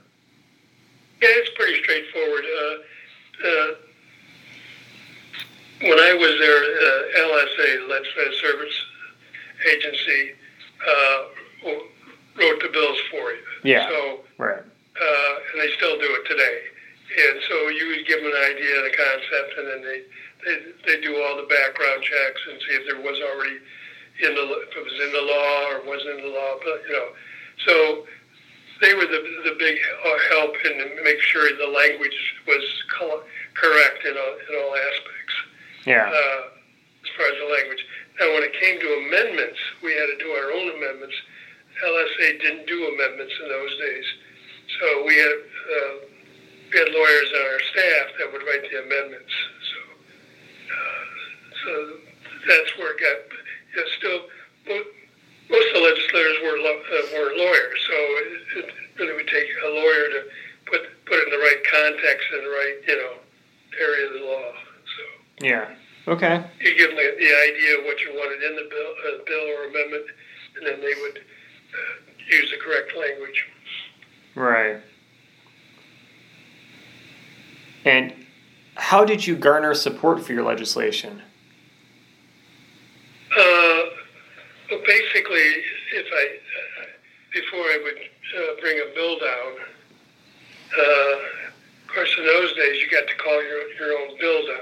Yeah, 1.22 1.28
it's 1.30 1.50
pretty 1.54 1.80
straightforward. 1.84 2.44
Uh, 2.44 3.46
uh, 3.46 3.74
when 5.82 6.00
I 6.00 6.14
was 6.14 6.36
there, 6.40 6.62
uh, 6.64 7.28
LSA, 7.28 7.88
Legislative 7.88 8.34
Service 8.34 8.74
Agency, 9.72 10.32
uh, 10.84 11.24
wrote 12.40 12.60
the 12.62 12.68
bills 12.72 12.98
for 13.10 13.30
you. 13.30 13.44
Yeah. 13.64 13.88
So, 13.88 14.20
right? 14.38 14.58
uh, 14.60 15.34
and 15.52 15.60
they 15.60 15.70
still 15.76 15.96
do 15.98 16.08
it 16.08 16.24
today. 16.28 16.58
And 17.10 17.40
so 17.48 17.68
you 17.68 17.88
would 17.88 18.06
give 18.06 18.22
them 18.22 18.30
an 18.30 18.42
idea 18.54 18.72
of 18.78 18.84
the 18.86 18.96
concept, 18.96 19.50
and 19.58 19.66
then 19.66 19.80
they, 19.82 20.00
they 20.46 20.56
they 20.86 20.96
do 21.02 21.20
all 21.22 21.36
the 21.36 21.48
background 21.50 22.02
checks 22.02 22.40
and 22.48 22.56
see 22.62 22.74
if 22.78 22.86
there 22.86 23.02
was 23.02 23.18
already 23.18 23.58
in 24.22 24.30
the 24.34 24.44
if 24.62 24.76
it 24.76 24.84
was 24.84 24.98
in 25.02 25.10
the 25.12 25.24
law 25.26 25.56
or 25.74 25.76
wasn't 25.90 26.18
in 26.18 26.22
the 26.22 26.30
law. 26.30 26.54
But 26.62 26.86
you 26.86 26.94
know, 26.94 27.08
so 27.66 27.74
they 28.80 28.94
were 28.94 29.10
the 29.10 29.22
the 29.42 29.56
big 29.58 29.76
help 30.30 30.54
in 30.64 31.02
make 31.02 31.18
sure 31.20 31.50
the 31.50 31.66
language 31.66 32.14
was 32.46 32.62
co- 32.94 33.26
correct 33.54 34.06
in 34.06 34.14
all 34.14 34.34
in 34.46 34.52
all 34.62 34.74
aspects. 34.76 35.34
Yeah. 35.86 36.06
Uh, 36.06 36.40
as 37.02 37.10
far 37.16 37.26
as 37.26 37.38
the 37.42 37.50
language. 37.50 37.82
Now, 38.20 38.34
when 38.34 38.44
it 38.44 38.52
came 38.60 38.78
to 38.78 38.88
amendments, 39.08 39.58
we 39.82 39.94
had 39.94 40.06
to 40.12 40.16
do 40.20 40.30
our 40.30 40.52
own 40.52 40.76
amendments. 40.76 41.16
LSA 41.84 42.40
didn't 42.40 42.66
do 42.66 42.86
amendments 42.94 43.34
in 43.42 43.48
those 43.48 43.78
days, 43.78 44.04
so 44.78 45.04
we 45.06 45.16
had. 45.16 45.32
Uh, 45.32 46.10
we 46.70 46.78
had 46.78 46.88
lawyers 46.94 47.30
on 47.34 47.44
our 47.50 47.62
staff 47.74 48.06
that 48.18 48.32
would 48.32 48.42
write 48.46 48.62
the 48.70 48.78
amendments. 48.78 49.34
So, 49.66 49.78
uh, 50.70 51.02
so 51.64 51.70
that's 52.46 52.70
where 52.78 52.94
it 52.94 53.00
got. 53.02 53.18
You 53.74 53.82
know, 53.82 53.88
still, 53.98 54.20
most 55.50 55.66
of 55.66 55.74
the 55.74 55.84
legislators 55.86 56.38
were 56.46 56.58
uh, 56.62 57.02
were 57.18 57.30
lawyers, 57.34 57.80
so 57.90 57.96
it, 58.22 58.30
it 58.58 58.66
really 58.98 59.14
would 59.18 59.28
take 59.28 59.50
a 59.50 59.68
lawyer 59.68 60.06
to 60.14 60.20
put 60.66 60.80
put 61.06 61.18
it 61.18 61.26
in 61.26 61.32
the 61.34 61.42
right 61.42 61.62
context 61.66 62.26
and 62.38 62.46
the 62.46 62.54
right 62.54 62.76
you 62.86 62.96
know 63.02 63.14
area 63.78 64.06
of 64.06 64.12
the 64.14 64.24
law. 64.26 64.50
So 64.94 65.02
yeah. 65.46 65.74
Okay. 66.08 66.42
You 66.58 66.74
give 66.74 66.90
them 66.90 66.96
the, 66.96 67.12
the 67.18 67.32
idea 67.50 67.78
of 67.78 67.84
what 67.84 68.00
you 68.00 68.10
wanted 68.14 68.42
in 68.42 68.56
the 68.56 68.66
bill, 68.70 68.92
uh, 69.04 69.22
bill 69.26 69.46
or 69.52 69.68
amendment, 69.68 70.06
and 70.56 70.66
then 70.66 70.80
they 70.80 70.94
would 71.02 71.20
use 72.30 72.50
the 72.50 72.56
correct 72.64 72.92
language. 72.96 73.46
Right. 74.34 74.80
And 77.84 78.14
how 78.76 79.04
did 79.04 79.26
you 79.26 79.36
garner 79.36 79.74
support 79.74 80.24
for 80.24 80.32
your 80.32 80.44
legislation? 80.44 81.22
Uh, 83.32 83.82
well, 84.70 84.80
basically, 84.86 85.48
if 85.94 86.06
I 86.12 86.26
uh, 86.80 86.86
before 87.32 87.60
I 87.60 87.78
would 87.82 87.98
uh, 87.98 88.60
bring 88.60 88.78
a 88.78 88.94
bill 88.94 89.18
down, 89.18 89.52
uh, 90.78 90.82
of 90.82 91.94
course, 91.94 92.14
in 92.18 92.24
those 92.24 92.52
days 92.54 92.80
you 92.80 92.90
got 92.90 93.06
to 93.08 93.14
call 93.16 93.42
your 93.42 93.68
your 93.78 93.98
own 93.98 94.18
bill 94.18 94.46
down 94.46 94.56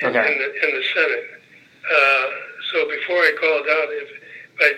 in, 0.00 0.16
Okay. 0.16 0.32
in, 0.32 0.38
the, 0.38 0.68
in 0.68 0.74
the 0.76 0.84
Senate. 0.94 1.24
Uh, 1.90 2.30
so 2.72 2.88
before 2.88 3.16
I 3.16 3.32
called 3.40 3.66
down, 3.66 3.86
if 3.90 4.08
I 4.60 4.74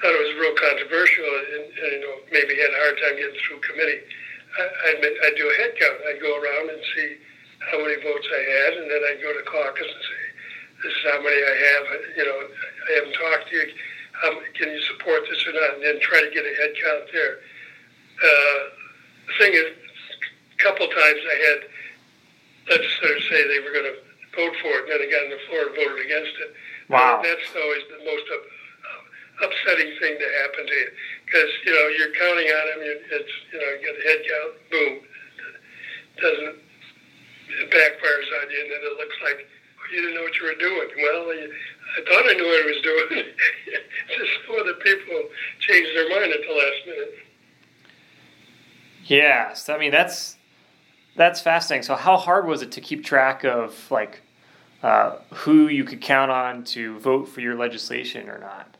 thought 0.00 0.16
it 0.16 0.24
was 0.24 0.34
real 0.40 0.56
controversial 0.56 1.28
and, 1.28 1.64
and 1.68 1.90
you 1.92 2.00
know 2.00 2.14
maybe 2.32 2.56
had 2.56 2.72
a 2.72 2.80
hard 2.80 2.96
time 3.04 3.14
getting 3.20 3.36
through 3.44 3.60
committee, 3.60 4.00
I, 4.00 4.62
I'd, 4.64 4.98
I'd 5.04 5.36
do 5.36 5.44
a 5.44 5.56
head 5.60 5.72
count. 5.76 6.00
I'd 6.08 6.20
go 6.24 6.32
around 6.40 6.72
and 6.72 6.80
see 6.96 7.20
how 7.68 7.78
many 7.84 8.00
votes 8.00 8.24
I 8.24 8.42
had, 8.42 8.72
and 8.80 8.86
then 8.88 9.00
I'd 9.12 9.20
go 9.20 9.30
to 9.36 9.44
caucus 9.44 9.84
and 9.84 10.04
say, 10.08 10.22
"This 10.82 10.92
is 10.96 11.04
how 11.12 11.20
many 11.20 11.36
I 11.36 11.54
have." 11.68 11.84
You 12.16 12.24
know, 12.24 12.38
I 12.40 12.90
haven't 12.96 13.16
talked 13.16 13.52
to 13.52 13.54
you. 13.56 13.66
How, 14.16 14.32
m- 14.32 14.52
can 14.56 14.68
you 14.72 14.80
support 14.88 15.28
this 15.28 15.44
or 15.44 15.52
not? 15.52 15.76
And 15.76 15.82
then 15.84 16.00
try 16.00 16.20
to 16.24 16.30
get 16.32 16.44
a 16.44 16.54
head 16.56 16.72
count 16.80 17.04
there. 17.12 17.44
Uh, 18.20 18.60
the 19.28 19.34
thing 19.36 19.52
is, 19.52 19.68
a 19.68 20.58
couple 20.60 20.88
times 20.88 21.20
I 21.24 21.36
had 21.44 21.58
legislators 22.72 23.24
say 23.28 23.48
they 23.48 23.60
were 23.60 23.72
going 23.72 23.88
to 23.92 23.96
vote 24.36 24.56
for 24.64 24.72
it, 24.80 24.88
and 24.88 24.90
then 24.92 24.98
they 25.04 25.10
got 25.12 25.24
on 25.28 25.32
the 25.32 25.42
floor 25.48 25.62
and 25.68 25.76
voted 25.76 26.00
against 26.04 26.36
it. 26.40 26.50
Wow. 26.88 27.20
And 27.20 27.28
that's 27.28 27.48
always 27.54 27.84
the 27.92 28.04
most 28.04 28.26
upsetting 29.42 29.90
thing 29.98 30.14
to 30.20 30.28
happen 30.44 30.66
to 30.66 30.74
you 30.74 30.90
because 31.24 31.50
you 31.64 31.72
know 31.72 31.86
you're 31.96 32.14
counting 32.14 32.48
on. 32.48 32.64
You, 32.84 32.94
it's 33.10 33.34
you 33.52 33.58
know 33.58 33.68
you 33.74 33.80
get 33.82 33.94
a 33.96 34.04
head 34.04 34.20
count, 34.28 34.52
boom, 34.70 34.92
doesn't 36.20 36.56
it 37.50 37.70
backfires 37.70 38.28
on 38.42 38.50
you, 38.50 38.60
and 38.62 38.70
then 38.70 38.82
it 38.82 38.96
looks 38.98 39.16
like 39.24 39.46
oh, 39.46 39.86
you 39.92 40.02
didn't 40.02 40.14
know 40.14 40.22
what 40.22 40.36
you 40.36 40.44
were 40.46 40.60
doing. 40.60 40.88
Well, 40.96 41.34
you, 41.34 41.50
I 41.50 42.00
thought 42.06 42.30
I 42.30 42.34
knew 42.34 42.46
what 42.46 42.62
I 42.62 42.66
was 42.66 42.82
doing. 42.82 43.24
Just 44.16 44.30
some 44.46 44.58
of 44.60 44.66
the 44.66 44.78
people 44.84 45.18
changed 45.60 45.90
their 45.96 46.08
mind 46.08 46.32
at 46.32 46.40
the 46.46 46.54
last 46.54 46.80
minute. 46.86 47.14
Yes, 49.04 49.68
I 49.68 49.78
mean 49.78 49.90
that's 49.90 50.36
that's 51.16 51.40
fascinating. 51.40 51.82
So 51.82 51.96
how 51.96 52.16
hard 52.16 52.46
was 52.46 52.62
it 52.62 52.72
to 52.72 52.80
keep 52.80 53.04
track 53.04 53.44
of 53.44 53.90
like 53.90 54.22
uh, 54.82 55.16
who 55.30 55.68
you 55.68 55.84
could 55.84 56.00
count 56.00 56.30
on 56.30 56.64
to 56.64 56.98
vote 56.98 57.28
for 57.28 57.40
your 57.40 57.56
legislation 57.56 58.28
or 58.28 58.38
not? 58.38 58.76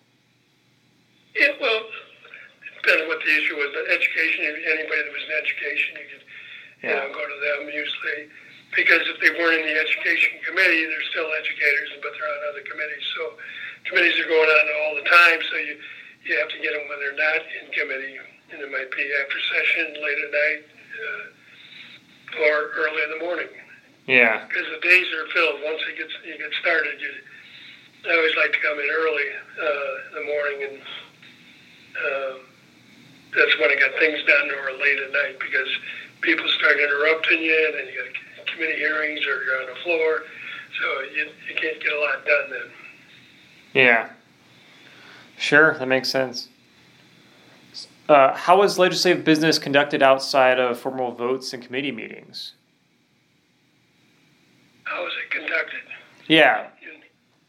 Yeah, 1.35 1.55
well, 1.61 1.87
depending 2.83 3.09
what 3.09 3.21
the 3.23 3.31
issue 3.31 3.57
was. 3.57 3.71
But 3.75 3.87
education, 3.93 4.47
anybody 4.51 5.01
that 5.05 5.13
was 5.13 5.25
in 5.25 5.35
education, 5.37 5.91
you 6.01 6.07
could 6.11 6.25
you 6.83 6.91
know, 6.91 7.13
go 7.13 7.23
to 7.23 7.39
them 7.39 7.69
usually. 7.71 8.33
Because 8.75 9.03
if 9.11 9.19
they 9.19 9.35
weren't 9.35 9.67
in 9.67 9.67
the 9.67 9.79
education 9.83 10.39
committee, 10.47 10.87
they're 10.87 11.09
still 11.11 11.27
educators, 11.35 11.91
but 12.03 12.15
they're 12.15 12.31
on 12.31 12.41
other 12.55 12.63
committees. 12.63 13.03
So 13.19 13.35
committees 13.91 14.15
are 14.23 14.31
going 14.31 14.47
on 14.47 14.65
all 14.87 14.95
the 14.95 15.07
time, 15.11 15.39
so 15.51 15.59
you, 15.59 15.75
you 16.23 16.39
have 16.39 16.51
to 16.55 16.59
get 16.63 16.71
them 16.71 16.87
when 16.87 17.03
they're 17.03 17.19
not 17.19 17.43
in 17.43 17.67
committee. 17.75 18.15
And 18.55 18.63
it 18.63 18.71
might 18.71 18.91
be 18.95 19.05
after 19.23 19.39
session, 19.43 19.99
late 19.99 20.19
at 20.23 20.31
night, 20.31 20.63
uh, 20.71 22.43
or 22.47 22.55
early 22.79 23.03
in 23.03 23.11
the 23.19 23.23
morning. 23.27 23.51
Yeah. 24.07 24.47
Because 24.47 24.67
the 24.71 24.83
days 24.83 25.07
are 25.19 25.27
filled. 25.35 25.63
Once 25.63 25.83
it 25.87 25.99
gets 25.99 26.15
you 26.27 26.39
get 26.39 26.51
started, 26.63 26.99
you, 26.99 27.11
I 28.07 28.17
always 28.17 28.35
like 28.39 28.55
to 28.55 28.61
come 28.63 28.79
in 28.79 28.87
early 28.91 29.29
uh, 29.59 29.93
in 30.09 30.13
the 30.15 30.27
morning, 30.31 30.59
and 30.67 30.77
um, 31.97 32.41
that's 33.37 33.59
when 33.59 33.71
I 33.71 33.77
got 33.79 33.99
things 33.99 34.19
done, 34.27 34.51
or 34.51 34.73
late 34.79 34.99
at 34.99 35.13
night 35.13 35.39
because 35.39 35.69
people 36.21 36.49
start 36.59 36.77
interrupting 36.79 37.41
you, 37.43 37.67
and 37.67 37.75
then 37.75 37.87
you 37.93 38.05
got 38.05 38.47
committee 38.47 38.79
hearings, 38.79 39.21
or 39.27 39.45
you're 39.45 39.61
on 39.61 39.67
the 39.67 39.81
floor, 39.83 40.23
so 40.81 41.01
you 41.15 41.27
you 41.49 41.55
can't 41.61 41.81
get 41.83 41.93
a 41.93 42.01
lot 42.01 42.25
done 42.25 42.51
then. 42.51 42.71
Yeah. 43.73 44.11
Sure, 45.37 45.79
that 45.79 45.87
makes 45.87 46.11
sense. 46.11 46.49
Uh, 48.09 48.35
how 48.35 48.59
was 48.59 48.77
legislative 48.79 49.25
business 49.25 49.59
conducted 49.59 50.03
outside 50.03 50.59
of 50.59 50.79
formal 50.79 51.13
votes 51.13 51.53
and 51.53 51.63
committee 51.63 51.93
meetings? 51.93 52.55
How 54.85 55.05
was 55.05 55.13
it 55.25 55.31
conducted? 55.31 55.81
Yeah, 56.27 56.67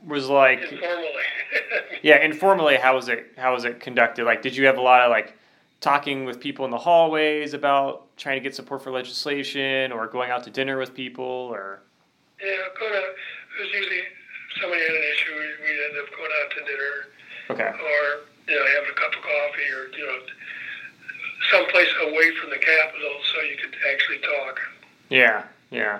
was 0.05 0.29
like 0.29 0.61
Informally. 0.61 1.11
yeah 2.01 2.23
informally. 2.23 2.75
How 2.77 2.95
was 2.95 3.07
it? 3.09 3.33
How 3.37 3.53
was 3.53 3.65
it 3.65 3.79
conducted? 3.79 4.25
Like, 4.25 4.41
did 4.41 4.55
you 4.55 4.65
have 4.65 4.77
a 4.77 4.81
lot 4.81 5.01
of 5.01 5.09
like 5.11 5.35
talking 5.79 6.25
with 6.25 6.39
people 6.39 6.63
in 6.65 6.71
the 6.71 6.77
hallways 6.77 7.53
about 7.53 8.15
trying 8.17 8.35
to 8.37 8.41
get 8.41 8.55
support 8.55 8.83
for 8.83 8.91
legislation, 8.91 9.91
or 9.91 10.07
going 10.07 10.29
out 10.31 10.43
to 10.43 10.49
dinner 10.49 10.77
with 10.77 10.93
people, 10.93 11.25
or 11.25 11.81
Yeah, 12.41 12.55
going 12.79 12.93
out. 12.93 13.03
It 13.03 13.61
was 13.63 13.73
usually 13.73 14.01
somebody 14.59 14.81
had 14.81 14.91
an 14.91 15.03
issue. 15.13 15.31
We 15.33 15.39
we 15.39 15.85
end 15.85 15.97
up 16.01 16.17
going 16.17 16.31
out 16.43 16.51
to 16.51 16.59
dinner. 16.65 16.93
okay, 17.51 17.77
or 17.79 18.21
you 18.47 18.55
know 18.59 18.65
having 18.75 18.89
a 18.89 18.93
cup 18.93 19.13
of 19.13 19.21
coffee 19.21 19.69
or 19.75 19.97
you 19.97 20.05
know 20.05 20.19
someplace 21.51 21.89
away 22.03 22.31
from 22.39 22.49
the 22.49 22.57
Capitol 22.57 23.11
so 23.33 23.41
you 23.41 23.57
could 23.57 23.75
actually 23.91 24.19
talk. 24.19 24.59
yeah, 25.09 25.43
Yeah. 25.71 25.99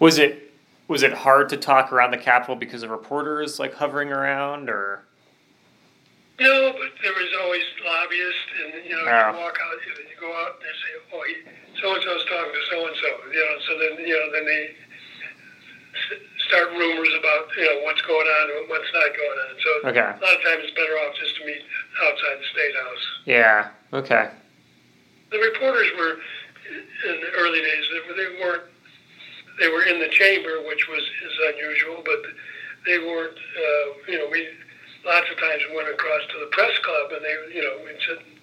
Was 0.00 0.18
it 0.18 0.43
was 0.88 1.02
it 1.02 1.12
hard 1.12 1.48
to 1.50 1.56
talk 1.56 1.92
around 1.92 2.10
the 2.10 2.18
Capitol 2.18 2.56
because 2.56 2.82
of 2.82 2.90
reporters 2.90 3.58
like 3.58 3.74
hovering 3.74 4.10
around, 4.12 4.68
or? 4.68 5.04
No, 6.40 6.72
but 6.72 6.90
there 7.02 7.12
was 7.14 7.30
always 7.42 7.62
lobbyists, 7.86 8.50
and 8.64 8.84
you 8.84 8.90
know, 8.96 9.06
Oh. 9.06 9.30
you 9.30 9.38
walk 9.38 9.56
out, 9.62 9.78
you, 9.86 9.92
you 10.10 10.16
go 10.20 10.34
out, 10.34 10.58
and 10.58 10.62
they 10.66 10.74
say, 10.82 10.92
"Oh, 11.14 11.22
so 11.80 11.94
and 11.94 12.02
so's 12.02 12.24
talking 12.26 12.52
to 12.52 12.62
so 12.70 12.86
and 12.88 12.96
so," 12.96 13.08
you 13.32 13.38
know. 13.38 13.54
So 13.68 13.78
then, 13.78 14.06
you 14.06 14.14
know, 14.18 14.30
then 14.32 14.44
they 14.44 14.74
start 16.48 16.70
rumors 16.72 17.14
about 17.18 17.48
you 17.56 17.64
know 17.64 17.80
what's 17.84 18.02
going 18.02 18.26
on 18.26 18.50
and 18.50 18.68
what's 18.68 18.90
not 18.92 19.10
going 19.16 19.38
on. 19.46 19.52
So 19.62 19.88
Okay. 19.90 20.00
a 20.10 20.18
lot 20.20 20.34
of 20.36 20.42
times 20.42 20.64
it's 20.66 20.74
better 20.74 20.98
off 21.06 21.14
just 21.16 21.36
to 21.38 21.46
meet 21.46 21.62
outside 22.02 22.36
the 22.40 22.46
state 22.52 22.74
house. 22.82 23.04
Yeah. 23.24 23.68
Okay. 23.94 24.28
The 25.30 25.38
reporters 25.38 25.88
were 25.96 26.18
in 27.08 27.20
the 27.20 27.30
early 27.38 27.60
days. 27.60 27.84
They 28.16 28.42
weren't. 28.42 28.62
They 29.58 29.68
were 29.68 29.84
in 29.84 30.00
the 30.00 30.08
chamber, 30.08 30.62
which 30.66 30.88
was 30.88 31.02
is 31.02 31.32
unusual, 31.54 32.02
but 32.04 32.22
they 32.86 32.98
weren't. 32.98 33.36
Uh, 33.36 34.10
you 34.12 34.18
know, 34.18 34.28
we 34.30 34.48
lots 35.06 35.26
of 35.30 35.38
times 35.38 35.62
we 35.70 35.76
went 35.76 35.88
across 35.88 36.22
to 36.32 36.38
the 36.40 36.46
press 36.50 36.76
club, 36.78 37.12
and 37.12 37.24
they, 37.24 37.54
you 37.54 37.62
know, 37.62 37.76
we'd 37.84 38.00
sit 38.06 38.18
and 38.18 38.34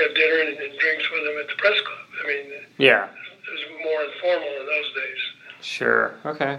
have 0.00 0.14
dinner 0.14 0.40
and, 0.40 0.58
and 0.58 0.78
drinks 0.78 1.04
with 1.12 1.24
them 1.24 1.36
at 1.40 1.48
the 1.48 1.56
press 1.58 1.78
club. 1.80 2.06
I 2.24 2.26
mean, 2.28 2.52
it 2.52 2.68
Yeah. 2.78 3.08
was 3.08 3.60
more 3.84 4.02
informal 4.02 4.48
in 4.60 4.66
those 4.66 4.94
days. 4.94 5.20
Sure. 5.62 6.14
Okay. 6.24 6.58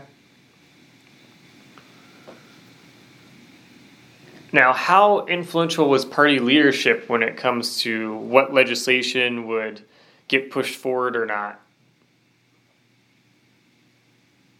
Now, 4.53 4.73
how 4.73 5.25
influential 5.25 5.89
was 5.89 6.05
party 6.05 6.39
leadership 6.39 7.09
when 7.09 7.21
it 7.21 7.35
comes 7.35 7.79
to 7.81 8.15
what 8.15 8.53
legislation 8.53 9.45
would 9.47 9.81
get 10.29 10.51
pushed 10.51 10.75
forward 10.75 11.15
or 11.15 11.25
not? 11.25 11.59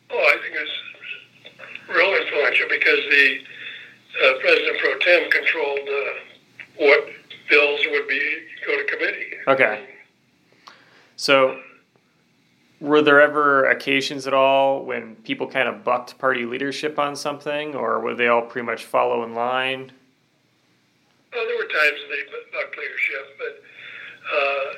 Oh, 0.10 0.18
I 0.18 0.38
think 0.42 0.56
it's 0.56 0.72
real 1.90 2.16
influential 2.16 2.68
because 2.70 3.00
the 3.10 3.40
uh, 4.24 4.40
President 4.40 4.80
pro 4.80 4.98
tem 5.00 5.30
controlled 5.30 5.80
uh, 5.88 6.14
what 6.78 7.10
bills 7.50 7.80
would 7.92 8.08
be 8.08 8.48
go 8.66 8.78
to 8.78 8.86
committee. 8.86 9.32
Okay. 9.48 9.88
So, 11.16 11.60
were 12.80 13.02
there 13.02 13.22
ever 13.22 13.66
occasions 13.66 14.28
at 14.28 14.34
all 14.34 14.84
when 14.86 15.16
people 15.18 15.48
kind 15.48 15.68
of 15.68 15.84
bucked 15.84 16.18
party 16.20 16.46
leadership 16.46 17.00
on 17.00 17.16
something, 17.16 17.76
or 17.76 18.00
would 18.02 18.18
they 18.18 18.28
all 18.28 18.44
pretty 18.44 18.66
much 18.66 18.86
follow 18.86 19.24
in 19.24 19.34
line? 19.34 19.92
Well, 21.34 21.46
there 21.46 21.58
were 21.58 21.64
times 21.64 22.00
they 22.10 22.24
bu- 22.32 22.52
bucked 22.54 22.78
leadership, 22.78 23.38
but 23.38 23.64
uh, 24.34 24.74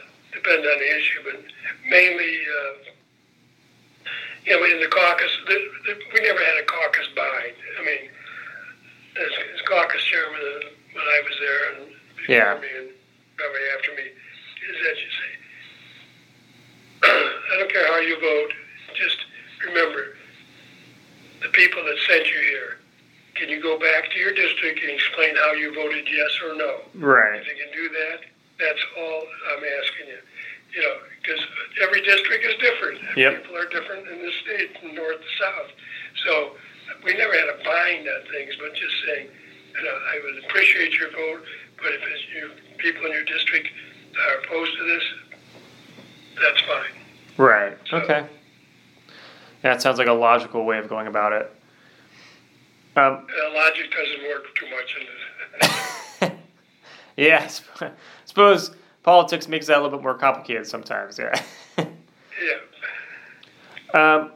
on 0.50 0.64
the 0.64 0.98
issue. 0.98 1.20
But 1.26 1.42
mainly, 1.90 2.40
uh, 2.42 2.90
you 4.46 4.52
know, 4.60 4.64
in 4.66 4.80
the 4.80 4.88
caucus, 4.88 5.32
the, 5.48 5.58
the, 5.88 5.94
we 6.14 6.22
never 6.22 6.40
had 6.40 6.58
a 6.62 6.66
caucus 6.66 7.08
bind. 7.16 7.54
I 7.80 7.86
mean, 7.86 8.10
as, 9.20 9.32
as 9.56 9.62
caucus 9.68 10.04
chairman 10.04 10.40
uh, 10.40 10.70
when 10.94 11.04
I 11.06 11.22
was 11.28 11.38
there, 11.40 11.62
and 11.74 11.78
before 12.18 12.36
Yeah. 12.36 12.60
me 12.60 12.68
and 12.78 12.90
probably 13.38 13.62
after 13.78 13.92
me, 13.96 14.04
is 14.10 14.78
that 14.84 14.96
you 14.98 15.10
say, 15.12 15.32
I 17.04 17.60
don't 17.60 17.72
care 17.72 17.88
how 17.88 18.00
you 18.00 18.20
vote, 18.20 18.54
just 18.96 19.18
remember 19.66 20.16
the 21.42 21.50
people 21.50 21.84
that 21.84 21.98
sent 22.08 22.26
you 22.28 22.40
here. 22.52 22.78
Can 23.36 23.48
you 23.48 23.62
go 23.62 23.80
back 23.80 24.12
to 24.12 24.20
your 24.20 24.34
district 24.34 24.80
and 24.82 24.92
explain 24.92 25.36
how 25.36 25.54
you 25.54 25.74
voted 25.74 26.06
yes 26.12 26.32
or 26.44 26.56
no? 26.56 26.82
Right. 26.96 27.40
If 27.40 27.48
you 27.48 27.56
can 27.56 27.72
do 27.74 27.88
that, 27.88 28.20
that's 28.60 28.84
all 28.98 29.24
I'm 29.56 29.64
asking 29.64 30.08
you. 30.12 30.20
You 30.74 30.82
know, 30.82 30.96
because 31.22 31.42
every 31.82 32.02
district 32.02 32.46
is 32.46 32.56
different. 32.62 33.00
Yep. 33.18 33.42
People 33.42 33.58
are 33.58 33.66
different 33.70 34.08
in 34.08 34.20
the 34.20 34.32
state, 34.44 34.78
from 34.80 34.94
north 34.96 35.18
to 35.18 35.44
south. 35.44 35.72
So 36.26 36.52
we 37.04 37.14
never 37.18 37.34
had 37.34 37.50
a 37.50 37.58
bind 37.64 38.08
on 38.08 38.22
things, 38.32 38.54
but 38.60 38.74
just 38.76 38.94
saying, 39.06 39.28
you 39.76 39.84
know, 39.84 39.92
I 39.92 40.20
would 40.24 40.44
appreciate 40.46 40.94
your 40.94 41.12
vote, 41.12 41.44
but 41.78 41.94
if 41.94 42.02
it's 42.02 42.24
you, 42.36 42.52
people 42.78 43.06
in 43.06 43.14
your 43.14 43.24
district 43.24 43.68
are 44.28 44.44
opposed 44.44 44.78
to 44.78 44.84
this, 44.86 45.04
that's 46.42 46.62
fine. 46.62 46.92
Right. 47.38 47.78
Okay. 47.92 48.26
Yeah, 49.64 49.78
sounds 49.78 49.98
like 49.98 50.08
a 50.08 50.14
logical 50.14 50.66
way 50.66 50.78
of 50.78 50.88
going 50.88 51.08
about 51.08 51.34
it. 51.34 51.52
Um, 52.96 53.28
Uh, 53.28 53.54
logic 53.54 53.92
doesn't 53.92 54.24
work 54.28 54.56
too 54.56 54.68
much 54.70 54.96
in 55.00 56.30
this. 56.30 56.32
yeah, 57.18 57.50
I 57.82 57.92
suppose 58.26 58.72
politics 59.04 59.47
makes 59.47 59.68
that 59.68 59.78
a 59.78 59.82
little 59.82 59.97
bit 59.97 60.04
more 60.04 60.18
complicated 60.18 60.68
sometimes. 60.68 61.20
Yeah. 61.20 61.43
yeah. 63.93 64.16
um, 64.16 64.32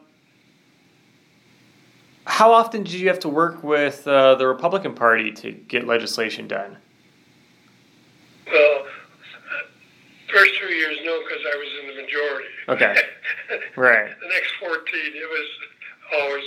how 2.26 2.54
often 2.54 2.84
did 2.84 2.94
you 2.94 3.08
have 3.10 3.20
to 3.20 3.30
work 3.30 3.64
with 3.64 4.08
uh, 4.08 4.36
the 4.36 4.48
Republican 4.48 4.94
Party 4.94 5.32
to 5.32 5.52
get 5.52 5.86
legislation 5.86 6.48
done? 6.48 6.78
Well, 8.48 8.86
first 10.34 10.52
two 10.60 10.74
years, 10.74 10.98
no, 11.04 11.20
because 11.24 11.44
I 11.46 11.58
was 11.58 11.68
in 11.82 11.96
the 11.96 12.02
majority. 12.02 12.50
Okay. 12.70 12.96
Right. 13.76 14.10
the 14.20 14.28
next 14.30 14.54
14, 14.60 14.72
it 14.72 15.30
was 15.30 15.50
always, 16.22 16.44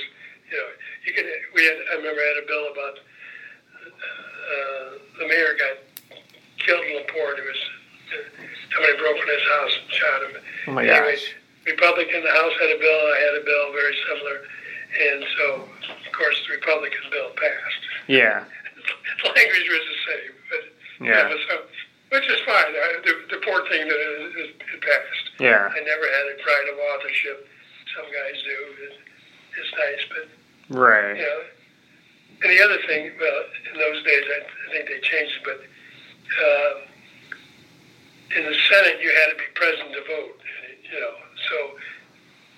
you 0.50 0.56
know, 0.56 0.68
you 1.06 1.12
could, 1.12 1.26
we 1.54 1.64
had, 1.64 1.76
I 1.92 1.96
remember 1.96 2.20
I 2.20 2.34
had 2.34 2.42
a 2.42 2.46
bill 2.46 2.66
about, 2.72 2.98
uh, 4.46 4.98
the 5.20 5.28
mayor 5.28 5.54
got 5.58 6.18
killed 6.58 6.84
in 6.84 6.96
LaPorte. 6.96 7.38
It 7.38 7.44
was, 7.46 7.62
somebody 8.76 8.94
broke 9.00 9.16
in 9.16 9.28
his 9.32 9.46
house 9.48 9.72
and 9.80 9.88
shot 9.90 10.18
him. 10.28 10.32
Oh 10.68 10.72
my 10.76 10.84
Anyway, 10.84 11.16
gosh. 11.16 11.34
Republican, 11.66 12.22
the 12.22 12.30
House 12.30 12.52
had 12.60 12.70
a 12.70 12.78
bill, 12.78 13.00
I 13.10 13.18
had 13.26 13.34
a 13.42 13.44
bill 13.44 13.64
very 13.72 13.96
similar, 14.06 14.36
and 14.46 15.18
so, 15.36 15.44
of 15.90 16.12
course, 16.14 16.36
the 16.46 16.54
Republican 16.54 17.02
bill 17.10 17.30
passed. 17.34 17.82
Yeah. 18.06 18.44
the 19.24 19.28
language 19.34 19.66
was 19.66 19.84
the 19.88 19.98
same, 20.06 20.32
but 20.52 20.62
Yeah. 21.02 21.26
but 21.26 21.38
so, 21.50 21.54
which 22.14 22.28
is 22.30 22.38
fine. 22.46 22.70
I, 22.70 23.02
the, 23.02 23.14
the 23.34 23.40
poor 23.42 23.66
thing 23.66 23.82
that 23.88 23.98
it, 23.98 24.36
it, 24.38 24.50
it 24.62 24.80
passed. 24.80 25.26
Yeah. 25.40 25.66
I 25.74 25.80
never 25.82 26.06
had 26.06 26.24
a 26.30 26.42
pride 26.42 26.66
of 26.70 26.78
authorship. 26.78 27.48
Some 27.96 28.06
guys 28.14 28.38
do. 28.46 28.58
It, 28.86 28.94
it's 29.58 29.72
nice, 29.74 30.04
but 30.12 30.78
Right. 30.78 31.16
you 31.16 31.22
know. 31.22 31.40
And 32.42 32.50
the 32.52 32.62
other 32.62 32.78
thing, 32.86 33.10
well, 33.18 33.42
in 33.72 33.80
those 33.80 34.04
days, 34.04 34.22
I, 34.28 34.38
I 34.44 34.72
think 34.72 34.86
they 34.88 35.00
changed 35.00 35.34
it, 35.40 35.44
but 35.44 35.58
uh, 36.44 36.72
in 38.34 38.42
the 38.44 38.56
Senate, 38.68 38.98
you 39.02 39.10
had 39.12 39.30
to 39.32 39.38
be 39.38 39.48
present 39.54 39.92
to 39.94 40.02
vote. 40.08 40.36
You 40.86 41.00
know, 41.00 41.14
so 41.50 41.56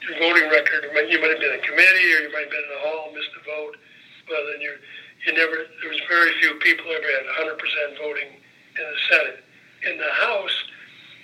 your 0.08 0.16
voting 0.20 0.48
record, 0.50 0.84
you 0.84 0.92
might 0.94 1.08
you 1.08 1.20
might 1.20 1.32
have 1.32 1.40
been 1.40 1.52
in 1.52 1.60
a 1.60 1.66
committee 1.66 2.08
or 2.16 2.20
you 2.28 2.30
might 2.32 2.48
have 2.48 2.54
been 2.54 2.64
in 2.64 2.72
the 2.76 2.82
hall, 2.88 3.12
missed 3.12 3.32
a 3.36 3.44
vote. 3.44 3.76
Well, 4.28 4.42
then 4.52 4.60
you 4.60 4.72
you 5.26 5.32
never. 5.32 5.66
There 5.82 5.90
was 5.90 6.00
very 6.08 6.32
few 6.40 6.54
people 6.60 6.86
ever 6.92 7.08
had 7.08 7.24
100% 7.44 7.98
voting 7.98 8.28
in 8.76 8.84
the 8.84 8.98
Senate. 9.10 9.44
In 9.90 9.96
the 9.98 10.10
House, 10.26 10.56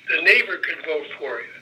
the 0.09 0.22
neighbor 0.22 0.59
could 0.59 0.84
vote 0.86 1.07
for 1.18 1.40
you. 1.40 1.55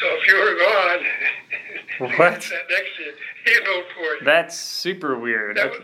So 0.00 0.06
if 0.18 0.26
you 0.28 0.36
were 0.36 0.56
gone, 0.58 2.18
What? 2.18 2.42
sat 2.42 2.58
next 2.70 2.96
to 2.96 3.02
you, 3.04 3.12
he'd 3.44 3.64
vote 3.66 3.84
for 3.94 4.02
you. 4.02 4.24
That's 4.24 4.58
super 4.58 5.18
weird. 5.18 5.56
That 5.56 5.70
was, 5.70 5.80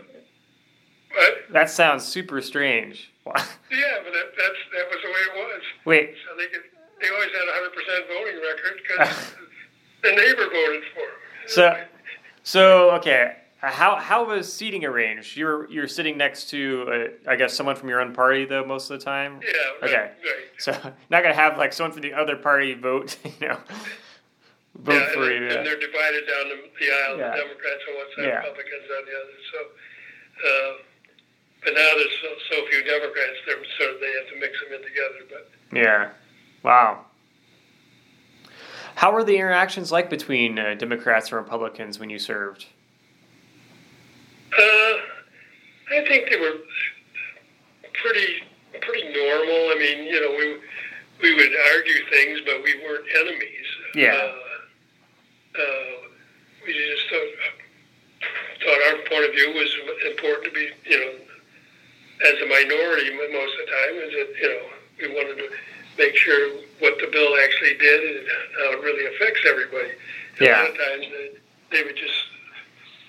but 1.09 1.53
That 1.53 1.69
sounds 1.69 2.05
super 2.05 2.41
strange. 2.41 3.11
Wow. 3.27 3.43
yeah, 3.71 3.99
but 4.03 4.11
that, 4.13 4.27
that's 4.37 4.61
that 4.75 4.85
was 4.89 4.99
the 5.03 5.09
way 5.09 5.21
it 5.27 5.35
was. 5.35 5.61
Wait. 5.85 6.15
So 6.27 6.35
they 6.37 6.47
could 6.47 6.63
they 7.01 7.09
always 7.09 7.29
had 7.31 7.47
a 7.47 7.53
hundred 7.53 7.73
percent 7.73 8.05
voting 8.07 8.41
record 8.41 8.81
because 8.81 9.33
the 10.03 10.11
neighbor 10.11 10.49
voted 10.51 10.83
for 10.93 10.99
him. 11.01 11.47
So, 11.47 11.83
so 12.43 12.91
okay. 12.97 13.37
How 13.59 13.95
how 13.95 14.23
was 14.25 14.51
seating 14.53 14.85
arranged? 14.85 15.35
You're 15.35 15.67
you're 15.69 15.87
sitting 15.87 16.15
next 16.17 16.49
to 16.51 17.09
uh, 17.27 17.31
I 17.31 17.35
guess 17.35 17.53
someone 17.55 17.75
from 17.75 17.89
your 17.89 17.99
own 18.01 18.13
party 18.13 18.45
though 18.45 18.63
most 18.63 18.89
of 18.91 18.99
the 18.99 19.03
time. 19.03 19.39
yeah, 19.41 19.49
right, 19.81 19.89
Okay. 19.89 19.97
right. 19.97 20.45
So 20.59 20.71
not 21.09 21.23
gonna 21.23 21.33
have 21.33 21.57
like 21.57 21.73
someone 21.73 21.91
from 21.91 22.01
the 22.03 22.13
other 22.13 22.35
party 22.35 22.73
vote. 22.75 23.17
You 23.41 23.47
know, 23.49 23.59
vote 24.77 24.93
yeah, 24.93 25.09
for 25.13 25.31
and, 25.31 25.43
you. 25.45 25.57
and 25.57 25.65
they're 25.65 25.79
divided 25.79 26.23
down 26.27 26.49
the, 26.49 26.57
the 26.79 26.91
aisle. 26.93 27.17
Yeah. 27.17 27.31
The 27.31 27.37
Democrats 27.41 27.81
on 27.89 27.95
one 27.97 28.05
side, 28.15 28.25
Yeah. 28.25 28.35
Republicans 28.45 28.87
on 28.97 29.05
the 29.09 29.15
other. 29.17 29.37
So, 29.51 29.59
uh, 30.47 30.71
but 31.67 31.73
now 31.73 31.91
there's 31.97 32.09
so, 32.21 32.29
so 32.49 32.65
few 32.69 32.81
Democrats, 32.85 33.37
they're 33.45 33.57
sort 33.77 33.95
of 33.95 33.99
they 33.99 34.13
have 34.13 34.29
to 34.29 34.39
mix 34.39 34.53
them 34.63 34.79
in 34.79 34.87
together. 34.87 35.25
But 35.29 35.77
Yeah. 35.77 36.09
Wow. 36.63 37.03
How 38.95 39.11
were 39.11 39.25
the 39.25 39.35
interactions 39.35 39.91
like 39.91 40.09
between 40.09 40.57
uh, 40.57 40.75
Democrats 40.75 41.27
and 41.27 41.35
Republicans 41.35 41.99
when 41.99 42.09
you 42.09 42.19
served? 42.19 42.67
Uh, 44.57 44.93
I 45.91 46.05
think 46.07 46.29
they 46.29 46.39
were 46.39 46.55
pretty 48.01 48.43
pretty 48.79 49.13
normal. 49.13 49.69
I 49.69 49.75
mean, 49.77 50.05
you 50.05 50.21
know, 50.21 50.31
we 50.37 50.59
we 51.21 51.35
would 51.35 51.51
argue 51.75 52.09
things, 52.09 52.39
but 52.45 52.63
we 52.63 52.75
weren't 52.81 53.05
enemies. 53.19 53.65
Yeah. 53.93 54.13
Uh, 54.13 55.59
uh, 55.59 56.07
we 56.65 56.71
just 56.71 57.09
thought, 57.09 58.29
thought 58.63 58.79
our 58.87 58.97
point 59.09 59.25
of 59.25 59.31
view 59.35 59.51
was 59.53 59.75
important 60.07 60.45
to 60.45 60.51
be, 60.51 60.69
you 60.85 60.99
know, 60.99 61.26
as 62.25 62.41
a 62.41 62.47
minority 62.47 63.11
most 63.11 63.53
of 63.53 63.61
the 63.65 63.69
time. 63.69 63.93
Is 64.01 64.11
that 64.13 64.29
you 64.41 64.49
know 64.49 64.61
we 65.01 65.07
wanted 65.13 65.37
to 65.37 65.49
make 65.97 66.15
sure 66.15 66.51
what 66.79 66.97
the 66.99 67.07
bill 67.11 67.35
actually 67.43 67.77
did 67.77 68.17
and 68.17 68.27
how 68.57 68.71
it 68.77 68.83
really 68.83 69.15
affects 69.15 69.41
everybody. 69.47 69.91
Yeah. 70.39 70.47
A 70.47 70.63
lot 70.63 70.69
of 70.69 70.77
times 70.77 71.05
they, 71.11 71.31
they 71.71 71.83
would 71.83 71.95
just, 71.95 72.13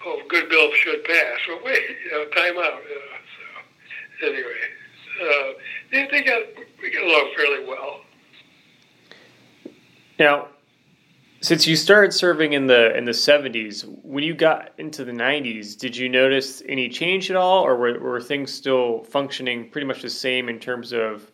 oh, 0.06 0.22
good 0.28 0.48
bill 0.48 0.72
should 0.74 1.04
pass. 1.04 1.38
Well, 1.48 1.60
wait, 1.64 1.82
you 2.04 2.12
know, 2.12 2.24
time 2.30 2.56
out. 2.58 2.80
You 2.88 2.94
know, 2.94 3.18
so 4.20 4.26
anyway, 4.28 4.50
uh, 5.22 5.52
they, 5.92 6.08
they 6.10 6.22
got 6.22 6.42
we 6.82 6.90
get 6.90 7.02
along 7.02 7.30
fairly 7.36 7.64
well. 7.66 8.00
Now, 10.18 10.48
since 11.40 11.66
you 11.66 11.76
started 11.76 12.12
serving 12.12 12.52
in 12.52 12.66
the 12.66 12.96
in 12.96 13.04
the 13.04 13.14
seventies, 13.14 13.84
when 14.02 14.24
you 14.24 14.34
got 14.34 14.72
into 14.78 15.04
the 15.04 15.12
nineties, 15.12 15.76
did 15.76 15.96
you 15.96 16.08
notice 16.08 16.62
any 16.68 16.88
change 16.88 17.30
at 17.30 17.36
all, 17.36 17.62
or 17.64 17.76
were, 17.76 17.98
were 17.98 18.20
things 18.20 18.52
still 18.52 19.04
functioning 19.04 19.70
pretty 19.70 19.86
much 19.86 20.02
the 20.02 20.10
same 20.10 20.48
in 20.48 20.58
terms 20.58 20.92
of 20.92 21.30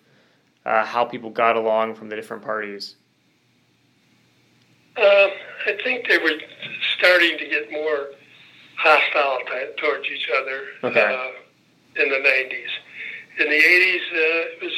uh, 0.66 0.84
how 0.84 1.04
people 1.04 1.30
got 1.30 1.56
along 1.56 1.94
from 1.94 2.08
the 2.08 2.16
different 2.16 2.42
parties? 2.42 2.96
Um, 4.96 5.30
I 5.66 5.76
think 5.82 6.06
they 6.08 6.18
were 6.18 6.38
starting 6.98 7.36
to 7.38 7.48
get 7.48 7.72
more 7.72 8.08
hostile 8.76 9.38
t- 9.46 9.80
towards 9.82 10.06
each 10.06 10.28
other 10.40 10.62
Okay. 10.84 11.00
uh, 11.00 12.02
in 12.02 12.08
the 12.10 12.16
90s. 12.16 13.40
In 13.40 13.48
the 13.50 13.56
80s, 13.56 13.96
uh, 13.96 14.16
it 14.52 14.62
was, 14.62 14.72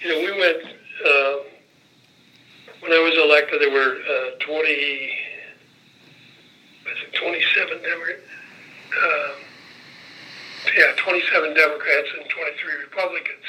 you 0.00 0.08
know, 0.08 0.18
we 0.20 0.40
went, 0.40 0.64
uh, 1.06 1.55
when 2.86 2.96
I 2.96 3.02
was 3.02 3.18
elected, 3.18 3.60
there 3.60 3.70
were 3.70 3.98
uh, 3.98 4.38
20, 4.46 5.10
was 6.86 6.98
it 7.02 7.14
27 7.18 7.82
Democrats? 7.82 8.22
Um, 8.94 9.34
yeah, 10.78 10.94
27 11.02 11.54
Democrats 11.54 12.08
and 12.14 12.30
23 12.30 12.86
Republicans. 12.86 13.46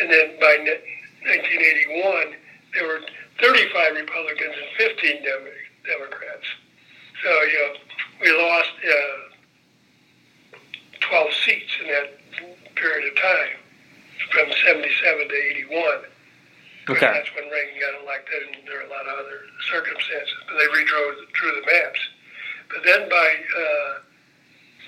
And 0.00 0.10
then 0.10 0.40
by 0.40 0.56
1981, 0.64 2.32
there 2.72 2.88
were 2.88 3.00
35 3.40 4.08
Republicans 4.08 4.56
and 4.56 4.88
15 4.88 5.22
Dem- 5.22 5.60
Democrats. 5.84 6.48
So, 7.22 7.28
you 7.44 7.58
know, 7.60 7.72
we 8.24 8.32
lost 8.40 8.72
uh, 8.88 9.36
12 11.12 11.32
seats 11.44 11.72
in 11.84 11.88
that 11.92 12.08
period 12.74 13.12
of 13.12 13.16
time 13.20 13.60
from 14.32 14.48
77 14.64 15.28
to 15.28 15.34
81. 15.34 16.08
Okay. 16.90 17.06
That's 17.06 17.30
when 17.36 17.46
Reagan 17.50 17.78
got 17.78 18.02
elected, 18.02 18.42
and 18.50 18.66
there 18.66 18.82
are 18.82 18.86
a 18.86 18.90
lot 18.90 19.06
of 19.06 19.14
other 19.18 19.46
circumstances. 19.70 20.34
But 20.48 20.58
they 20.58 20.66
redrew 20.74 21.14
drew 21.32 21.52
the 21.54 21.66
maps. 21.66 22.00
But 22.68 22.82
then 22.84 23.08
by 23.08 23.28
uh, 23.54 23.92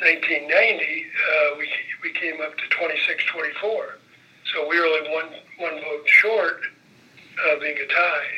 1990, 0.02 0.50
uh, 0.50 1.58
we 1.58 1.70
we 2.02 2.10
came 2.12 2.40
up 2.42 2.58
to 2.58 2.66
26-24. 2.74 4.02
So 4.50 4.66
we 4.68 4.80
were 4.80 4.86
only 4.86 5.10
one 5.10 5.30
one 5.58 5.78
vote 5.78 6.08
short 6.08 6.60
of 7.50 7.60
being 7.60 7.78
a 7.78 7.86
tie. 7.86 8.32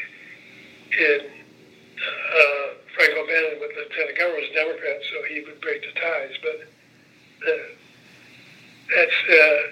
And 1.00 1.22
uh, 1.24 2.66
Frank 2.94 3.16
O'Bannon 3.16 3.60
with 3.60 3.72
the 3.74 3.88
Lieutenant 3.88 4.18
Governor 4.18 4.40
was 4.40 4.50
a 4.50 4.54
Democrat, 4.54 5.00
so 5.08 5.24
he 5.32 5.40
would 5.40 5.60
break 5.60 5.80
the 5.82 5.92
ties. 5.98 6.36
But 6.42 6.68
uh, 7.48 7.64
that's 8.92 9.18
uh, 9.24 9.62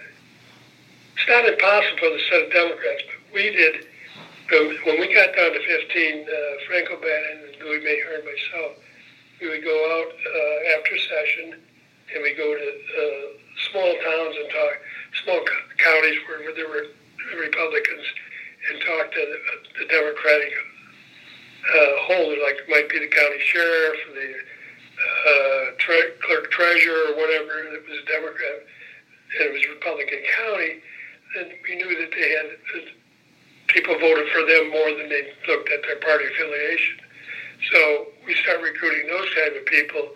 it's 1.17 1.29
not 1.29 1.45
impossible 1.45 1.99
for 1.99 2.11
the 2.11 2.47
of 2.47 2.53
Democrats, 2.53 3.03
we 3.33 3.51
did. 3.51 3.87
When 4.85 5.01
we 5.01 5.13
got 5.15 5.35
down 5.35 5.53
to 5.53 5.61
15, 5.61 5.65
uh, 5.65 6.29
Frank 6.69 6.91
O'Bannon 6.91 7.49
and 7.49 7.57
Louis 7.65 7.81
Mahern 7.81 8.21
and 8.21 8.25
myself, 8.25 8.77
we 9.41 9.49
would 9.49 9.65
go 9.65 9.77
out 9.97 10.13
uh, 10.13 10.79
after 10.79 10.99
session 10.99 11.61
and 12.15 12.23
we 12.23 12.35
go 12.35 12.53
to 12.53 12.69
uh, 12.69 13.27
small 13.71 13.89
towns 13.89 14.37
and 14.37 14.51
talk, 14.51 14.75
small 15.25 15.41
co- 15.41 15.69
counties 15.79 16.19
where 16.29 16.55
there 16.55 16.69
were 16.69 16.93
Republicans, 17.41 18.07
and 18.71 18.81
talk 18.83 19.11
to 19.11 19.21
the, 19.21 19.39
the 19.81 19.87
Democratic 19.89 20.53
uh, 20.53 21.93
holder, 22.05 22.37
like 22.43 22.61
it 22.61 22.69
might 22.69 22.89
be 22.91 22.99
the 22.99 23.09
county 23.09 23.41
sheriff, 23.41 23.99
the 24.13 24.31
uh, 25.01 25.65
tre- 25.79 26.13
clerk 26.21 26.51
treasurer, 26.51 27.13
or 27.13 27.17
whatever 27.17 27.71
that 27.73 27.83
was 27.89 28.05
Democrat, 28.07 28.61
and 29.41 29.49
it 29.49 29.53
was 29.53 29.67
Republican 29.69 30.21
county, 30.45 30.83
then 31.35 31.49
we 31.65 31.77
knew 31.77 31.89
that 31.99 32.11
they 32.13 32.29
had 32.37 32.47
that 32.53 32.93
people 33.73 33.99
voted 33.99 34.29
for 34.29 34.45
them 34.45 34.71
more 34.71 34.91
than 34.97 35.09
they 35.09 35.33
looked 35.49 35.69
at 35.71 35.83
their 35.83 35.97
party 35.97 36.25
affiliation. 36.27 37.01
So 37.73 38.07
we 38.27 38.35
started 38.43 38.63
recruiting 38.63 39.09
those 39.09 39.29
kind 39.35 39.57
of 39.57 39.65
people, 39.67 40.09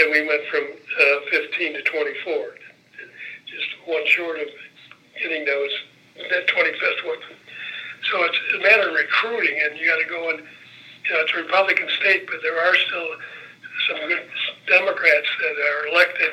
and 0.00 0.10
we 0.10 0.26
went 0.26 0.42
from 0.50 0.64
uh, 0.64 1.18
15 1.30 1.74
to 1.74 1.82
24, 1.82 2.54
just 3.46 3.68
one 3.86 4.06
short 4.06 4.40
of 4.40 4.48
getting 5.22 5.44
those 5.44 5.70
that 6.30 6.46
25th 6.48 7.06
one. 7.06 7.18
So 8.10 8.24
it's 8.24 8.38
a 8.58 8.62
matter 8.62 8.88
of 8.88 8.94
recruiting, 8.94 9.60
and 9.62 9.78
you 9.78 9.86
got 9.86 10.02
to 10.02 10.08
go 10.08 10.30
and 10.30 10.38
you 10.38 11.14
know 11.14 11.20
it's 11.20 11.32
a 11.34 11.42
Republican 11.42 11.88
state, 12.00 12.26
but 12.26 12.40
there 12.42 12.58
are 12.58 12.74
still 12.74 13.08
some 13.88 14.08
good 14.08 14.24
Democrats 14.66 15.28
that 15.40 15.56
are 15.60 15.86
elected 15.88 16.32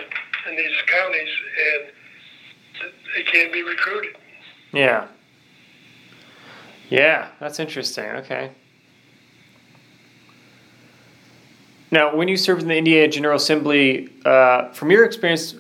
in 0.50 0.56
these 0.56 0.76
counties, 0.88 1.30
and 1.74 2.92
they 3.16 3.24
can 3.24 3.52
be 3.52 3.64
recruited. 3.64 4.16
Yeah. 4.72 5.08
Yeah, 6.90 7.30
that's 7.40 7.60
interesting. 7.60 8.06
Okay. 8.06 8.52
Now, 11.92 12.16
when 12.16 12.28
you 12.28 12.38
served 12.38 12.64
in 12.64 12.68
the 12.68 12.78
Indiana 12.78 13.08
General 13.08 13.36
Assembly, 13.36 14.10
uh, 14.26 14.72
from 14.74 14.90
your 14.90 15.06
experience, 15.06 15.56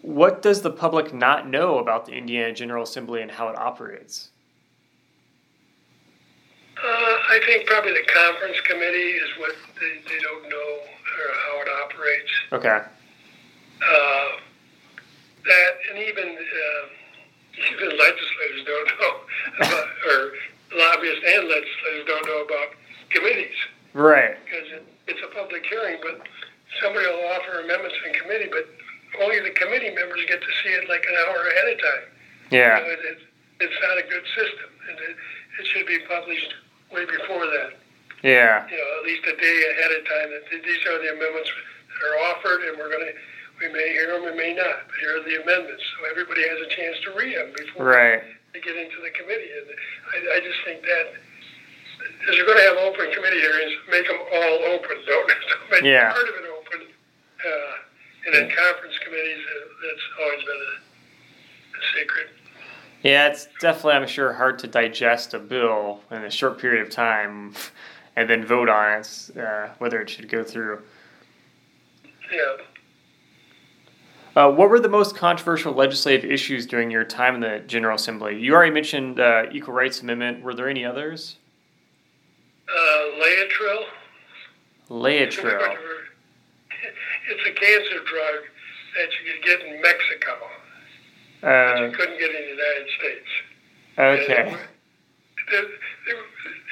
what 0.00 0.42
does 0.42 0.62
the 0.62 0.70
public 0.70 1.12
not 1.12 1.48
know 1.48 1.78
about 1.78 2.06
the 2.06 2.12
Indiana 2.12 2.52
General 2.52 2.82
Assembly 2.82 3.20
and 3.20 3.30
how 3.30 3.48
it 3.48 3.56
operates? 3.56 4.30
Uh, 6.76 6.86
I 6.86 7.40
think 7.46 7.66
probably 7.66 7.92
the 7.92 8.06
conference 8.12 8.60
committee 8.62 8.98
is 8.98 9.30
what 9.38 9.54
they, 9.80 10.00
they 10.08 10.20
don't 10.20 10.48
know 10.48 10.78
or 11.20 11.34
how 11.34 11.62
it 11.62 11.68
operates. 11.84 12.32
Okay. 12.52 12.80
Uh, 13.82 14.40
that 15.44 15.70
and 15.90 15.98
even 16.04 16.28
uh, 16.28 16.86
even 17.58 17.88
legislators 17.98 18.62
don't 18.66 18.88
know 18.98 19.12
about, 19.66 19.86
or 20.10 20.20
lobbyists 20.74 21.22
and 21.26 21.42
legislators 21.48 22.04
don't 22.06 22.26
know 22.26 22.40
about 22.44 22.68
committees 23.10 23.56
Right. 23.94 24.34
because 24.44 24.66
it, 24.72 24.84
it's 25.06 25.22
a 25.22 25.30
public 25.34 25.64
hearing. 25.66 25.98
But 26.02 26.26
somebody 26.82 27.06
will 27.06 27.30
offer 27.38 27.60
amendments 27.62 27.94
in 28.06 28.12
committee, 28.18 28.50
but 28.50 28.66
only 29.22 29.38
the 29.40 29.54
committee 29.54 29.94
members 29.94 30.20
get 30.26 30.40
to 30.42 30.52
see 30.64 30.70
it 30.74 30.88
like 30.88 31.04
an 31.06 31.14
hour 31.28 31.46
ahead 31.46 31.68
of 31.70 31.78
time. 31.78 32.04
Yeah. 32.50 32.78
You 32.78 32.82
know, 32.82 32.90
it, 32.90 33.00
it, 33.14 33.18
it's 33.60 33.78
not 33.86 33.96
a 34.02 34.06
good 34.10 34.26
system, 34.34 34.68
and 34.90 34.98
it, 34.98 35.14
it 35.62 35.64
should 35.70 35.86
be 35.86 35.98
published 36.10 36.50
way 36.90 37.06
before 37.06 37.46
that. 37.46 37.78
Yeah. 38.26 38.66
You 38.66 38.74
know, 38.76 38.88
at 38.98 39.04
least 39.06 39.22
a 39.30 39.36
day 39.38 39.58
ahead 39.70 39.90
of 39.94 40.02
time. 40.10 40.28
That 40.34 40.42
these 40.50 40.82
are 40.90 40.98
the 40.98 41.14
amendments 41.14 41.50
that 41.54 42.02
are 42.10 42.18
offered, 42.34 42.66
and 42.66 42.74
we're 42.78 42.90
going 42.90 43.06
to. 43.06 43.14
We 43.60 43.72
may 43.72 43.92
hear 43.92 44.12
them, 44.12 44.24
we 44.24 44.34
may 44.36 44.54
not. 44.54 44.86
But 44.88 44.96
here 45.00 45.16
are 45.16 45.22
the 45.24 45.42
amendments, 45.42 45.82
so 45.96 46.10
everybody 46.10 46.42
has 46.42 46.58
a 46.66 46.70
chance 46.74 46.96
to 47.04 47.10
read 47.16 47.36
them 47.36 47.52
before 47.56 47.86
Right. 47.86 48.22
they 48.52 48.60
get 48.60 48.76
into 48.76 48.96
the 49.02 49.10
committee. 49.10 49.50
And 49.54 49.66
I, 50.30 50.36
I 50.36 50.40
just 50.40 50.58
think 50.64 50.82
that 50.82 51.06
if 52.28 52.36
you're 52.36 52.46
going 52.46 52.58
to 52.58 52.64
have 52.64 52.76
open 52.78 53.12
committee 53.12 53.40
hearings, 53.40 53.72
make 53.90 54.06
them 54.06 54.18
all 54.18 54.58
open. 54.74 54.96
Don't, 55.06 55.28
don't 55.28 55.70
make 55.70 55.82
Yeah. 55.84 56.12
part 56.12 56.28
of 56.28 56.34
it 56.34 56.44
open. 56.50 56.80
Uh, 57.44 57.72
and 58.26 58.34
then 58.34 58.48
conference 58.56 58.94
committees, 59.04 59.38
uh, 59.44 59.60
that's 59.82 60.04
always 60.20 60.40
been 60.44 60.56
a, 60.56 61.78
a 61.78 62.00
secret. 62.00 62.26
Yeah, 63.02 63.28
it's 63.28 63.46
definitely, 63.60 63.92
I'm 64.00 64.08
sure, 64.08 64.32
hard 64.32 64.58
to 64.60 64.66
digest 64.66 65.34
a 65.34 65.38
bill 65.38 66.00
in 66.10 66.24
a 66.24 66.30
short 66.30 66.58
period 66.58 66.86
of 66.86 66.90
time 66.90 67.54
and 68.16 68.28
then 68.28 68.44
vote 68.44 68.68
on 68.68 69.00
it, 69.00 69.30
uh, 69.38 69.68
whether 69.78 70.00
it 70.00 70.08
should 70.10 70.28
go 70.28 70.42
through. 70.42 70.82
Yeah. 72.32 72.56
Uh, 74.36 74.50
what 74.50 74.68
were 74.68 74.80
the 74.80 74.88
most 74.88 75.14
controversial 75.16 75.72
legislative 75.72 76.28
issues 76.28 76.66
during 76.66 76.90
your 76.90 77.04
time 77.04 77.36
in 77.36 77.40
the 77.40 77.60
General 77.66 77.94
Assembly? 77.94 78.38
You 78.38 78.54
already 78.54 78.72
mentioned 78.72 79.20
uh, 79.20 79.44
Equal 79.52 79.74
Rights 79.74 80.00
Amendment. 80.02 80.42
Were 80.42 80.54
there 80.54 80.68
any 80.68 80.84
others? 80.84 81.36
Uh. 82.68 82.94
Laetrile. 84.90 85.76
It's 87.30 87.46
a 87.46 87.52
cancer 87.52 88.04
drug 88.04 88.44
that 88.96 89.08
you 89.16 89.32
could 89.32 89.42
get 89.44 89.60
in 89.66 89.80
Mexico, 89.80 90.36
but 91.40 91.48
Uh, 91.48 91.86
you 91.86 91.92
couldn't 91.96 92.18
get 92.18 92.30
in 92.30 92.42
the 92.42 92.48
United 92.50 92.88
States. 92.98 93.30
okay. 93.98 94.56
It, 95.52 96.16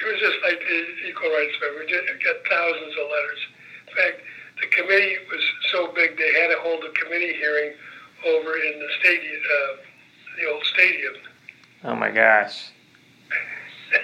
was 0.05 0.21
just 0.21 0.37
like 0.45 0.59
the 0.61 1.09
Equal 1.09 1.31
Rights 1.31 1.55
Amendment. 1.63 1.89
We 1.89 2.25
got 2.25 2.37
thousands 2.51 2.93
of 3.01 3.05
letters. 3.09 3.41
In 3.89 3.95
fact, 3.97 4.21
the 4.63 4.69
committee 4.69 5.19
was 5.31 5.43
so 5.73 5.93
big 5.93 6.17
they 6.17 6.33
had 6.41 6.49
to 6.49 6.57
hold 6.61 6.85
a 6.85 6.93
committee 6.93 7.35
hearing 7.35 7.73
over 8.27 8.57
in 8.57 8.79
the 8.79 8.89
stadium, 9.01 9.43
uh, 9.43 9.77
the 10.39 10.49
old 10.51 10.65
stadium. 10.73 11.15
Oh 11.85 11.97
my 11.97 12.11
gosh. 12.11 12.71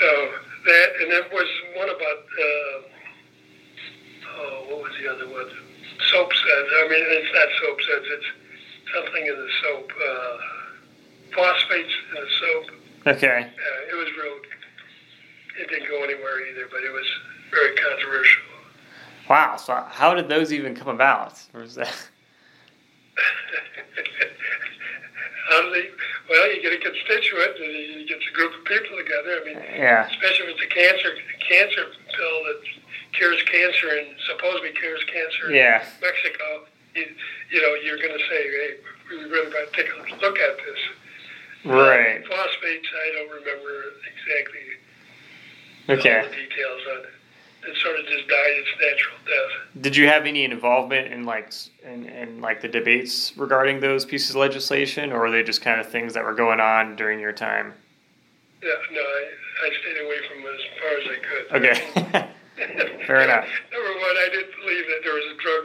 so 0.00 0.30
that, 0.66 0.86
and 1.02 1.10
there 1.10 1.26
was 1.32 1.48
one 1.76 1.90
about, 1.90 2.22
uh, 2.38 2.78
oh, 4.38 4.66
what 4.70 4.82
was 4.82 4.92
the 5.02 5.10
other 5.10 5.28
one? 5.28 5.50
Soap 6.10 6.32
suds. 6.32 6.70
I 6.78 6.88
mean, 6.88 7.04
it's 7.04 7.34
not 7.34 7.48
soap 7.60 7.78
suds. 7.82 8.06
It's 8.10 8.30
something 8.94 9.26
in 9.26 9.34
the 9.34 9.48
soap. 9.62 9.90
Uh, 9.90 10.38
phosphates 11.34 11.94
in 12.10 12.14
the 12.14 12.30
soap. 12.38 12.66
Okay. 13.06 13.42
Uh, 13.42 13.90
it 13.90 13.96
was 13.98 14.08
real. 14.22 14.38
It 15.60 15.68
didn't 15.68 15.88
go 15.88 16.02
anywhere 16.04 16.46
either, 16.46 16.68
but 16.70 16.82
it 16.82 16.92
was 16.92 17.06
very 17.50 17.74
controversial. 17.76 18.53
Wow. 19.28 19.56
So 19.56 19.74
how 19.88 20.14
did 20.14 20.28
those 20.28 20.52
even 20.52 20.74
come 20.74 20.88
about? 20.88 21.40
Or 21.54 21.60
was 21.60 21.74
that? 21.76 21.94
How 25.50 25.60
do 25.62 25.66
um, 25.68 25.72
they? 25.72 25.88
Well, 26.28 26.54
you 26.54 26.62
get 26.62 26.72
a 26.72 26.78
constituent, 26.80 27.56
and 27.60 28.00
you 28.00 28.08
get 28.08 28.16
a 28.18 28.32
group 28.34 28.52
of 28.58 28.64
people 28.64 28.96
together. 28.96 29.40
I 29.40 29.44
mean, 29.44 29.58
Yeah. 29.76 30.08
especially 30.08 30.46
if 30.52 30.56
it's 30.56 30.64
a 30.64 30.72
cancer 30.74 31.10
cancer 31.48 31.84
pill 32.16 32.44
that 32.48 32.60
cures 33.12 33.42
cancer 33.44 33.88
and 33.98 34.08
supposedly 34.26 34.70
cures 34.72 35.04
cancer 35.04 35.52
Yeah. 35.52 35.82
in 35.84 35.88
Mexico. 36.00 36.64
You, 36.94 37.06
you 37.50 37.60
know, 37.62 37.74
you're 37.84 37.98
going 37.98 38.16
to 38.16 38.24
say, 38.30 38.42
hey, 38.48 38.70
we 39.10 39.24
really 39.24 39.50
got 39.52 39.70
to 39.70 39.76
take 39.76 39.90
a 39.92 39.96
look 39.98 40.38
at 40.38 40.56
this. 40.64 40.80
Uh, 41.66 41.72
right. 41.74 42.26
Phosphates, 42.26 42.88
I 42.94 43.12
don't 43.16 43.30
remember 43.30 43.84
exactly 44.08 44.66
Okay. 45.90 46.18
all 46.18 46.24
the 46.24 46.36
details 46.36 46.80
on 46.92 46.98
it. 47.04 47.10
It 47.66 47.76
sort 47.82 47.98
of 47.98 48.06
just 48.06 48.28
died 48.28 48.52
its 48.56 48.68
natural 48.80 49.16
death. 49.26 49.82
Did 49.82 49.96
you 49.96 50.06
have 50.08 50.26
any 50.26 50.44
involvement 50.44 51.12
in 51.12 51.24
like 51.24 51.52
in, 51.82 52.04
in 52.06 52.40
like 52.40 52.60
the 52.60 52.68
debates 52.68 53.32
regarding 53.36 53.80
those 53.80 54.04
pieces 54.04 54.30
of 54.30 54.36
legislation, 54.36 55.12
or 55.12 55.20
were 55.20 55.30
they 55.30 55.42
just 55.42 55.62
kind 55.62 55.80
of 55.80 55.88
things 55.88 56.14
that 56.14 56.24
were 56.24 56.34
going 56.34 56.60
on 56.60 56.94
during 56.96 57.20
your 57.20 57.32
time? 57.32 57.72
Yeah, 58.62 58.70
no, 58.92 59.00
I, 59.00 59.24
I 59.66 59.70
stayed 59.80 60.04
away 60.04 60.16
from 60.28 60.38
it 60.40 60.54
as 60.54 60.64
far 60.80 60.92
as 60.98 61.06
I 61.08 61.18
could. 61.24 62.20
Okay. 62.22 62.30
Fair 63.06 63.20
enough. 63.22 63.48
Number 63.72 63.92
one, 63.98 64.16
I 64.16 64.28
didn't 64.30 64.54
believe 64.60 64.84
that 64.86 65.00
there 65.02 65.14
was 65.14 65.24
a 65.24 65.36
drug 65.42 65.64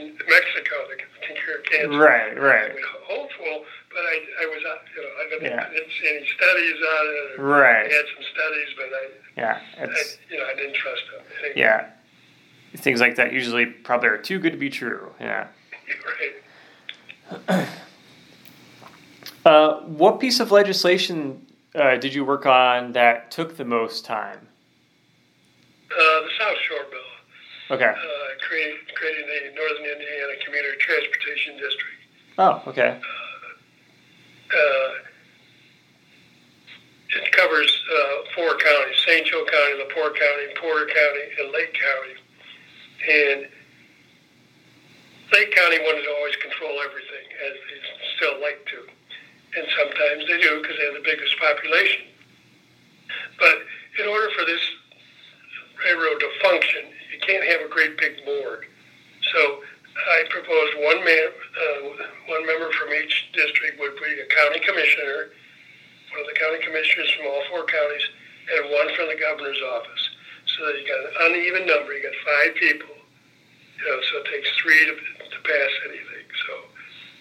in 0.00 0.16
Mexico 0.28 0.74
that 0.88 0.98
can 0.98 1.36
cure 1.44 1.58
cancer. 1.70 1.98
right. 1.98 2.32
I 2.32 2.40
Right. 2.40 2.74
mean, 2.74 2.84
hopeful, 3.04 3.64
but 3.98 4.06
I, 4.06 4.44
I 4.44 4.46
was, 4.46 4.62
uh, 4.64 4.74
you 4.94 5.02
know, 5.02 5.08
I 5.20 5.28
didn't, 5.28 5.44
Yeah. 5.44 5.70
Didn't 5.70 5.90
see 6.00 6.08
any 6.16 6.26
studies 6.26 6.76
on 6.76 7.06
it. 7.06 7.38
I 7.38 7.42
Right. 7.42 7.90
had 7.92 8.04
some 8.14 8.24
studies, 8.32 8.68
but 8.76 8.86
I, 8.86 9.04
Yeah. 9.36 9.60
I 9.78 9.84
It's 9.90 10.18
you 10.30 10.38
know, 10.38 10.46
I 10.46 10.54
didn't 10.54 10.74
trust 10.74 11.02
them. 11.12 11.24
Anyway, 11.40 11.52
yeah. 11.60 11.86
Things 12.76 13.00
like 13.00 13.16
that 13.16 13.32
usually 13.32 13.66
probably 13.66 14.08
are 14.10 14.18
too 14.18 14.38
good 14.38 14.52
to 14.52 14.58
be 14.58 14.70
true. 14.70 15.12
Yeah. 15.20 15.48
Right. 17.48 17.68
Uh, 19.44 19.80
what 19.80 20.20
piece 20.20 20.40
of 20.40 20.50
legislation 20.50 21.46
uh, 21.74 21.96
did 21.96 22.12
you 22.14 22.24
work 22.24 22.44
on 22.46 22.92
that 22.92 23.30
took 23.30 23.56
the 23.56 23.64
most 23.64 24.04
time? 24.04 24.46
Uh, 25.90 25.96
the 25.96 26.28
South 26.38 26.56
Shore 26.68 26.84
Bill, 26.90 27.76
Okay. 27.76 27.86
uh, 27.86 27.94
create, 28.46 28.76
creating 28.94 29.26
the 29.26 29.54
Northern 29.54 29.84
Indiana 29.86 30.32
Community 30.44 30.76
Transportation 30.78 31.54
District. 31.54 31.98
Oh, 32.38 32.62
okay. 32.66 33.00
Uh, 34.48 34.90
it 37.16 37.32
covers 37.32 37.68
uh, 37.68 38.16
four 38.34 38.56
counties: 38.56 38.98
St. 39.06 39.26
Joe 39.26 39.44
County, 39.44 39.84
LaPorte 39.84 40.16
County, 40.16 40.46
Porter 40.60 40.86
County, 40.86 41.24
and 41.40 41.52
Lake 41.52 41.74
County. 41.74 42.16
And 43.08 43.48
Lake 45.32 45.54
County 45.54 45.78
wanted 45.80 46.02
to 46.02 46.12
always 46.18 46.36
control 46.36 46.80
everything, 46.84 47.26
as 47.46 47.54
they 47.68 47.78
still 48.16 48.40
like 48.40 48.64
to, 48.66 48.80
and 49.56 49.66
sometimes 49.76 50.26
they 50.26 50.40
do 50.40 50.60
because 50.60 50.76
they 50.76 50.84
have 50.86 50.94
the 50.94 51.04
biggest 51.04 51.38
population. 51.38 52.08
But 53.38 53.62
in 54.00 54.08
order 54.08 54.28
for 54.36 54.44
this 54.44 54.60
railroad 55.84 56.20
to 56.20 56.30
function, 56.42 56.92
you 57.12 57.20
can't 57.20 57.44
have 57.44 57.60
a 57.60 57.68
great 57.68 57.96
big 57.98 58.24
board. 58.24 58.66
So 59.32 59.62
I 59.98 60.24
proposed 60.30 60.74
one 60.78 61.02
man, 61.04 61.28
uh, 61.34 61.78
one 62.30 62.46
member 62.46 62.70
from 62.72 62.94
each 62.94 63.28
district 63.34 63.80
would 63.80 63.96
be 63.98 64.20
a 64.22 64.26
county 64.30 64.60
commissioner, 64.60 65.34
one 66.14 66.22
of 66.22 66.28
the 66.30 66.38
county 66.38 66.62
commissioners 66.62 67.10
from 67.18 67.26
all 67.26 67.42
four 67.50 67.66
counties, 67.66 68.06
and 68.54 68.70
one 68.70 68.88
from 68.94 69.10
the 69.10 69.18
governor's 69.18 69.60
office. 69.74 70.04
So 70.56 70.68
you 70.70 70.86
got 70.86 71.02
an 71.02 71.14
uneven 71.28 71.66
number. 71.66 71.92
You 71.92 72.02
got 72.02 72.16
five 72.24 72.54
people. 72.56 72.94
You 72.94 73.84
know, 73.84 73.98
so 74.10 74.18
it 74.22 74.26
takes 74.30 74.48
three 74.58 74.86
to, 74.86 74.94
to 74.94 75.38
pass 75.44 75.72
anything. 75.90 76.26
So 76.46 76.54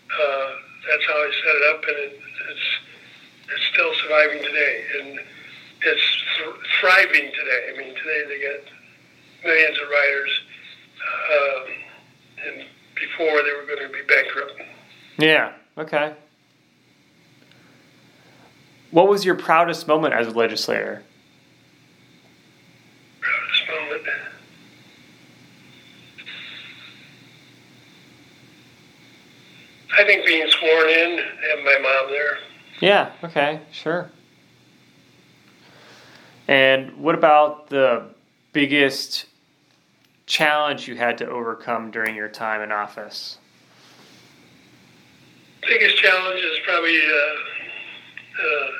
uh, 0.07 0.49
that's 0.89 1.05
how 1.05 1.17
I 1.17 1.29
set 1.33 1.55
it 1.57 1.65
up, 1.75 1.81
and 1.85 1.97
it, 1.97 2.13
it's 2.49 2.67
it's 3.47 3.65
still 3.73 3.93
surviving 4.03 4.43
today, 4.43 4.75
and 4.99 5.19
it's 5.81 6.07
th- 6.37 6.61
thriving 6.79 7.31
today. 7.31 7.61
I 7.73 7.77
mean, 7.77 7.95
today 7.95 8.21
they 8.27 8.39
get 8.39 8.63
millions 9.43 9.77
of 9.79 9.87
riders. 9.89 10.33
Um, 11.31 11.86
and 12.45 12.65
before 12.95 13.41
they 13.43 13.53
were 13.53 13.65
going 13.67 13.87
to 13.87 13.93
be 13.93 14.01
bankrupt. 14.07 14.61
Yeah. 15.17 15.53
Okay. 15.77 16.13
What 18.91 19.07
was 19.07 19.25
your 19.25 19.35
proudest 19.35 19.87
moment 19.87 20.13
as 20.13 20.27
a 20.27 20.31
legislator? 20.31 21.03
Proudest 23.19 23.63
moment. 23.67 24.03
I 29.97 30.03
think 30.05 30.25
being 30.25 30.47
sworn 30.49 30.89
in, 30.89 31.19
and 31.19 31.65
my 31.65 31.77
mom 31.81 32.11
there. 32.11 32.37
Yeah. 32.79 33.11
Okay. 33.23 33.59
Sure. 33.71 34.09
And 36.47 36.97
what 36.97 37.15
about 37.15 37.69
the 37.69 38.05
biggest 38.53 39.25
challenge 40.27 40.87
you 40.87 40.95
had 40.95 41.17
to 41.17 41.27
overcome 41.27 41.89
during 41.89 42.15
your 42.15 42.27
time 42.27 42.61
in 42.61 42.71
office? 42.71 43.39
Biggest 45.63 45.97
challenge 45.97 46.39
is 46.39 46.59
probably 46.65 46.99
uh, 46.99 47.35
uh, 48.43 48.71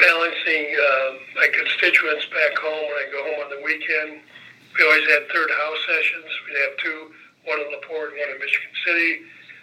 balancing 0.00 0.66
uh, 0.74 1.10
my 1.36 1.48
constituents 1.52 2.26
back 2.32 2.58
home 2.58 2.82
when 2.88 2.96
I 2.98 3.06
go 3.12 3.22
home 3.24 3.40
on 3.44 3.50
the 3.50 3.62
weekend. 3.64 4.20
We 4.76 4.84
always 4.84 5.08
had 5.08 5.28
third 5.32 5.50
house 5.50 5.78
sessions. 5.86 6.28
We'd 6.48 6.60
have 6.60 6.76
two, 6.82 7.12
one 7.44 7.60
in 7.60 7.68
LaPorte, 7.72 8.12
one 8.12 8.30
in 8.34 8.38
Michigan 8.40 8.72
City. 8.84 9.20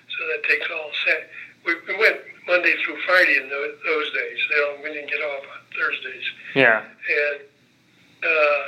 So 0.10 0.20
that 0.32 0.44
takes 0.48 0.66
all 0.72 0.92
set. 1.06 1.30
We, 1.66 1.74
we 1.88 1.98
went 2.00 2.22
Monday 2.48 2.76
through 2.86 2.98
Friday 3.06 3.38
in 3.42 3.50
those, 3.50 3.74
those 3.86 4.14
days. 4.14 4.38
They 4.50 4.56
don't, 4.62 4.84
we 4.84 4.94
didn't 4.94 5.10
get 5.10 5.22
off 5.22 5.44
on 5.50 5.62
Thursdays. 5.78 6.26
Yeah. 6.54 6.86
And 6.86 7.42
uh, 8.26 8.64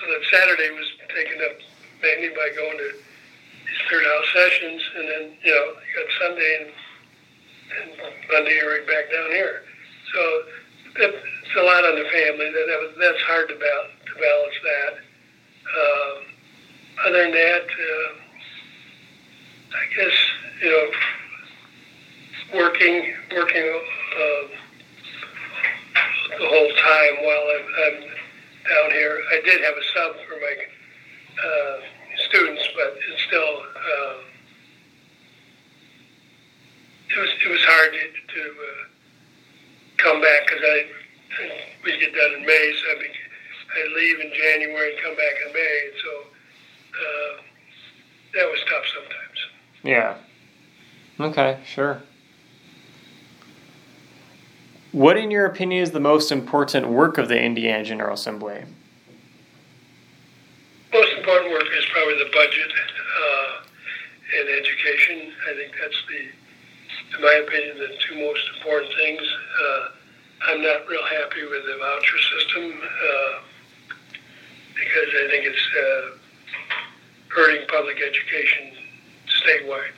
that 0.12 0.22
Saturday 0.32 0.70
was 0.70 0.86
taken 1.14 1.38
up 1.44 1.56
mainly 2.02 2.30
by 2.34 2.48
going 2.56 2.78
to 2.78 2.90
these 2.92 3.82
third 3.90 4.04
house 4.04 4.28
sessions, 4.32 4.82
and 4.96 5.08
then 5.08 5.24
you 5.44 5.52
know 5.52 5.66
you 5.76 5.92
got 5.96 6.08
Sunday 6.20 6.52
and, 6.60 6.70
and 7.76 7.88
Monday 8.32 8.56
you're 8.56 8.70
right 8.70 8.86
back 8.86 9.12
down 9.12 9.30
here. 9.30 9.62
So 10.14 10.20
that, 10.98 11.10
it's 11.14 11.56
a 11.56 11.62
lot 11.62 11.84
on 11.84 11.96
the 11.96 12.08
family. 12.08 12.48
That, 12.50 12.66
that 12.68 12.78
was, 12.80 12.94
that's 12.98 13.22
hard 13.22 13.48
to, 13.48 13.54
bal- 13.54 13.92
to 14.06 14.14
balance 14.20 14.58
that. 14.64 14.92
Um, 15.68 16.16
other 17.06 17.22
than 17.22 17.32
that, 17.32 17.66
uh, 17.68 18.10
I 19.76 19.84
guess 19.96 20.16
you 20.62 20.70
know 20.70 20.90
working 22.60 23.14
working. 23.34 23.80
Uh, 24.16 24.48
the 26.38 26.46
whole 26.46 26.68
time 26.68 27.14
while 27.24 27.44
I'm, 27.50 27.66
I'm 27.82 28.17
down 28.68 28.90
here. 28.90 29.22
I 29.30 29.40
did 29.44 29.60
have 29.62 29.74
a 29.74 29.86
sub 29.94 30.16
for 30.28 30.36
my 30.40 30.54
uh, 31.42 31.80
students, 32.28 32.62
but 32.76 32.96
it's 33.10 33.22
still 33.24 33.54
um, 33.64 34.18
it 37.10 37.18
was 37.18 37.30
it 37.44 37.50
was 37.50 37.64
hard 37.64 37.92
to, 37.92 38.34
to 38.34 38.42
uh, 38.50 38.84
come 39.96 40.20
back 40.20 40.46
because 40.46 40.62
I 40.62 40.86
we 41.84 41.98
get 41.98 42.14
done 42.14 42.40
in 42.40 42.46
May, 42.46 42.74
so 42.74 42.90
I'd, 42.92 43.00
be, 43.00 43.08
I'd 43.08 43.92
leave 43.96 44.20
in 44.20 44.32
January 44.34 44.94
and 44.94 45.02
come 45.02 45.16
back 45.16 45.34
in 45.46 45.52
May, 45.52 45.80
and 45.86 45.94
so 46.02 46.10
uh, 46.98 47.42
that 48.34 48.46
was 48.50 48.60
tough 48.68 48.84
sometimes. 48.94 49.38
Yeah. 49.82 50.16
Okay, 51.20 51.60
sure. 51.66 52.02
What, 54.92 55.16
in 55.16 55.30
your 55.30 55.44
opinion, 55.44 55.82
is 55.82 55.90
the 55.90 56.00
most 56.00 56.32
important 56.32 56.88
work 56.88 57.18
of 57.18 57.28
the 57.28 57.40
Indiana 57.40 57.84
General 57.84 58.14
Assembly? 58.14 58.64
most 60.92 61.12
important 61.18 61.52
work 61.52 61.68
is 61.76 61.84
probably 61.92 62.14
the 62.18 62.30
budget 62.32 62.72
uh, 62.72 63.60
and 64.40 64.48
education. 64.48 65.32
I 65.48 65.54
think 65.54 65.72
that's 65.80 66.00
the, 66.08 67.16
in 67.16 67.22
my 67.22 67.34
opinion, 67.46 67.78
the 67.78 67.94
two 68.00 68.18
most 68.18 68.42
important 68.56 68.92
things. 68.94 69.22
Uh, 69.22 69.88
I'm 70.48 70.62
not 70.62 70.86
real 70.88 71.04
happy 71.04 71.42
with 71.42 71.64
the 71.66 71.76
voucher 71.78 72.18
system 72.18 72.80
uh, 72.80 73.38
because 74.74 75.08
I 75.12 75.28
think 75.30 75.44
it's 75.44 75.66
uh, 75.76 76.16
hurting 77.28 77.66
public 77.68 77.98
education 78.00 78.72
statewide. 79.28 79.94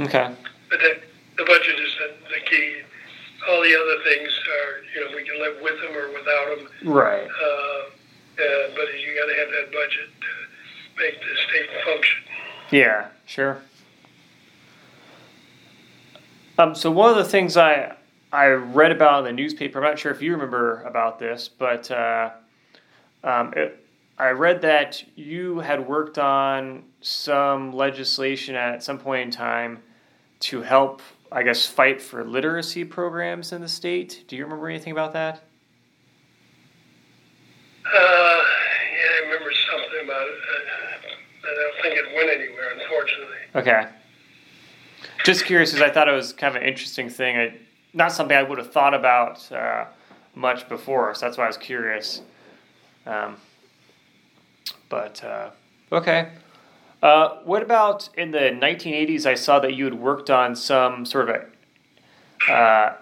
Okay. 0.00 0.34
But 0.68 0.80
that, 0.80 1.02
the 1.38 1.44
budget 1.44 1.78
is 1.80 1.92
the, 1.98 2.34
the 2.34 2.40
key. 2.44 2.82
All 3.48 3.62
the 3.62 3.74
other 3.74 4.02
things 4.04 4.30
are, 4.48 4.82
you 4.94 5.04
know, 5.04 5.16
we 5.16 5.24
can 5.24 5.38
live 5.38 5.56
with 5.62 5.80
them 5.80 5.96
or 5.96 6.08
without 6.08 6.56
them. 6.56 6.92
Right. 6.92 7.28
Uh, 7.28 7.84
uh, 7.84 8.68
but 8.74 8.86
you 8.98 9.14
got 9.14 9.26
to 9.26 9.36
have 9.38 9.48
that 9.50 9.72
budget 9.72 10.08
to 10.20 11.02
make 11.02 11.20
the 11.20 11.34
state 11.48 11.70
function. 11.84 12.22
Yeah, 12.70 13.08
sure. 13.26 13.58
Um, 16.58 16.74
so 16.74 16.90
one 16.90 17.10
of 17.10 17.16
the 17.16 17.24
things 17.24 17.56
I 17.56 17.96
I 18.32 18.48
read 18.48 18.90
about 18.90 19.20
in 19.20 19.24
the 19.24 19.32
newspaper, 19.32 19.78
I'm 19.78 19.84
not 19.84 19.98
sure 19.98 20.10
if 20.10 20.20
you 20.20 20.32
remember 20.32 20.82
about 20.82 21.20
this, 21.20 21.48
but 21.48 21.88
uh, 21.90 22.30
um, 23.22 23.52
it, 23.56 23.84
I 24.18 24.30
read 24.30 24.62
that 24.62 25.04
you 25.16 25.60
had 25.60 25.86
worked 25.86 26.18
on 26.18 26.84
some 27.00 27.72
legislation 27.72 28.56
at 28.56 28.82
some 28.82 28.98
point 28.98 29.22
in 29.22 29.30
time 29.30 29.82
to 30.40 30.62
help, 30.62 31.00
I 31.32 31.42
guess, 31.42 31.66
fight 31.66 32.00
for 32.00 32.24
literacy 32.24 32.84
programs 32.84 33.52
in 33.52 33.60
the 33.60 33.68
state. 33.68 34.24
Do 34.28 34.36
you 34.36 34.44
remember 34.44 34.68
anything 34.68 34.92
about 34.92 35.12
that? 35.14 35.42
Uh, 37.86 37.98
yeah, 37.98 37.98
I 37.98 39.20
remember 39.24 39.52
something 39.70 40.04
about 40.04 40.26
it. 40.28 40.34
I, 40.50 41.50
I 41.50 41.54
don't 41.54 41.82
think 41.82 41.96
it 41.98 42.14
went 42.16 42.30
anywhere, 42.30 42.72
unfortunately. 42.80 43.36
Okay. 43.54 43.88
Just 45.24 45.44
curious, 45.44 45.72
because 45.72 45.88
I 45.88 45.92
thought 45.92 46.08
it 46.08 46.12
was 46.12 46.32
kind 46.32 46.56
of 46.56 46.62
an 46.62 46.68
interesting 46.68 47.08
thing. 47.08 47.36
I, 47.36 47.54
not 47.92 48.12
something 48.12 48.36
I 48.36 48.42
would 48.42 48.58
have 48.58 48.72
thought 48.72 48.94
about 48.94 49.50
uh, 49.52 49.86
much 50.34 50.68
before, 50.68 51.14
so 51.14 51.26
that's 51.26 51.38
why 51.38 51.44
I 51.44 51.46
was 51.48 51.56
curious. 51.56 52.22
Um, 53.06 53.36
but 54.88 55.22
uh, 55.24 55.50
okay. 55.92 56.30
Uh, 57.04 57.38
what 57.44 57.62
about 57.62 58.08
in 58.16 58.30
the 58.30 58.38
1980s? 58.38 59.26
I 59.26 59.34
saw 59.34 59.60
that 59.60 59.74
you 59.74 59.84
had 59.84 59.92
worked 59.92 60.30
on 60.30 60.56
some 60.56 61.04
sort 61.04 61.28
of 61.28 61.36
a 62.48 62.50
uh, 62.50 62.96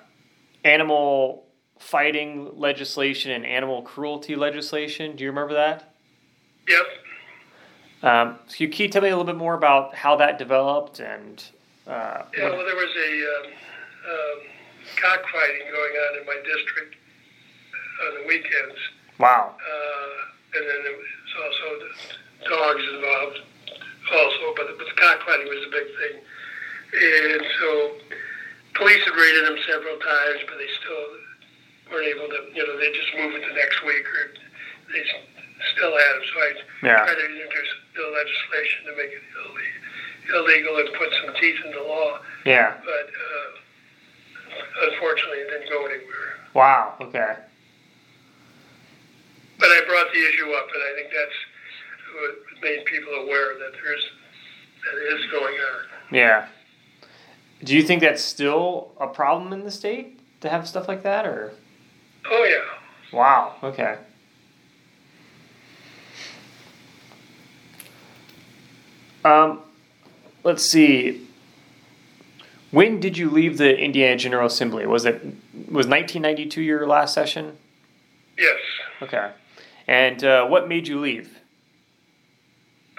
animal 0.64 1.44
fighting 1.78 2.50
legislation 2.58 3.30
and 3.30 3.46
animal 3.46 3.80
cruelty 3.82 4.34
legislation. 4.34 5.14
Do 5.14 5.22
you 5.22 5.30
remember 5.30 5.54
that? 5.54 5.94
Yep. 6.68 6.86
Um, 8.02 8.38
so 8.48 8.56
you, 8.58 8.68
can 8.70 8.86
you 8.86 8.88
tell 8.88 9.02
me 9.02 9.08
a 9.08 9.16
little 9.16 9.32
bit 9.32 9.36
more 9.36 9.54
about 9.54 9.94
how 9.94 10.16
that 10.16 10.36
developed 10.36 10.98
and? 10.98 11.44
Uh, 11.86 12.22
yeah, 12.36 12.50
well, 12.50 12.66
there 12.66 12.74
was 12.74 12.90
a 12.96 13.46
um, 13.46 13.52
um, 14.10 14.38
cockfighting 14.96 15.62
going 15.70 15.92
on 15.92 16.20
in 16.20 16.26
my 16.26 16.42
district 16.44 16.96
on 18.04 18.20
the 18.20 18.26
weekends. 18.26 18.80
Wow. 19.20 19.54
Uh, 19.54 20.58
and 20.58 20.68
then 20.68 20.82
there 20.82 20.96
was 20.96 21.06
also 21.38 21.78
the 21.78 22.48
dogs 22.48 22.82
involved 22.94 23.38
also, 24.10 24.54
but 24.56 24.66
the, 24.66 24.74
but 24.78 24.86
the 24.88 24.98
cockfighting 24.98 25.46
was 25.48 25.60
the 25.62 25.72
big 25.72 25.88
thing. 26.00 26.16
And 26.92 27.42
so 27.60 27.68
police 28.74 29.02
had 29.04 29.14
raided 29.14 29.44
them 29.46 29.58
several 29.68 29.96
times, 30.02 30.40
but 30.48 30.56
they 30.58 30.70
still 30.82 31.04
weren't 31.92 32.08
able 32.08 32.28
to, 32.28 32.40
you 32.56 32.64
know, 32.66 32.76
they 32.78 32.90
just 32.92 33.10
move 33.16 33.34
it 33.36 33.44
to 33.46 33.52
next 33.54 33.80
week 33.84 34.04
or 34.04 34.22
they 34.92 35.02
still 35.76 35.92
had 35.94 36.12
them. 36.18 36.24
So 36.26 36.34
I 36.40 36.50
Yeah. 36.82 37.04
tried 37.06 37.14
to 37.20 37.26
introduce 37.26 37.72
the 37.94 38.04
legislation 38.10 38.78
to 38.86 38.92
make 38.96 39.12
it 39.12 39.22
ille- 39.38 40.36
illegal 40.40 40.76
and 40.80 40.88
put 40.94 41.10
some 41.24 41.34
teeth 41.40 41.60
in 41.64 41.70
the 41.72 41.82
law, 41.82 42.20
Yeah. 42.44 42.74
but 42.84 43.06
uh, 43.08 43.50
unfortunately 44.90 45.38
it 45.38 45.48
didn't 45.50 45.70
go 45.70 45.86
anywhere. 45.86 46.38
Wow. 46.54 46.96
Okay. 47.00 47.36
But 49.58 49.68
I 49.70 49.80
brought 49.86 50.12
the 50.12 50.22
issue 50.28 50.50
up, 50.52 50.68
and 50.74 50.82
I 50.82 50.92
think 50.96 51.08
that's 51.12 51.38
what 52.14 52.62
made 52.62 52.84
people 52.84 53.12
aware 53.14 53.58
that 53.58 53.72
there's 53.72 54.04
that 54.84 55.16
is 55.16 55.30
going 55.30 55.54
on. 55.54 56.14
Yeah. 56.14 56.48
Do 57.64 57.76
you 57.76 57.82
think 57.82 58.00
that's 58.00 58.22
still 58.22 58.90
a 58.98 59.06
problem 59.06 59.52
in 59.52 59.64
the 59.64 59.70
state 59.70 60.18
to 60.40 60.48
have 60.48 60.66
stuff 60.68 60.88
like 60.88 61.02
that, 61.04 61.26
or? 61.26 61.52
Oh 62.30 62.44
yeah. 62.44 63.16
Wow. 63.16 63.56
Okay. 63.62 63.98
Um, 69.24 69.60
let's 70.42 70.64
see. 70.64 71.28
When 72.72 73.00
did 73.00 73.18
you 73.18 73.30
leave 73.30 73.58
the 73.58 73.78
Indiana 73.78 74.16
General 74.16 74.46
Assembly? 74.46 74.86
Was 74.86 75.04
it 75.04 75.22
was 75.22 75.86
1992 75.86 76.62
your 76.62 76.86
last 76.86 77.14
session? 77.14 77.58
Yes. 78.36 78.56
Okay. 79.02 79.30
And 79.86 80.24
uh, 80.24 80.46
what 80.46 80.68
made 80.68 80.88
you 80.88 80.98
leave? 80.98 81.38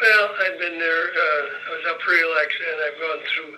Well, 0.03 0.35
I've 0.35 0.59
been 0.59 0.79
there. 0.79 1.05
Uh, 1.15 1.43
I 1.63 1.69
was 1.79 1.85
up 1.87 2.01
for 2.01 2.11
election. 2.11 2.67
I've 2.75 2.99
gone 2.99 3.23
through 3.23 3.55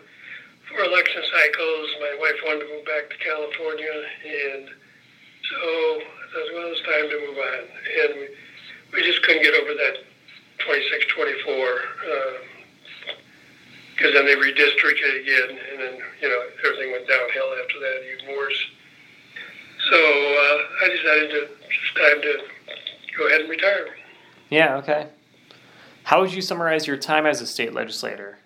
four 0.69 0.85
election 0.85 1.23
cycles. 1.25 1.89
My 1.97 2.13
wife 2.21 2.37
wanted 2.45 2.69
to 2.69 2.69
move 2.69 2.85
back 2.85 3.09
to 3.09 3.17
California, 3.17 3.89
and 3.89 4.69
so 4.69 5.57
I 5.57 6.25
thought, 6.29 6.49
well, 6.53 6.69
it's 6.69 6.85
time 6.85 7.09
to 7.09 7.17
move 7.17 7.41
on. 7.41 7.61
And 7.65 8.29
we, 8.93 9.01
just 9.01 9.25
couldn't 9.25 9.41
get 9.41 9.57
over 9.57 9.73
that 9.73 10.05
26, 10.61 11.17
24. 11.17 11.81
Because 13.97 14.13
then 14.13 14.29
they 14.29 14.37
redistricted 14.37 15.25
again, 15.25 15.49
and 15.49 15.81
then 15.81 15.97
you 16.21 16.29
know 16.29 16.41
everything 16.61 16.93
went 16.93 17.09
downhill 17.09 17.57
after 17.57 17.81
that, 17.81 18.05
even 18.21 18.37
worse. 18.37 18.61
So 19.89 19.97
uh, 19.97 20.85
I 20.85 20.93
decided 20.93 21.29
to 21.31 21.41
it's 21.73 21.89
time 21.97 22.21
to 22.21 22.33
go 23.17 23.25
ahead 23.33 23.41
and 23.41 23.49
retire. 23.49 23.97
Yeah. 24.51 24.77
Okay. 24.77 25.09
How 26.05 26.21
would 26.21 26.31
you 26.31 26.41
summarize 26.41 26.85
your 26.85 26.97
time 26.97 27.25
as 27.25 27.41
a 27.41 27.47
state 27.47 27.73
legislator? 27.73 28.37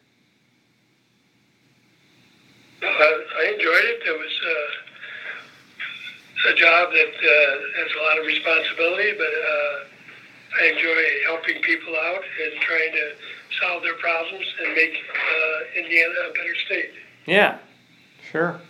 Uh, 2.82 2.88
I 2.88 3.52
enjoyed 3.54 3.84
it. 3.84 4.02
It 4.08 4.18
was 4.18 4.32
uh, 4.48 6.52
a 6.52 6.54
job 6.56 6.94
that 6.94 7.08
uh, 7.08 7.84
has 7.84 7.92
a 8.00 8.02
lot 8.02 8.18
of 8.18 8.26
responsibility, 8.26 9.12
but 9.18 9.28
uh, 9.28 9.84
I 10.62 10.68
enjoy 10.68 11.04
helping 11.26 11.62
people 11.62 11.98
out 11.98 12.24
and 12.24 12.62
trying 12.62 12.94
to 12.94 13.12
solve 13.60 13.84
their 13.84 13.96
problems 13.96 14.46
and 14.64 14.74
make 14.74 14.94
uh, 14.94 15.80
Indiana 15.82 16.14
a 16.30 16.32
better 16.32 16.56
state. 16.66 16.92
Yeah, 17.26 17.58
sure. 18.32 18.62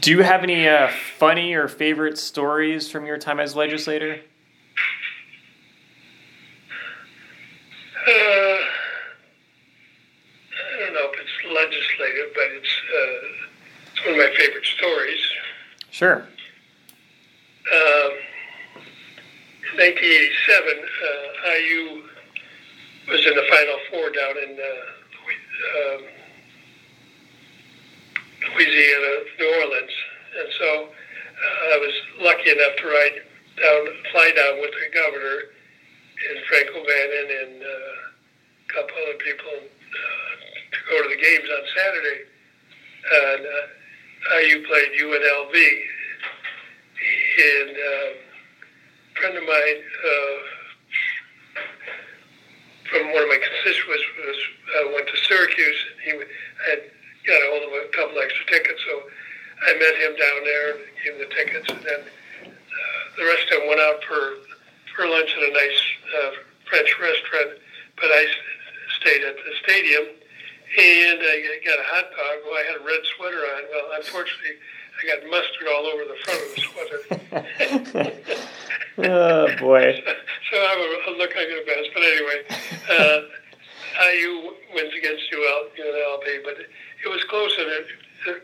Do 0.00 0.10
you 0.10 0.22
have 0.22 0.42
any 0.42 0.68
uh, 0.68 0.90
funny 1.18 1.54
or 1.54 1.68
favorite 1.68 2.18
stories 2.18 2.90
from 2.90 3.06
your 3.06 3.18
time 3.18 3.38
as 3.38 3.54
legislator? 3.54 4.22
Uh, 8.06 8.10
I 10.56 10.80
don't 10.80 10.94
know 10.94 11.10
if 11.12 11.20
it's 11.20 11.36
legislative, 11.52 12.32
but 12.34 12.48
it's, 12.56 12.74
uh, 12.88 13.28
it's 13.92 14.00
one 14.06 14.14
of 14.14 14.20
my 14.20 14.32
favorite 14.36 14.64
stories. 14.64 15.20
Sure. 15.90 16.24
Um, 17.70 18.12
in 19.68 19.76
1987, 19.76 20.80
uh, 20.80 21.50
IU 21.52 22.02
was 23.08 23.26
in 23.26 23.34
the 23.36 23.46
Final 23.50 23.78
Four 23.90 24.10
down 24.10 24.38
in 24.38 24.56
uh, 24.56 24.90
um, 25.76 26.02
Louisiana, 28.54 29.12
New 29.38 29.50
Orleans, 29.60 29.92
and 30.40 30.48
so 30.58 30.88
uh, 30.88 31.74
I 31.74 31.76
was 31.76 31.94
lucky 32.20 32.50
enough 32.50 32.76
to 32.78 32.86
ride 32.86 33.22
down, 33.60 33.86
fly 34.10 34.32
down 34.34 34.60
with 34.60 34.72
the 34.72 34.88
governor 34.94 35.52
and 36.28 36.44
Frank 36.44 36.68
O'Bannon 36.76 37.28
and 37.42 37.62
a 37.62 38.72
couple 38.72 38.94
other 39.08 39.18
people 39.18 39.56
uh, 39.56 40.32
to 40.72 40.78
go 40.90 41.02
to 41.02 41.08
the 41.08 41.20
games 41.20 41.48
on 41.48 41.62
Saturday. 41.76 42.20
And 43.00 43.42
uh, 43.46 44.36
IU 44.44 44.66
played 44.66 44.92
UNLV, 45.00 45.54
and 47.40 47.70
uh, 47.70 48.10
a 48.12 49.18
friend 49.18 49.36
of 49.38 49.44
mine 49.44 49.80
uh, 50.04 50.36
from 52.90 53.12
one 53.12 53.22
of 53.22 53.28
my 53.28 53.40
constituents 53.40 54.04
was 54.20 54.38
uh, 54.76 54.92
went 54.92 55.08
to 55.08 55.16
Syracuse. 55.24 55.80
He 56.04 56.10
had 56.68 56.80
got 57.26 57.40
a 57.40 57.46
hold 57.48 57.62
of 57.64 57.72
a 57.72 57.88
couple 57.96 58.20
extra 58.20 58.44
tickets, 58.46 58.80
so 58.84 59.02
I 59.66 59.72
met 59.80 59.94
him 59.96 60.12
down 60.20 60.44
there, 60.44 60.68
and 60.76 60.80
gave 61.02 61.14
him 61.14 61.18
the 61.24 61.34
tickets, 61.34 61.68
and 61.70 61.80
then 61.80 62.00
uh, 62.44 63.02
the 63.16 63.24
rest 63.24 63.44
of 63.52 63.60
them 63.60 63.68
went 63.68 63.80
out 63.80 64.04
for 64.04 64.49
for 65.00 65.08
lunch 65.08 65.32
at 65.32 65.42
a 65.48 65.52
nice 65.52 65.80
uh, 66.20 66.30
French 66.68 66.92
restaurant. 67.00 67.56
But 67.96 68.12
I 68.12 68.26
stayed 69.00 69.24
at 69.24 69.36
the 69.36 69.52
stadium, 69.64 70.04
and 70.12 71.18
I 71.24 71.58
got 71.64 71.78
a 71.80 71.88
hot 71.88 72.04
dog. 72.12 72.36
Well, 72.44 72.60
I 72.60 72.64
had 72.68 72.76
a 72.80 72.84
red 72.84 73.00
sweater 73.16 73.40
on. 73.40 73.62
Well, 73.72 73.96
unfortunately, 73.96 74.60
I 75.00 75.02
got 75.08 75.24
mustard 75.32 75.68
all 75.72 75.86
over 75.88 76.04
the 76.04 76.18
front 76.20 76.40
of 76.44 76.50
the 76.52 76.60
sweater. 76.68 77.00
oh 79.08 79.56
boy. 79.56 79.96
so 80.50 80.56
I 80.56 80.68
have 80.68 80.80
a, 80.84 80.88
a 81.08 81.12
look 81.16 81.32
like 81.34 81.48
a 81.48 81.64
mess. 81.64 81.88
But 81.94 82.02
anyway, 82.04 82.44
uh, 82.92 83.20
IU 84.12 84.52
wins 84.74 84.92
against 84.96 85.24
UL, 85.32 85.72
UNLV, 85.80 86.44
but 86.44 86.56
it 86.60 87.08
was 87.08 87.24
closer 87.24 87.64
than 87.64 87.84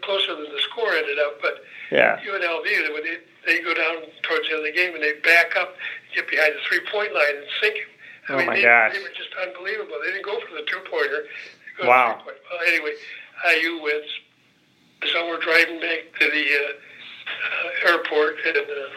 closer 0.03 0.35
than 0.35 0.45
the 0.45 0.61
score 0.71 0.93
ended 0.93 1.19
up. 1.19 1.41
But 1.41 1.65
Yeah. 1.91 2.19
UNLV, 2.25 2.65
they, 2.65 3.19
they 3.47 3.63
go 3.63 3.75
down 3.75 4.09
towards 4.23 4.49
the 4.49 4.57
end 4.57 4.67
of 4.67 4.73
the 4.73 4.73
game 4.73 4.95
and 4.95 5.03
they 5.03 5.15
back 5.21 5.57
up, 5.57 5.77
get 6.17 6.29
behind 6.29 6.55
the 6.57 6.63
three 6.69 6.81
point 6.91 7.13
line 7.15 7.37
and 7.37 7.47
sink 7.63 7.77
it. 7.77 7.89
I 8.29 8.35
Oh 8.35 8.39
mean, 8.39 8.47
my 8.49 8.57
they, 8.57 8.63
gosh. 8.63 8.93
they 8.97 9.03
were 9.05 9.15
just 9.15 9.31
unbelievable. 9.39 9.97
They 10.03 10.11
didn't 10.13 10.27
go 10.27 10.41
for 10.41 10.55
the 10.57 10.67
two 10.67 10.81
pointer. 10.91 11.25
Wow. 11.85 12.19
Well, 12.27 12.61
anyway, 12.67 12.95
IU 13.53 13.83
wins. 13.83 14.11
So 15.13 15.29
we're 15.29 15.41
driving 15.41 15.79
back 15.81 16.11
to 16.19 16.27
the 16.27 16.45
uh, 16.57 16.73
uh, 17.29 17.91
airport 17.93 18.37
and 18.47 18.57
uh, 18.57 18.89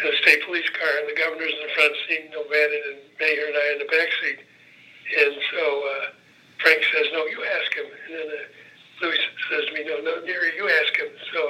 in 0.00 0.04
a 0.12 0.16
state 0.22 0.42
police 0.46 0.68
car, 0.74 0.90
and 1.00 1.08
the 1.08 1.14
governor's 1.18 1.52
in 1.52 1.62
the 1.68 1.74
front 1.76 1.94
seat, 2.08 2.22
and 2.26 2.34
O'Bannon 2.34 2.82
and 2.90 3.00
Mahern 3.20 3.48
and 3.52 3.58
I 3.60 3.66
in 3.76 3.78
the 3.84 3.90
back 3.92 4.10
seat. 4.24 4.40
And 5.20 5.34
so 5.52 5.62
uh, 5.86 6.04
Frank 6.58 6.82
says, 6.90 7.06
"No, 7.12 7.26
you 7.26 7.44
ask 7.44 7.70
him." 7.76 7.86
And 7.86 8.12
then 8.18 8.28
uh, 8.32 8.44
Louis 9.02 9.18
says 9.50 9.64
to 9.66 9.72
me, 9.74 9.84
no, 9.86 10.00
no, 10.00 10.24
Gary, 10.24 10.52
you 10.56 10.68
ask 10.82 10.96
him. 10.96 11.08
So 11.34 11.40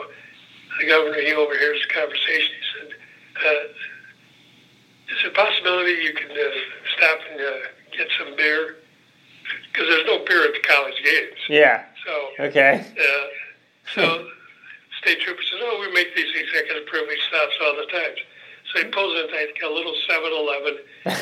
the 0.81 0.87
governor, 0.89 1.21
he 1.21 1.33
overhears 1.35 1.81
the 1.87 1.93
conversation. 1.95 2.53
He 2.57 2.67
said, 2.81 2.89
uh, 3.47 3.65
is 5.19 5.25
a 5.27 5.35
possibility 5.35 5.93
you 6.03 6.15
can 6.15 6.31
uh, 6.31 6.45
stop 6.97 7.19
and 7.31 7.41
uh, 7.41 7.53
get 7.97 8.09
some 8.19 8.37
beer? 8.37 8.77
Because 9.73 9.89
there's 9.89 10.07
no 10.07 10.25
beer 10.25 10.45
at 10.45 10.55
the 10.55 10.61
college 10.67 10.95
games. 11.05 11.39
Yeah. 11.49 11.85
So, 12.05 12.45
Okay. 12.47 12.85
uh, 12.99 13.27
so 13.95 14.27
state 15.03 15.21
trooper 15.21 15.43
says, 15.43 15.61
oh, 15.63 15.79
we 15.81 15.93
make 15.93 16.15
these 16.17 16.33
executive 16.35 16.87
privilege 16.87 17.21
stops 17.29 17.53
all 17.65 17.77
the 17.77 17.87
time. 17.93 18.15
So 18.73 18.83
he 18.83 18.89
pulls 18.91 19.13
in 19.21 19.27
like 19.31 19.59
a 19.63 19.69
little 19.69 19.95
7-Eleven, 20.09 20.75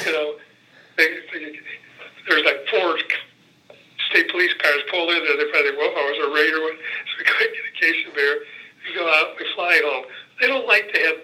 you 0.07 0.13
know, 0.13 0.37
they, 0.97 1.09
they, 1.33 1.59
there's 2.29 2.45
like 2.45 2.63
four 2.71 2.99
state 4.11 4.31
police 4.31 4.55
cars 4.63 4.83
pulled 4.91 5.11
in 5.11 5.25
there. 5.25 5.37
They 5.37 5.51
probably, 5.51 5.77
well, 5.77 5.91
I 5.91 6.05
was 6.13 6.19
a 6.23 6.35
raid 6.35 6.55
or 6.55 6.63
what. 6.63 6.77
So 7.11 7.13
we 7.19 7.25
go 7.25 7.33
and 7.41 7.51
get 7.51 7.65
a 7.67 7.81
case 7.81 8.07
of 8.07 8.15
beer. 8.15 8.37
We 8.87 8.95
go 8.95 9.09
out, 9.09 9.35
we 9.39 9.47
fly 9.55 9.81
home. 9.85 10.05
They 10.41 10.47
don't 10.47 10.67
like 10.67 10.93
to 10.93 10.99
have 11.01 11.17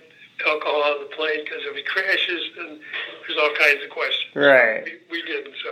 alcohol 0.47 0.83
on 0.95 1.01
the 1.09 1.11
plane 1.17 1.43
because 1.45 1.63
if 1.67 1.75
he 1.75 1.83
crashes, 1.83 2.43
then 2.57 2.79
there's 3.27 3.39
all 3.41 3.51
kinds 3.59 3.83
of 3.83 3.91
questions. 3.91 4.31
Right. 4.35 4.85
We, 4.85 5.19
we 5.19 5.23
didn't. 5.27 5.55
So 5.65 5.71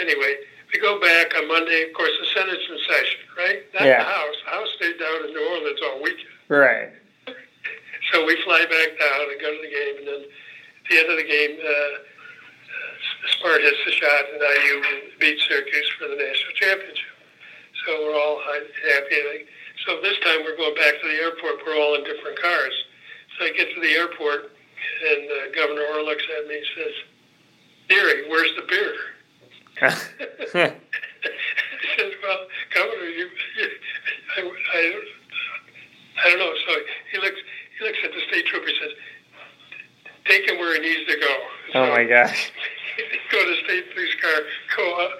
anyway, 0.00 0.36
we 0.72 0.80
go 0.80 0.98
back 1.00 1.34
on 1.36 1.46
Monday. 1.48 1.86
Of 1.86 1.94
course, 1.94 2.10
the 2.20 2.26
Senate's 2.34 2.66
in 2.68 2.78
session, 2.88 3.20
right? 3.38 3.60
Not 3.74 3.84
Yeah. 3.86 4.02
the 4.02 4.10
House. 4.10 4.36
The 4.44 4.50
House 4.50 4.70
stayed 4.76 4.98
down 4.98 5.18
in 5.26 5.30
New 5.34 5.46
Orleans 5.54 5.80
all 5.84 6.02
weekend. 6.02 6.34
Right. 6.48 6.90
So 8.14 8.24
we 8.24 8.38
fly 8.46 8.62
back 8.70 8.90
down 9.02 9.20
and 9.34 9.40
go 9.42 9.50
to 9.50 9.58
the 9.66 9.66
game, 9.66 9.94
and 9.98 10.06
then 10.06 10.22
at 10.22 10.84
the 10.88 10.94
end 10.96 11.10
of 11.10 11.16
the 11.18 11.26
game, 11.26 11.58
uh, 11.58 11.98
Smart 13.40 13.60
hits 13.62 13.78
the 13.84 13.90
shot, 13.92 14.24
and 14.32 14.38
IU 14.40 14.82
beat 15.18 15.38
Syracuse 15.48 15.90
for 15.98 16.06
the 16.08 16.14
national 16.14 16.52
championship. 16.54 17.14
So 17.84 18.06
we're 18.06 18.14
all 18.14 18.40
happy. 18.46 19.46
So 19.86 20.00
this 20.02 20.18
time 20.22 20.42
we're 20.44 20.56
going 20.56 20.74
back 20.74 20.94
to 21.02 21.06
the 21.08 21.18
airport. 21.18 21.66
We're 21.66 21.74
all 21.82 21.96
in 21.96 22.04
different 22.04 22.40
cars. 22.40 22.74
So 23.38 23.44
I 23.44 23.52
get 23.52 23.74
to 23.74 23.80
the 23.80 23.92
airport, 23.92 24.52
and 25.10 25.30
uh, 25.30 25.54
Governor 25.54 25.82
Orr 25.92 26.02
looks 26.02 26.24
at 26.38 26.48
me 26.48 26.56
and 26.56 26.66
says, 26.76 26.94
"Deary, 27.88 28.28
where's 28.28 28.50
the 28.56 28.62
beer?" 28.68 28.94
I 29.82 30.76
said, 31.96 32.12
"Well, 32.22 32.46
Governor, 32.74 33.04
you, 33.04 33.28
you 33.58 33.68
I, 34.36 34.40
I, 34.74 35.00
I 36.24 36.30
don't 36.30 36.38
know." 36.38 36.52
So 36.66 36.72
he 37.12 37.18
looks, 37.18 37.40
he 37.78 37.84
looks 37.84 37.98
at 38.04 38.12
the 38.12 38.20
state 38.28 38.46
trooper 38.46 38.66
and 38.66 38.76
says, 38.80 38.92
"Take 40.24 40.48
him 40.48 40.58
where 40.58 40.80
he 40.80 40.88
needs 40.88 41.10
to 41.10 41.18
go." 41.18 41.36
oh 41.74 41.90
my 41.90 42.04
gosh. 42.04 42.52
go 43.30 43.44
to 43.44 43.54
state 43.64 43.92
police 43.94 44.14
car, 44.22 44.40
go 44.76 45.00
out, 45.00 45.10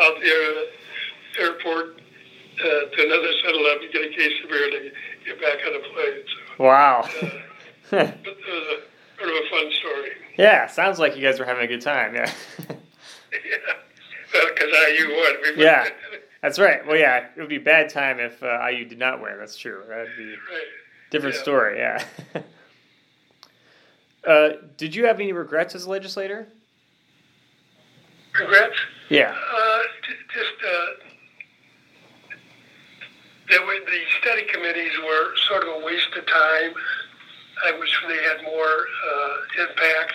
out, 0.00 0.20
the 0.20 0.30
uh, 0.30 1.42
airport 1.42 2.00
uh, 2.58 2.64
to 2.64 2.98
another 2.98 3.32
7-Eleven, 3.46 3.88
get 3.92 4.04
a 4.04 4.16
case 4.16 4.32
of 4.42 4.50
beer, 4.50 4.64
and 4.64 4.92
get 5.24 5.40
back 5.40 5.58
on 5.66 5.72
the 5.74 5.84
plane. 5.94 6.24
So 6.26 6.39
Wow. 6.60 7.08
but 7.90 8.02
it 8.02 8.20
was 8.20 8.66
a 8.68 9.18
sort 9.18 9.30
of 9.30 9.34
a 9.34 9.50
fun 9.50 9.72
story. 9.72 10.10
yeah. 10.36 10.66
Sounds 10.66 10.98
like 10.98 11.16
you 11.16 11.22
guys 11.22 11.38
were 11.38 11.46
having 11.46 11.64
a 11.64 11.66
good 11.66 11.80
time. 11.80 12.14
Yeah. 12.14 12.30
yeah, 12.68 12.76
because 14.32 14.68
IU 14.98 15.08
won. 15.10 15.56
We 15.56 15.64
Yeah. 15.64 15.88
That's 16.42 16.58
right. 16.58 16.86
Well, 16.86 16.96
yeah. 16.98 17.28
It 17.34 17.40
would 17.40 17.48
be 17.48 17.56
a 17.56 17.60
bad 17.60 17.88
time 17.88 18.20
if 18.20 18.42
uh, 18.42 18.66
IU 18.66 18.84
did 18.84 18.98
not 18.98 19.22
win. 19.22 19.38
That's 19.38 19.56
true. 19.56 19.82
That'd 19.88 20.16
be 20.18 20.32
right. 20.32 20.38
different 21.10 21.36
Yeah. 21.36 21.42
story. 21.42 21.78
Yeah. 21.78 22.04
uh, 24.26 24.48
did 24.76 24.94
you 24.94 25.06
have 25.06 25.18
any 25.18 25.32
regrets 25.32 25.74
as 25.74 25.84
a 25.84 25.90
legislator? 25.90 26.46
Regrets? 28.38 28.76
Yeah. 29.08 29.30
Uh, 29.34 29.82
just 30.32 30.52
uh, 30.64 30.86
that 33.50 33.66
we, 33.66 33.78
the 33.80 34.00
study 34.20 34.44
committees 34.46 34.92
were 35.04 35.34
sort 35.48 35.62
of 35.66 35.82
a 35.82 35.84
waste 35.84 36.10
of 36.16 36.26
time. 36.26 36.72
I 37.66 37.78
wish 37.78 37.90
they 38.08 38.22
had 38.22 38.42
more 38.44 38.86
uh, 38.86 39.62
impact. 39.68 40.14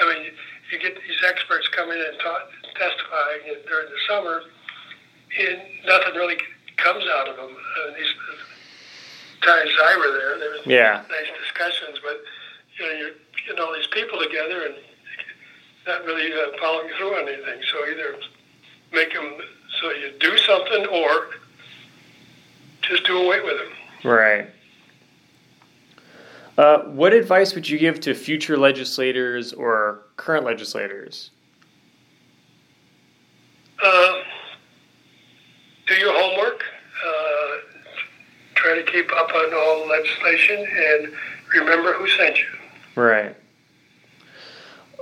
I 0.00 0.14
mean, 0.14 0.32
you 0.72 0.78
get 0.78 0.94
these 0.94 1.20
experts 1.26 1.68
come 1.68 1.90
in 1.90 1.98
and 1.98 2.18
talk, 2.20 2.48
testifying 2.74 3.60
during 3.66 3.86
the 3.90 4.00
summer, 4.08 4.42
and 5.38 5.58
nothing 5.86 6.14
really 6.14 6.38
comes 6.76 7.04
out 7.18 7.28
of 7.28 7.36
them. 7.36 7.50
Uh, 7.50 7.94
these 7.96 8.12
times 9.42 9.70
I 9.84 9.96
were 9.98 10.12
there, 10.16 10.38
there 10.38 10.50
was 10.50 10.66
Yeah. 10.66 11.02
nice 11.10 11.30
discussions, 11.42 11.98
but 12.02 12.22
you 12.78 12.86
know, 12.86 12.92
you're 12.92 13.10
getting 13.46 13.60
all 13.62 13.74
these 13.74 13.88
people 13.88 14.18
together 14.22 14.66
and 14.66 14.74
not 15.86 16.04
really 16.04 16.32
uh, 16.32 16.56
following 16.60 16.88
through 16.96 17.14
on 17.16 17.28
anything. 17.28 17.60
So 17.72 17.86
either 17.90 18.16
make 18.92 19.12
them 19.12 19.36
so 19.80 19.90
you 19.90 20.12
do 20.20 20.36
something, 20.38 20.86
or 20.86 21.28
just 22.88 23.04
do 23.04 23.18
away 23.18 23.40
with 23.40 23.58
them. 23.58 24.10
Right. 24.10 24.50
Uh, 26.56 26.82
what 26.86 27.12
advice 27.12 27.54
would 27.54 27.68
you 27.68 27.78
give 27.78 28.00
to 28.00 28.14
future 28.14 28.56
legislators 28.56 29.52
or 29.52 30.02
current 30.16 30.44
legislators? 30.44 31.30
Uh, 33.82 34.12
do 35.86 35.94
your 35.94 36.12
homework. 36.12 36.64
Uh, 37.06 37.78
try 38.54 38.74
to 38.74 38.82
keep 38.90 39.12
up 39.12 39.32
on 39.32 39.54
all 39.54 39.86
legislation, 39.86 40.66
and 40.66 41.12
remember 41.54 41.92
who 41.92 42.08
sent 42.08 42.38
you. 42.38 43.00
Right. 43.00 43.36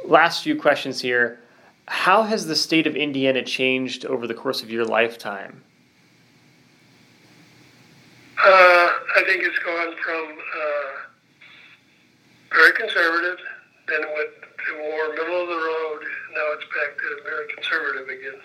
Last 0.04 0.44
few 0.44 0.60
questions 0.60 1.00
here. 1.00 1.40
How 1.88 2.24
has 2.24 2.46
the 2.46 2.56
state 2.56 2.86
of 2.86 2.96
Indiana 2.96 3.42
changed 3.42 4.04
over 4.04 4.26
the 4.26 4.34
course 4.34 4.62
of 4.62 4.70
your 4.70 4.84
lifetime? 4.84 5.62
Uh, 8.46 8.92
I 9.16 9.24
think 9.26 9.42
it's 9.42 9.58
gone 9.58 9.92
from 10.04 10.38
uh, 10.38 10.90
very 12.54 12.72
conservative, 12.74 13.38
then 13.88 14.02
it 14.02 14.08
went 14.14 14.30
to 14.68 14.78
more 14.78 15.08
middle 15.14 15.42
of 15.42 15.48
the 15.48 15.54
road. 15.56 16.02
Now 16.32 16.52
it's 16.52 16.64
back 16.64 16.96
to 16.96 17.22
very 17.24 17.52
conservative 17.52 18.08
again. 18.08 18.40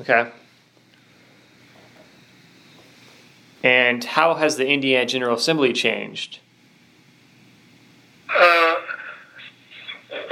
Okay. 0.00 0.30
And 3.64 4.04
how 4.04 4.34
has 4.34 4.56
the 4.56 4.68
Indiana 4.68 5.06
General 5.06 5.36
Assembly 5.36 5.72
changed? 5.72 6.38
Uh, 8.28 8.74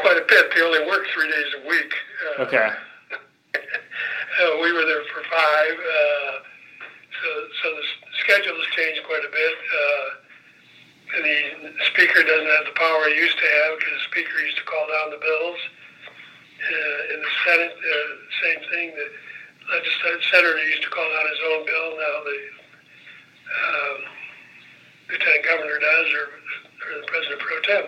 quite 0.01 0.17
a 0.19 0.25
bit. 0.29 0.55
They 0.55 0.61
only 0.63 0.87
work 0.87 1.05
three 1.13 1.29
days 1.29 1.55
a 1.65 1.69
week. 1.69 1.93
Uh, 2.39 2.43
Okay. 2.45 2.69
uh, 3.55 4.59
we 4.63 4.73
were 4.73 4.85
there 4.85 5.03
for 5.13 5.23
five, 5.29 5.79
uh, 5.79 6.39
so 7.23 7.29
so 7.63 7.71
the 7.71 7.83
s- 7.83 8.13
schedule 8.33 8.57
has 8.57 8.71
changed 8.73 9.05
quite 9.05 9.25
a 9.25 9.33
bit. 9.33 9.57
Uh, 9.61 10.09
the 11.21 11.77
speaker 11.93 12.25
doesn't 12.25 12.49
have 12.49 12.65
the 12.65 12.77
power 12.81 13.05
he 13.13 13.21
used 13.21 13.37
to 13.37 13.45
have 13.45 13.77
because 13.77 13.93
the 13.93 14.09
speaker 14.09 14.33
used 14.41 14.57
to 14.57 14.65
call 14.65 14.89
down 14.89 15.13
the 15.13 15.21
bills. 15.21 15.61
Uh, 16.65 17.13
in 17.13 17.19
the 17.21 17.33
Senate, 17.45 17.77
uh, 17.77 18.09
same 18.41 18.61
thing. 18.73 18.87
The 18.97 19.07
legislative 19.69 20.25
senator 20.33 20.65
used 20.65 20.81
to 20.81 20.89
call 20.89 21.05
down 21.05 21.27
his 21.29 21.43
own 21.45 21.61
bill. 21.69 21.89
Now 22.01 22.17
the 22.25 22.39
um, 23.53 23.99
lieutenant 25.13 25.45
governor 25.45 25.77
does, 25.77 26.09
or, 26.17 26.27
or 26.33 26.91
the 27.05 27.07
president 27.13 27.41
pro 27.45 27.61
tem. 27.69 27.85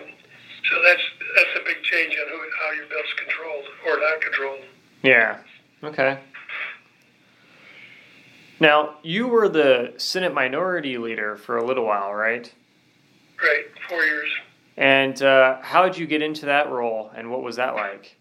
So 0.69 0.73
that's 0.85 1.05
that's 1.33 1.53
a 1.57 1.63
big 1.65 1.81
change 1.81 2.13
on 2.21 2.29
who, 2.29 2.37
how 2.61 2.69
your 2.77 2.85
bill's 2.85 3.13
controlled 3.17 3.65
or 3.89 3.97
not 3.97 4.21
controlled. 4.21 4.65
Yeah. 5.01 5.41
Okay. 5.81 6.19
Now, 8.59 8.95
you 9.03 9.27
were 9.27 9.49
the 9.49 9.93
Senate 9.97 10.33
Minority 10.33 10.97
Leader 10.97 11.35
for 11.35 11.57
a 11.57 11.65
little 11.65 11.85
while, 11.85 12.13
right? 12.13 12.51
Right, 13.41 13.65
four 13.89 14.03
years. 14.03 14.29
And 14.77 15.21
uh, 15.21 15.57
how 15.61 15.83
did 15.83 15.97
you 15.97 16.07
get 16.07 16.21
into 16.21 16.45
that 16.47 16.69
role, 16.69 17.11
and 17.15 17.29
what 17.31 17.43
was 17.43 17.57
that 17.57 17.75
like? 17.75 18.17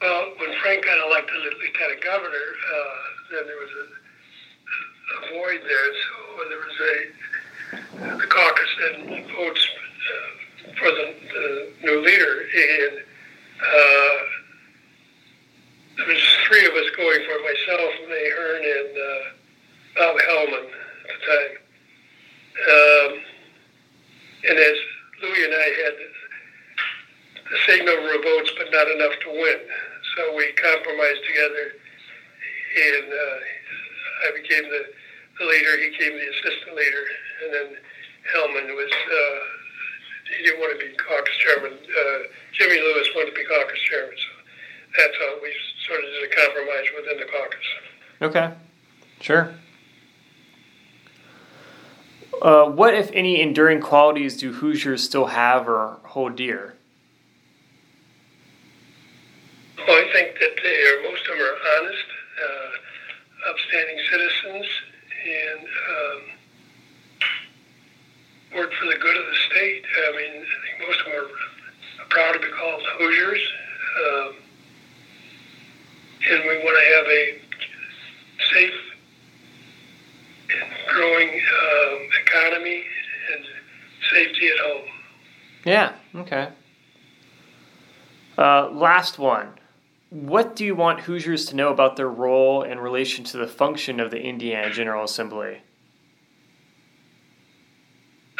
Well, 0.00 0.32
when 0.38 0.58
Frank 0.60 0.84
got 0.84 1.06
elected 1.06 1.36
lieutenant 1.36 2.02
governor, 2.02 2.30
uh, 2.30 2.94
then 3.32 3.46
there 3.46 3.56
was 3.56 3.70
a, 3.70 3.86
a 5.16 5.38
void 5.38 5.60
there. 5.66 5.94
So 5.94 6.48
there 6.48 6.58
was 6.58 6.76
a 6.80 7.24
the 8.18 8.26
caucus 8.26 8.70
then 8.80 9.24
votes 9.34 9.68
uh, 10.10 10.72
for 10.78 10.90
the, 10.90 11.14
the 11.32 11.72
new 11.82 12.00
leader, 12.04 12.46
and 12.54 12.98
uh, 12.98 14.18
there 15.96 16.06
was 16.06 16.22
three 16.46 16.66
of 16.66 16.72
us 16.74 16.90
going 16.96 17.20
for 17.24 17.34
it, 17.38 17.42
myself, 17.42 17.92
Mahern, 18.08 18.62
and 18.78 18.92
uh, 18.98 19.22
Bob 19.96 20.16
Hellman 20.28 20.66
at 20.66 21.14
the 21.14 21.26
time. 21.26 21.54
Um, 22.70 23.20
and 24.48 24.58
as 24.58 24.76
Louis 25.22 25.44
and 25.44 25.54
I 25.54 25.68
had 25.84 25.94
the 27.50 27.58
same 27.66 27.84
number 27.84 28.14
of 28.14 28.22
votes, 28.22 28.50
but 28.58 28.66
not 28.72 28.90
enough 28.90 29.12
to 29.22 29.30
win. 29.30 29.60
So 30.16 30.36
we 30.36 30.52
compromised 30.52 31.22
together, 31.34 31.74
and 31.74 33.06
uh, 33.10 34.28
I 34.28 34.40
became 34.40 34.64
the, 34.70 34.82
the 35.38 35.44
leader. 35.44 35.78
He 35.78 35.90
became 35.90 36.14
the 36.14 36.28
assistant 36.30 36.76
leader, 36.76 37.04
and 37.42 37.54
then 37.54 37.68
Hellman 38.34 38.74
was. 38.74 38.92
Uh, 38.92 39.40
he 40.38 40.42
didn't 40.42 40.60
want 40.60 40.78
to 40.78 40.86
be 40.86 40.94
caucus 40.96 41.36
chairman. 41.36 41.72
Uh, 41.72 42.18
Jimmy 42.52 42.80
Lewis 42.80 43.08
wanted 43.14 43.30
to 43.30 43.36
be 43.36 43.44
caucus 43.44 43.78
chairman, 43.80 44.16
so 44.16 44.32
that's 44.98 45.16
how 45.18 45.36
we 45.42 45.52
sort 45.86 46.00
of 46.00 46.06
did 46.06 46.30
a 46.30 46.34
compromise 46.34 46.86
within 46.96 47.18
the 47.18 47.26
caucus. 47.26 47.66
Okay. 48.22 48.54
Sure. 49.20 49.54
Uh, 52.40 52.64
what, 52.70 52.94
if 52.94 53.10
any, 53.12 53.40
enduring 53.40 53.80
qualities 53.80 54.36
do 54.36 54.52
Hoosiers 54.52 55.02
still 55.02 55.26
have 55.26 55.68
or 55.68 55.98
hold 56.04 56.36
dear? 56.36 56.74
Well, 59.86 59.96
I 59.96 60.10
think 60.12 60.38
that 60.40 60.56
they 60.62 60.86
are, 60.86 61.02
most 61.10 61.26
of 61.26 61.36
them 61.36 61.46
are 61.46 61.56
honest, 61.78 62.06
uh, 62.42 63.50
upstanding 63.50 63.98
citizens, 64.10 64.66
and 65.26 65.60
um, 65.90 66.20
work 68.56 68.72
for 68.74 68.86
the 68.86 68.98
good 68.98 69.16
of 69.16 69.26
the 69.26 69.36
state. 69.50 69.84
I 70.08 70.12
mean, 70.16 70.42
I 70.42 70.56
think 70.64 70.88
most 70.88 71.00
of 71.00 71.06
them 71.06 71.14
are 71.14 72.08
proud 72.08 72.32
to 72.32 72.38
be 72.38 72.48
called 72.52 72.82
Hoosiers. 72.98 73.42
Um, 74.06 74.34
and 76.30 76.42
we 76.48 76.56
want 76.64 76.76
to 76.78 76.84
have 76.96 77.06
a 77.06 77.40
safe 78.54 78.80
and 80.50 80.70
growing 80.88 81.28
um, 81.28 82.08
economy 82.26 82.84
and 83.34 83.44
safety 84.12 84.48
at 84.48 84.58
home. 84.60 84.88
Yeah, 85.66 85.92
okay. 86.16 86.48
Uh, 88.38 88.70
last 88.70 89.18
one. 89.18 89.58
What 90.10 90.54
do 90.54 90.63
you 90.74 90.80
want 90.80 91.00
Hoosiers 91.00 91.44
to 91.46 91.54
know 91.54 91.70
about 91.70 91.94
their 91.94 92.08
role 92.08 92.62
in 92.62 92.80
relation 92.80 93.22
to 93.26 93.36
the 93.36 93.46
function 93.46 94.00
of 94.00 94.10
the 94.10 94.20
Indiana 94.20 94.72
General 94.72 95.04
Assembly? 95.04 95.62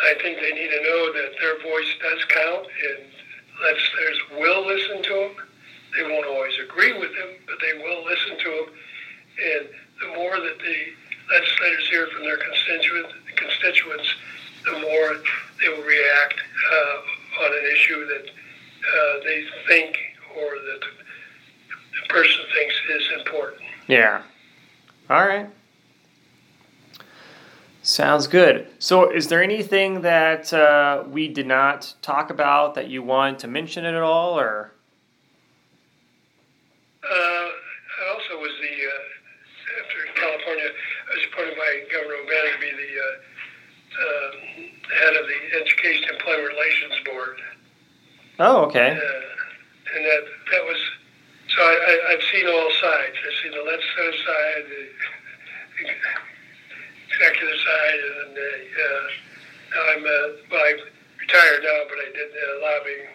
I 0.03 0.15
think 0.21 0.39
they 0.41 0.51
need 0.51 0.69
to 0.69 0.83
know 0.83 1.13
that 1.13 1.31
their 1.41 1.63
voice 1.63 1.95
does 2.03 2.25
count 2.25 2.67
and 2.67 3.07
legislators 3.63 4.21
will 4.33 4.67
listen 4.67 5.03
to 5.05 5.15
them. 5.15 5.47
They 5.97 6.03
won't 6.03 6.27
always 6.27 6.55
agree 6.59 6.99
with 6.99 7.15
them, 7.15 7.39
but 7.47 7.55
they 7.63 7.79
will 7.79 8.05
listen 8.05 8.37
to 8.37 8.51
them. 8.51 8.75
And 9.39 9.69
the 10.03 10.17
more 10.19 10.35
that 10.35 10.59
the 10.59 10.79
legislators 11.33 11.89
hear 11.89 12.09
from 12.09 12.25
their 12.25 12.39
constituents, 12.39 13.15
constituents 13.37 14.15
the 14.65 14.73
more 14.73 15.23
they 15.63 15.69
will 15.69 15.87
react 15.87 16.35
uh, 16.35 17.45
on 17.45 17.53
an 17.53 17.65
issue 17.77 18.07
that 18.07 18.27
uh, 18.27 19.23
they 19.23 19.45
think 19.69 19.97
or 20.37 20.51
that 20.57 20.81
the 22.05 22.09
person 22.09 22.41
thinks 22.55 22.75
is 22.91 23.19
important. 23.19 23.63
Yeah. 23.87 24.23
All 25.11 25.27
right. 25.27 25.49
Sounds 28.25 28.33
good. 28.33 28.67
So, 28.79 29.11
is 29.11 29.29
there 29.29 29.43
anything 29.43 30.01
that 30.01 30.51
uh, 30.51 31.05
we 31.07 31.29
did 31.29 31.47
not 31.47 31.93
talk 32.01 32.31
about 32.31 32.75
that 32.75 32.89
you 32.89 33.03
want 33.03 33.41
to 33.41 33.49
mention 33.49 33.85
at 33.85 33.95
all, 33.97 34.41
or? 34.41 34.73
Uh, 37.05 37.13
I 37.13 37.51
also 38.15 38.41
was 38.41 38.53
the 38.63 38.75
uh, 38.81 39.85
after 39.85 39.99
California, 40.19 40.65
I 40.65 41.15
was 41.15 41.27
appointed 41.31 41.57
by 41.59 41.85
Governor 41.93 42.15
O'Bannon 42.25 42.53
to 42.55 42.61
be 42.61 42.73
the 42.73 42.93
uh, 42.97 43.13
uh, 44.01 44.31
head 45.05 45.17
of 45.21 45.27
the 45.29 45.61
Education 45.61 46.09
Employment 46.15 46.49
Relations 46.49 47.05
Board. 47.05 47.37
Oh, 48.39 48.65
okay. 48.65 48.89
Uh, 48.89 49.97
and 49.97 50.05
that 50.07 50.25
that 50.51 50.65
was 50.65 50.81
so 51.49 51.61
I, 51.61 51.75
I, 51.77 52.13
I've 52.15 52.25
seen 52.33 52.47
all 52.49 52.71
sides. 52.81 53.17
I've 53.21 53.39
seen 53.43 53.53
the 53.53 53.65
legislative 53.69 54.21
side, 54.25 54.65
the 54.73 55.93
executive 57.15 57.61
side, 57.61 58.01
and 58.27 58.37
then 58.37 58.61
uh, 58.75 59.07
now 59.71 59.83
I'm 59.93 60.05
uh, 60.05 60.29
well, 60.51 60.54
I'm 60.65 60.77
retired 61.21 61.63
now, 61.63 61.83
but 61.89 61.99
I 61.99 62.13
did 62.13 62.31
uh, 62.31 62.63
lobbying, 62.63 63.07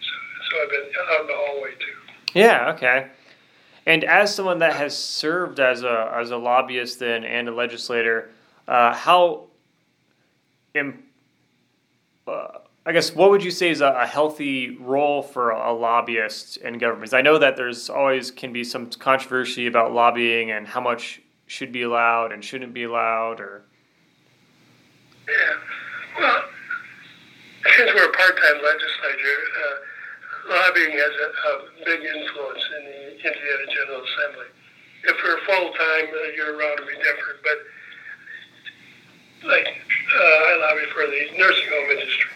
so, 0.00 0.50
so 0.50 0.62
I've 0.62 0.70
been 0.70 0.92
out 1.10 1.20
in 1.22 1.26
the 1.26 1.32
hallway 1.34 1.70
too. 1.72 2.38
Yeah, 2.38 2.72
okay. 2.72 3.08
And 3.86 4.04
as 4.04 4.34
someone 4.34 4.58
that 4.60 4.76
has 4.76 4.96
served 4.96 5.58
as 5.58 5.82
a 5.82 6.12
as 6.16 6.30
a 6.30 6.36
lobbyist 6.36 7.00
then 7.00 7.24
and 7.24 7.48
a 7.48 7.52
legislator, 7.52 8.30
uh, 8.68 8.94
how, 8.94 9.44
im- 10.74 11.02
uh, 12.28 12.58
I 12.86 12.92
guess, 12.92 13.12
what 13.14 13.30
would 13.30 13.42
you 13.42 13.50
say 13.50 13.70
is 13.70 13.80
a, 13.80 13.88
a 13.88 14.06
healthy 14.06 14.76
role 14.78 15.22
for 15.22 15.50
a, 15.50 15.72
a 15.72 15.74
lobbyist 15.74 16.58
in 16.58 16.78
government? 16.78 17.12
I 17.12 17.22
know 17.22 17.38
that 17.38 17.56
there's 17.56 17.90
always 17.90 18.30
can 18.30 18.52
be 18.52 18.62
some 18.62 18.88
controversy 18.90 19.66
about 19.66 19.92
lobbying 19.92 20.52
and 20.52 20.66
how 20.66 20.80
much 20.80 21.20
should 21.48 21.72
be 21.72 21.82
allowed 21.82 22.30
and 22.32 22.44
shouldn't 22.44 22.72
be 22.72 22.84
allowed, 22.84 23.40
or 23.40 23.64
Yeah. 25.28 25.34
Well, 26.18 26.44
since 27.76 27.90
we're 27.94 28.08
a 28.10 28.12
part-time 28.16 28.58
legislature, 28.62 29.40
uh, 29.62 29.76
lobbying 30.50 30.92
has 30.98 31.14
a, 31.14 31.28
a 31.30 31.52
big 31.86 32.00
influence 32.02 32.64
in 32.78 32.82
the 32.84 32.98
Indiana 33.22 33.66
General 33.70 34.02
Assembly. 34.02 34.48
If 35.04 35.16
we're 35.22 35.40
full-time, 35.46 36.06
uh, 36.10 36.34
year-round, 36.34 36.78
it'd 36.82 36.88
be 36.90 36.98
different. 37.02 37.38
But 37.42 37.58
like, 39.46 39.66
uh, 39.66 40.22
I 40.22 40.52
lobby 40.62 40.86
for 40.94 41.06
the 41.06 41.22
nursing 41.38 41.68
home 41.70 41.90
industry. 41.98 42.30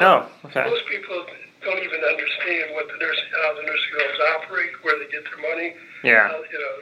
oh, 0.00 0.18
okay, 0.48 0.64
Most 0.64 0.86
people 0.88 1.24
don't 1.64 1.82
even 1.84 2.00
understand 2.00 2.72
what 2.72 2.88
the 2.88 2.96
nursing, 2.96 3.28
how 3.44 3.52
the 3.56 3.62
nursing 3.68 3.92
homes 4.00 4.20
operate, 4.40 4.72
where 4.82 4.96
they 4.98 5.08
get 5.12 5.24
their 5.28 5.40
money. 5.44 5.76
yeah, 6.04 6.32
Uh, 6.32 6.40
you 6.40 6.58
know, 6.60 6.74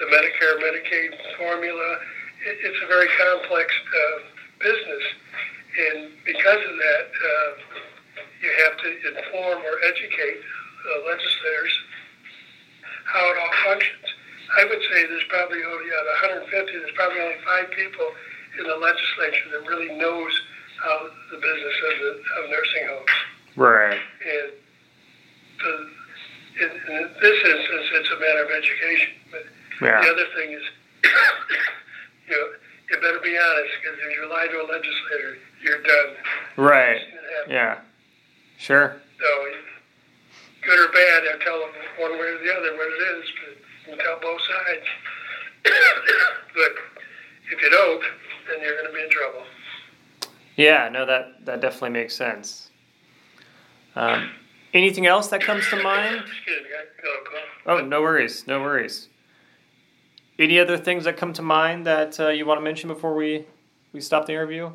the 0.00 0.06
Medicare, 0.12 0.60
Medicaid 0.60 1.16
formula. 1.40 1.98
It, 2.44 2.56
it's 2.62 2.78
a 2.84 2.86
very 2.86 3.08
complex 3.16 3.72
uh, 3.72 4.18
business, 4.60 5.04
and 5.78 6.10
because 6.26 6.58
of 6.58 6.74
that, 6.74 7.06
uh, 7.06 7.50
you 8.42 8.50
have 8.66 8.74
to 8.82 8.88
inform 9.14 9.62
or 9.62 9.74
educate 9.86 10.40
uh, 10.42 11.06
legislators 11.06 11.74
how 13.06 13.24
it 13.30 13.36
all 13.38 13.54
functions. 13.64 14.06
I 14.58 14.64
would 14.64 14.82
say 14.90 15.06
there's 15.06 15.28
probably 15.28 15.62
only 15.62 15.88
out 15.92 16.04
of 16.04 16.50
150, 16.50 16.78
there's 16.78 16.96
probably 16.96 17.20
only 17.20 17.40
five 17.44 17.70
people 17.70 18.08
in 18.58 18.64
the 18.66 18.76
legislature 18.76 19.48
that 19.52 19.62
really 19.68 19.92
knows 19.96 20.32
how 20.82 21.08
the 21.30 21.38
business 21.38 21.76
of, 21.84 21.94
the, 22.00 22.10
of 22.42 22.50
nursing 22.50 22.84
homes. 22.88 23.14
right, 23.56 23.98
And 23.98 24.52
the, 25.62 25.72
in, 26.64 26.70
in 26.70 27.02
this 27.20 27.38
instance, 27.44 27.86
it's 27.92 28.10
a 28.10 28.18
matter 28.20 28.44
of 28.44 28.50
education. 28.50 29.14
But 29.30 29.44
the 30.02 30.10
other 30.10 30.26
thing 30.34 30.52
is, 30.52 30.64
you 32.28 32.34
know, 32.34 32.46
you 32.90 32.96
better 32.96 33.20
be 33.22 33.36
honest 33.36 33.72
because 33.82 33.98
if 33.98 34.16
you 34.16 34.28
lie 34.30 34.46
to 34.46 34.56
a 34.62 34.66
legislator, 34.66 35.38
you're 35.62 35.82
done. 35.82 36.16
right, 36.56 37.00
yeah, 37.48 37.78
sure, 38.58 38.96
So, 39.18 39.46
good 40.62 40.78
or 40.88 40.92
bad, 40.92 41.22
I 41.34 41.44
tell 41.44 41.60
them 41.60 41.70
one 41.98 42.12
way 42.12 42.26
or 42.28 42.38
the 42.38 42.52
other 42.54 42.76
what 42.76 42.86
it 42.88 43.18
is, 43.18 43.24
but 43.86 43.90
you 43.92 43.96
tell 44.02 44.18
both 44.20 44.40
sides. 44.40 44.86
but 45.64 46.72
if 47.50 47.62
you 47.62 47.70
don't, 47.70 48.02
then 48.48 48.60
you're 48.62 48.74
going 48.74 48.86
to 48.86 48.92
be 48.92 49.02
in 49.02 49.10
trouble. 49.10 49.42
yeah. 50.56 50.88
No, 50.88 51.04
that 51.06 51.44
that 51.44 51.60
definitely 51.60 51.90
makes 51.90 52.14
sense. 52.14 52.70
Um, 53.96 54.30
anything 54.74 55.06
else 55.06 55.28
that 55.28 55.40
comes 55.40 55.68
to 55.70 55.82
mind? 55.82 56.16
Excuse 56.26 56.62
me, 56.62 56.68
I 56.70 57.02
got 57.02 57.12
a 57.20 57.24
call. 57.24 57.78
Oh, 57.84 57.86
no 57.86 58.00
worries, 58.02 58.46
no 58.46 58.60
worries. 58.60 59.08
Any 60.38 60.60
other 60.60 60.76
things 60.78 61.04
that 61.04 61.16
come 61.16 61.32
to 61.32 61.42
mind 61.42 61.84
that 61.86 62.18
uh, 62.20 62.28
you 62.28 62.46
want 62.46 62.58
to 62.58 62.62
mention 62.62 62.88
before 62.88 63.14
we, 63.14 63.44
we 63.92 64.00
stop 64.00 64.26
the 64.26 64.32
interview? 64.32 64.66
Uh, 64.66 64.72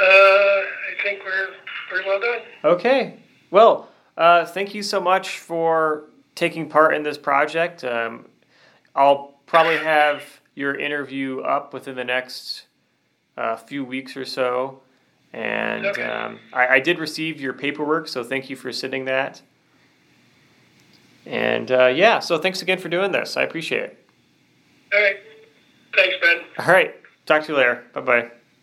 I 0.00 1.02
think 1.02 1.20
we're 1.24 1.48
pretty 1.88 2.08
well 2.08 2.20
done. 2.20 2.40
Okay. 2.64 3.18
Well, 3.50 3.88
uh, 4.16 4.44
thank 4.44 4.74
you 4.74 4.82
so 4.82 5.00
much 5.00 5.38
for 5.40 6.04
taking 6.36 6.68
part 6.68 6.94
in 6.94 7.02
this 7.02 7.18
project. 7.18 7.82
Um, 7.82 8.26
I'll 8.94 9.34
probably 9.46 9.78
have 9.78 10.22
your 10.54 10.76
interview 10.78 11.40
up 11.40 11.74
within 11.74 11.96
the 11.96 12.04
next 12.04 12.66
uh, 13.36 13.56
few 13.56 13.84
weeks 13.84 14.16
or 14.16 14.24
so. 14.24 14.80
And 15.32 15.84
Okay. 15.86 16.02
um, 16.04 16.38
I, 16.52 16.76
I 16.76 16.80
did 16.80 16.98
receive 16.98 17.40
your 17.40 17.52
paperwork, 17.52 18.08
so 18.08 18.22
thank 18.22 18.48
you 18.48 18.56
for 18.56 18.72
sending 18.72 19.04
that. 19.06 19.42
And 21.26 21.70
uh, 21.70 21.86
yeah, 21.86 22.20
so 22.20 22.38
thanks 22.38 22.62
again 22.62 22.78
for 22.78 22.88
doing 22.88 23.12
this. 23.12 23.36
I 23.36 23.42
appreciate 23.42 23.82
it. 23.82 24.07
All 24.92 25.00
right. 25.00 25.16
Thanks, 25.94 26.16
Ben. 26.20 26.40
All 26.58 26.72
right. 26.72 26.94
Talk 27.26 27.44
to 27.44 27.52
you 27.52 27.58
later. 27.58 27.84
Bye 27.94 28.00
bye. 28.00 28.30